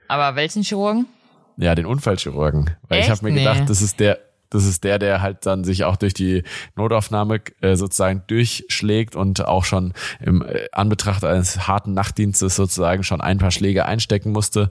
Aber 0.08 0.36
welchen 0.36 0.62
Chirurgen? 0.62 1.06
Ja, 1.56 1.74
den 1.74 1.86
Unfallchirurgen. 1.86 2.70
Weil 2.88 2.98
Echt? 2.98 3.08
ich 3.08 3.10
habe 3.10 3.24
mir 3.24 3.38
gedacht, 3.38 3.60
nee. 3.60 3.66
das 3.66 3.82
ist 3.82 4.00
der, 4.00 4.18
das 4.50 4.64
ist 4.64 4.84
der, 4.84 4.98
der 4.98 5.22
halt 5.22 5.46
dann 5.46 5.64
sich 5.64 5.84
auch 5.84 5.96
durch 5.96 6.14
die 6.14 6.44
Notaufnahme 6.76 7.40
äh, 7.60 7.76
sozusagen 7.76 8.22
durchschlägt 8.26 9.16
und 9.16 9.46
auch 9.46 9.64
schon 9.64 9.92
im 10.20 10.42
äh, 10.42 10.68
Anbetracht 10.72 11.24
eines 11.24 11.66
harten 11.66 11.94
Nachtdienstes 11.94 12.56
sozusagen 12.56 13.02
schon 13.02 13.20
ein 13.20 13.38
paar 13.38 13.50
Schläge 13.50 13.86
einstecken 13.86 14.32
musste. 14.32 14.70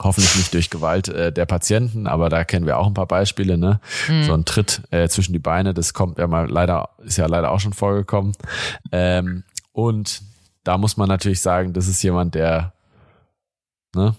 Hoffentlich 0.00 0.36
nicht 0.36 0.54
durch 0.54 0.70
Gewalt 0.70 1.08
äh, 1.08 1.32
der 1.32 1.46
Patienten, 1.46 2.06
aber 2.06 2.28
da 2.28 2.44
kennen 2.44 2.66
wir 2.66 2.78
auch 2.78 2.86
ein 2.86 2.94
paar 2.94 3.08
Beispiele, 3.08 3.58
ne? 3.58 3.80
Mhm. 4.08 4.24
So 4.24 4.34
ein 4.34 4.44
Tritt 4.44 4.82
äh, 4.90 5.08
zwischen 5.08 5.32
die 5.32 5.40
Beine, 5.40 5.74
das 5.74 5.92
kommt 5.92 6.18
ja 6.18 6.28
mal 6.28 6.48
leider, 6.48 6.90
ist 7.02 7.16
ja 7.16 7.26
leider 7.26 7.50
auch 7.50 7.58
schon 7.58 7.72
vorgekommen. 7.72 8.32
Ähm, 8.92 9.42
und 9.72 10.22
da 10.62 10.78
muss 10.78 10.96
man 10.96 11.08
natürlich 11.08 11.40
sagen, 11.40 11.72
das 11.72 11.88
ist 11.88 12.02
jemand, 12.02 12.36
der, 12.36 12.74
ne, 13.96 14.14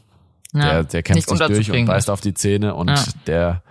ja, 0.54 0.62
der, 0.62 0.84
der 0.84 1.04
kämpft 1.04 1.30
sich 1.30 1.40
durch 1.40 1.72
und 1.72 1.86
beißt 1.86 2.10
auf 2.10 2.22
die 2.22 2.34
Zähne 2.34 2.76
und 2.76 2.90
ja. 2.90 3.04
der 3.28 3.64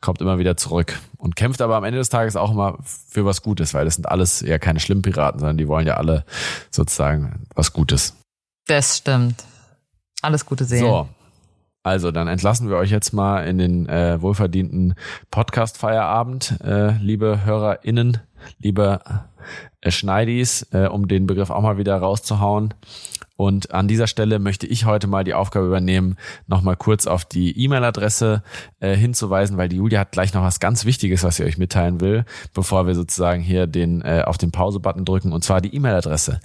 kommt 0.00 0.20
immer 0.20 0.38
wieder 0.38 0.56
zurück 0.56 0.98
und 1.18 1.36
kämpft 1.36 1.60
aber 1.60 1.76
am 1.76 1.84
Ende 1.84 1.98
des 1.98 2.08
Tages 2.08 2.36
auch 2.36 2.50
immer 2.50 2.78
für 2.82 3.24
was 3.24 3.42
Gutes, 3.42 3.74
weil 3.74 3.84
das 3.84 3.96
sind 3.96 4.08
alles 4.08 4.40
ja 4.40 4.58
keine 4.58 4.80
schlimmen 4.80 5.02
Piraten, 5.02 5.40
sondern 5.40 5.58
die 5.58 5.68
wollen 5.68 5.86
ja 5.86 5.94
alle 5.94 6.24
sozusagen 6.70 7.46
was 7.54 7.72
Gutes. 7.72 8.16
Das 8.66 8.98
stimmt. 8.98 9.44
Alles 10.22 10.46
gute 10.46 10.64
Seelen. 10.64 10.84
So. 10.84 11.08
Also, 11.82 12.10
dann 12.10 12.28
entlassen 12.28 12.68
wir 12.68 12.76
euch 12.76 12.90
jetzt 12.90 13.12
mal 13.12 13.46
in 13.46 13.56
den 13.56 13.88
äh, 13.88 14.20
wohlverdienten 14.20 14.94
Podcast-Feierabend, 15.30 16.60
äh, 16.62 16.92
liebe 16.98 17.44
HörerInnen, 17.44 18.18
liebe 18.58 19.00
äh, 19.80 19.90
Schneidis, 19.90 20.66
äh, 20.72 20.88
um 20.88 21.08
den 21.08 21.26
Begriff 21.26 21.48
auch 21.48 21.62
mal 21.62 21.78
wieder 21.78 21.96
rauszuhauen. 21.96 22.74
Und 23.40 23.72
an 23.72 23.88
dieser 23.88 24.06
Stelle 24.06 24.38
möchte 24.38 24.66
ich 24.66 24.84
heute 24.84 25.06
mal 25.06 25.24
die 25.24 25.32
Aufgabe 25.32 25.66
übernehmen, 25.66 26.16
nochmal 26.46 26.76
kurz 26.76 27.06
auf 27.06 27.24
die 27.24 27.58
E-Mail-Adresse 27.58 28.42
äh, 28.80 28.94
hinzuweisen, 28.94 29.56
weil 29.56 29.70
die 29.70 29.76
Julia 29.76 30.00
hat 30.00 30.12
gleich 30.12 30.34
noch 30.34 30.42
was 30.42 30.60
ganz 30.60 30.84
Wichtiges, 30.84 31.24
was 31.24 31.36
sie 31.36 31.44
euch 31.44 31.56
mitteilen 31.56 32.02
will, 32.02 32.26
bevor 32.52 32.86
wir 32.86 32.94
sozusagen 32.94 33.40
hier 33.40 33.66
den 33.66 34.02
äh, 34.02 34.24
auf 34.26 34.36
den 34.36 34.50
Pause-Button 34.52 35.06
drücken, 35.06 35.32
und 35.32 35.42
zwar 35.42 35.62
die 35.62 35.74
E-Mail-Adresse. 35.74 36.38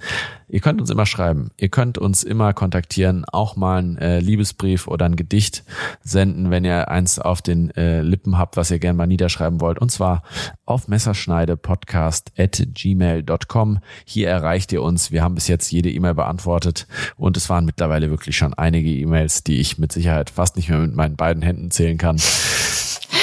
Ihr 0.48 0.60
könnt 0.60 0.80
uns 0.80 0.90
immer 0.90 1.06
schreiben, 1.06 1.50
ihr 1.56 1.68
könnt 1.68 1.98
uns 1.98 2.22
immer 2.22 2.52
kontaktieren, 2.52 3.24
auch 3.24 3.56
mal 3.56 3.78
einen 3.78 3.98
äh, 3.98 4.20
Liebesbrief 4.20 4.86
oder 4.86 5.04
ein 5.04 5.16
Gedicht 5.16 5.64
senden, 6.04 6.50
wenn 6.50 6.64
ihr 6.64 6.88
eins 6.88 7.18
auf 7.18 7.42
den 7.42 7.70
äh, 7.76 8.02
Lippen 8.02 8.38
habt, 8.38 8.56
was 8.56 8.70
ihr 8.70 8.78
gerne 8.78 8.96
mal 8.96 9.08
niederschreiben 9.08 9.60
wollt, 9.60 9.78
und 9.78 9.90
zwar 9.90 10.22
auf 10.64 10.86
messerschneidepodcast 10.86 12.32
at 12.38 12.62
gmail.com. 12.74 13.80
Hier 14.04 14.28
erreicht 14.28 14.72
ihr 14.72 14.82
uns. 14.82 15.10
Wir 15.10 15.24
haben 15.24 15.34
bis 15.34 15.48
jetzt 15.48 15.72
jede 15.72 15.90
E-Mail 15.90 16.14
beantwortet 16.14 16.86
und 17.16 17.36
es 17.36 17.50
waren 17.50 17.64
mittlerweile 17.64 18.10
wirklich 18.10 18.36
schon 18.36 18.54
einige 18.54 18.90
E-Mails, 18.90 19.42
die 19.42 19.58
ich 19.58 19.78
mit 19.78 19.90
Sicherheit 19.90 20.30
fast 20.30 20.56
nicht 20.56 20.68
mehr 20.68 20.78
mit 20.78 20.94
meinen 20.94 21.16
beiden 21.16 21.42
Händen 21.42 21.72
zählen 21.72 21.98
kann. 21.98 22.20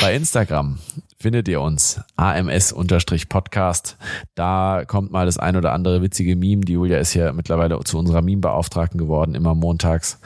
Bei 0.02 0.14
Instagram 0.14 0.80
findet 1.24 1.48
ihr 1.48 1.62
uns 1.62 2.02
ams-podcast. 2.18 3.98
Da 4.36 4.84
kommt 4.86 5.12
mal 5.12 5.26
das 5.26 5.38
ein 5.38 5.56
oder 5.56 5.72
andere 5.72 6.02
witzige 6.02 6.36
Meme. 6.36 6.66
Die 6.66 6.74
Julia 6.74 6.98
ist 6.98 7.14
ja 7.14 7.32
mittlerweile 7.32 7.80
zu 7.86 7.98
unserer 7.98 8.22
Meme-Beauftragten 8.22 8.98
geworden, 8.98 9.34
immer 9.34 9.56
montags. 9.56 10.20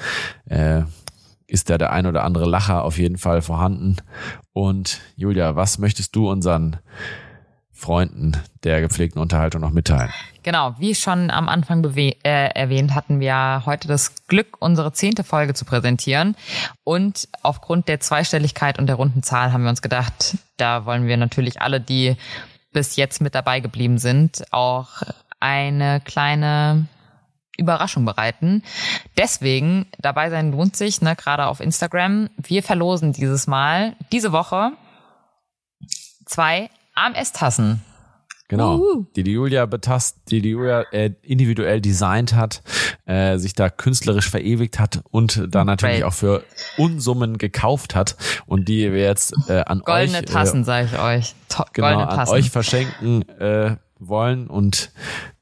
Äh, 0.47 0.81
ist 1.45 1.69
da 1.69 1.77
der 1.77 1.91
ein 1.93 2.07
oder 2.07 2.23
andere 2.23 2.45
Lacher 2.45 2.83
auf 2.83 2.97
jeden 2.97 3.19
Fall 3.19 3.43
vorhanden. 3.43 3.97
Und 4.53 4.99
Julia, 5.15 5.55
was 5.55 5.77
möchtest 5.77 6.15
du 6.15 6.31
unseren 6.31 6.77
Freunden 7.77 8.33
der 8.63 8.81
gepflegten 8.81 9.21
Unterhaltung 9.21 9.61
noch 9.61 9.71
mitteilen? 9.71 10.11
Genau, 10.43 10.75
wie 10.79 10.95
schon 10.95 11.29
am 11.29 11.47
Anfang 11.47 11.83
äh, 11.95 12.11
erwähnt, 12.23 12.95
hatten 12.95 13.19
wir 13.19 13.63
heute 13.65 13.87
das 13.87 14.25
Glück, 14.27 14.57
unsere 14.59 14.93
zehnte 14.93 15.23
Folge 15.23 15.53
zu 15.53 15.63
präsentieren. 15.63 16.35
Und 16.83 17.27
aufgrund 17.43 17.87
der 17.87 17.99
Zweistelligkeit 17.99 18.79
und 18.79 18.87
der 18.87 18.95
runden 18.95 19.23
Zahl 19.23 19.53
haben 19.53 19.63
wir 19.63 19.69
uns 19.69 19.81
gedacht, 19.81 20.37
da 20.57 20.85
wollen 20.85 21.05
wir 21.05 21.17
natürlich 21.17 21.61
alle, 21.61 21.79
die 21.79 22.17
bis 22.73 22.95
jetzt 22.95 23.21
mit 23.21 23.35
dabei 23.35 23.59
geblieben 23.59 23.97
sind, 23.97 24.45
auch 24.51 25.03
eine 25.39 26.01
kleine 26.01 26.87
Überraschung 27.57 28.05
bereiten. 28.05 28.63
Deswegen, 29.17 29.85
dabei 29.99 30.29
sein 30.29 30.51
lohnt 30.51 30.75
sich, 30.75 31.01
ne, 31.01 31.15
gerade 31.15 31.47
auf 31.47 31.59
Instagram. 31.59 32.29
Wir 32.37 32.63
verlosen 32.63 33.13
dieses 33.13 33.47
Mal, 33.47 33.95
diese 34.11 34.31
Woche, 34.31 34.71
zwei 36.25 36.69
AMS-Tassen. 36.97 37.81
Genau, 38.49 38.77
Uhu. 38.77 39.05
die 39.15 39.23
die 39.23 39.33
Julia 39.33 39.65
betast, 39.65 40.19
die 40.29 40.41
die 40.41 40.51
Julia 40.51 40.83
äh, 40.91 41.11
individuell 41.21 41.81
designt 41.81 42.33
hat, 42.33 42.63
äh, 43.05 43.37
sich 43.37 43.53
da 43.55 43.69
künstlerisch 43.69 44.29
verewigt 44.29 44.79
hat 44.79 45.01
und 45.11 45.47
da 45.49 45.65
natürlich 45.65 45.99
Great. 45.99 46.07
auch 46.07 46.13
für 46.13 46.43
Unsummen 46.77 47.37
gekauft 47.37 47.93
hat 47.93 48.15
und 48.45 48.69
die 48.69 48.93
wir 48.93 49.01
jetzt 49.01 49.33
äh, 49.49 49.63
an 49.65 49.79
Goldene 49.79 49.83
euch 49.83 49.85
Goldene 49.85 50.25
Tassen, 50.25 50.61
äh, 50.61 50.63
sage 50.63 50.85
ich 50.85 50.99
euch. 50.99 51.35
To 51.49 51.65
genau, 51.73 51.87
Goldene 51.87 52.07
Tassen. 52.07 52.33
an 52.33 52.39
euch 52.39 52.49
verschenken 52.49 53.29
äh, 53.37 53.75
wollen 53.99 54.47
und 54.47 54.91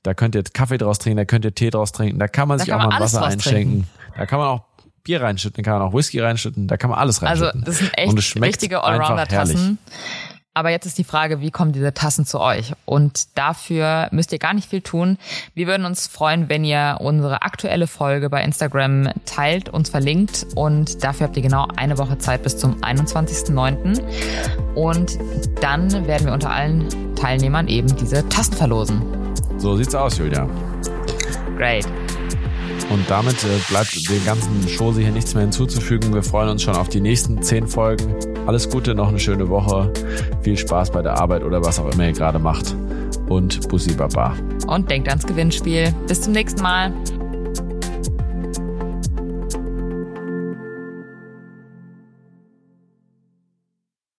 da 0.01 0.15
könnt 0.15 0.33
ihr 0.33 0.41
Kaffee 0.41 0.79
draus 0.79 0.97
trinken, 0.97 1.17
da 1.17 1.25
könnt 1.25 1.45
ihr 1.45 1.53
Tee 1.53 1.69
draus 1.69 1.91
trinken, 1.91 2.17
da 2.17 2.27
kann 2.27 2.47
man 2.47 2.57
da 2.57 2.63
sich 2.63 2.73
kann 2.73 2.81
auch 2.81 2.89
mal 2.89 2.99
Wasser 2.99 3.23
einschenken, 3.23 3.85
da 4.17 4.25
kann 4.25 4.39
man 4.39 4.47
auch 4.47 4.63
Bier 5.03 5.21
reinschütten, 5.21 5.63
da 5.63 5.69
kann 5.69 5.79
man 5.79 5.89
auch 5.89 5.93
Whisky 5.93 6.21
reinschütten, 6.21 6.67
da 6.67 6.77
kann 6.77 6.89
man 6.89 6.97
alles 6.97 7.21
also, 7.21 7.45
reinschütten. 7.45 7.67
Also 7.67 7.71
das 7.71 7.77
sind 7.77 8.25
echt 8.25 8.41
richtige 8.41 8.83
Allrounder-Tassen. 8.83 9.77
Aber 10.55 10.69
jetzt 10.69 10.85
ist 10.85 10.97
die 10.97 11.03
Frage, 11.03 11.41
wie 11.41 11.51
kommen 11.51 11.73
diese 11.73 11.93
Tassen 11.93 12.25
zu 12.25 12.39
euch? 12.39 12.71
Und 12.85 13.37
dafür 13.37 14.07
müsst 14.11 14.31
ihr 14.31 14.39
gar 14.39 14.53
nicht 14.53 14.69
viel 14.69 14.79
tun. 14.79 15.17
Wir 15.53 15.67
würden 15.67 15.85
uns 15.85 16.07
freuen, 16.07 16.47
wenn 16.47 16.63
ihr 16.63 16.97
unsere 17.01 17.41
aktuelle 17.41 17.87
Folge 17.87 18.29
bei 18.29 18.41
Instagram 18.41 19.09
teilt, 19.25 19.67
uns 19.67 19.89
verlinkt. 19.89 20.47
Und 20.55 21.03
dafür 21.03 21.27
habt 21.27 21.35
ihr 21.35 21.43
genau 21.43 21.67
eine 21.75 21.97
Woche 21.97 22.17
Zeit 22.19 22.43
bis 22.43 22.57
zum 22.57 22.81
21.09. 22.81 24.01
Und 24.75 25.19
dann 25.59 26.07
werden 26.07 26.27
wir 26.27 26.33
unter 26.33 26.51
allen 26.51 26.87
Teilnehmern 27.15 27.67
eben 27.67 27.93
diese 27.97 28.27
Tassen 28.29 28.53
verlosen. 28.53 29.01
So 29.57 29.75
sieht's 29.75 29.93
aus, 29.93 30.17
Julia. 30.17 30.47
Great. 31.57 31.85
Und 32.89 33.09
damit 33.09 33.43
äh, 33.43 33.47
bleibt 33.69 34.09
den 34.09 34.23
ganzen 34.25 34.65
Chose 34.77 35.01
hier 35.01 35.11
nichts 35.11 35.33
mehr 35.33 35.43
hinzuzufügen. 35.43 36.13
Wir 36.13 36.23
freuen 36.23 36.49
uns 36.49 36.61
schon 36.63 36.75
auf 36.75 36.89
die 36.89 37.01
nächsten 37.01 37.41
zehn 37.41 37.67
Folgen. 37.67 38.15
Alles 38.45 38.69
Gute, 38.69 38.93
noch 38.93 39.09
eine 39.09 39.19
schöne 39.19 39.49
Woche. 39.49 39.91
Viel 40.41 40.57
Spaß 40.57 40.91
bei 40.91 41.01
der 41.01 41.17
Arbeit 41.19 41.43
oder 41.43 41.63
was 41.63 41.79
auch 41.79 41.91
immer 41.91 42.05
ihr 42.05 42.13
gerade 42.13 42.39
macht. 42.39 42.75
Und 43.27 43.67
Bussi 43.69 43.93
Baba. 43.93 44.35
Und 44.67 44.89
denkt 44.89 45.09
ans 45.09 45.25
Gewinnspiel. 45.25 45.93
Bis 46.07 46.21
zum 46.21 46.33
nächsten 46.33 46.61
Mal. 46.61 46.93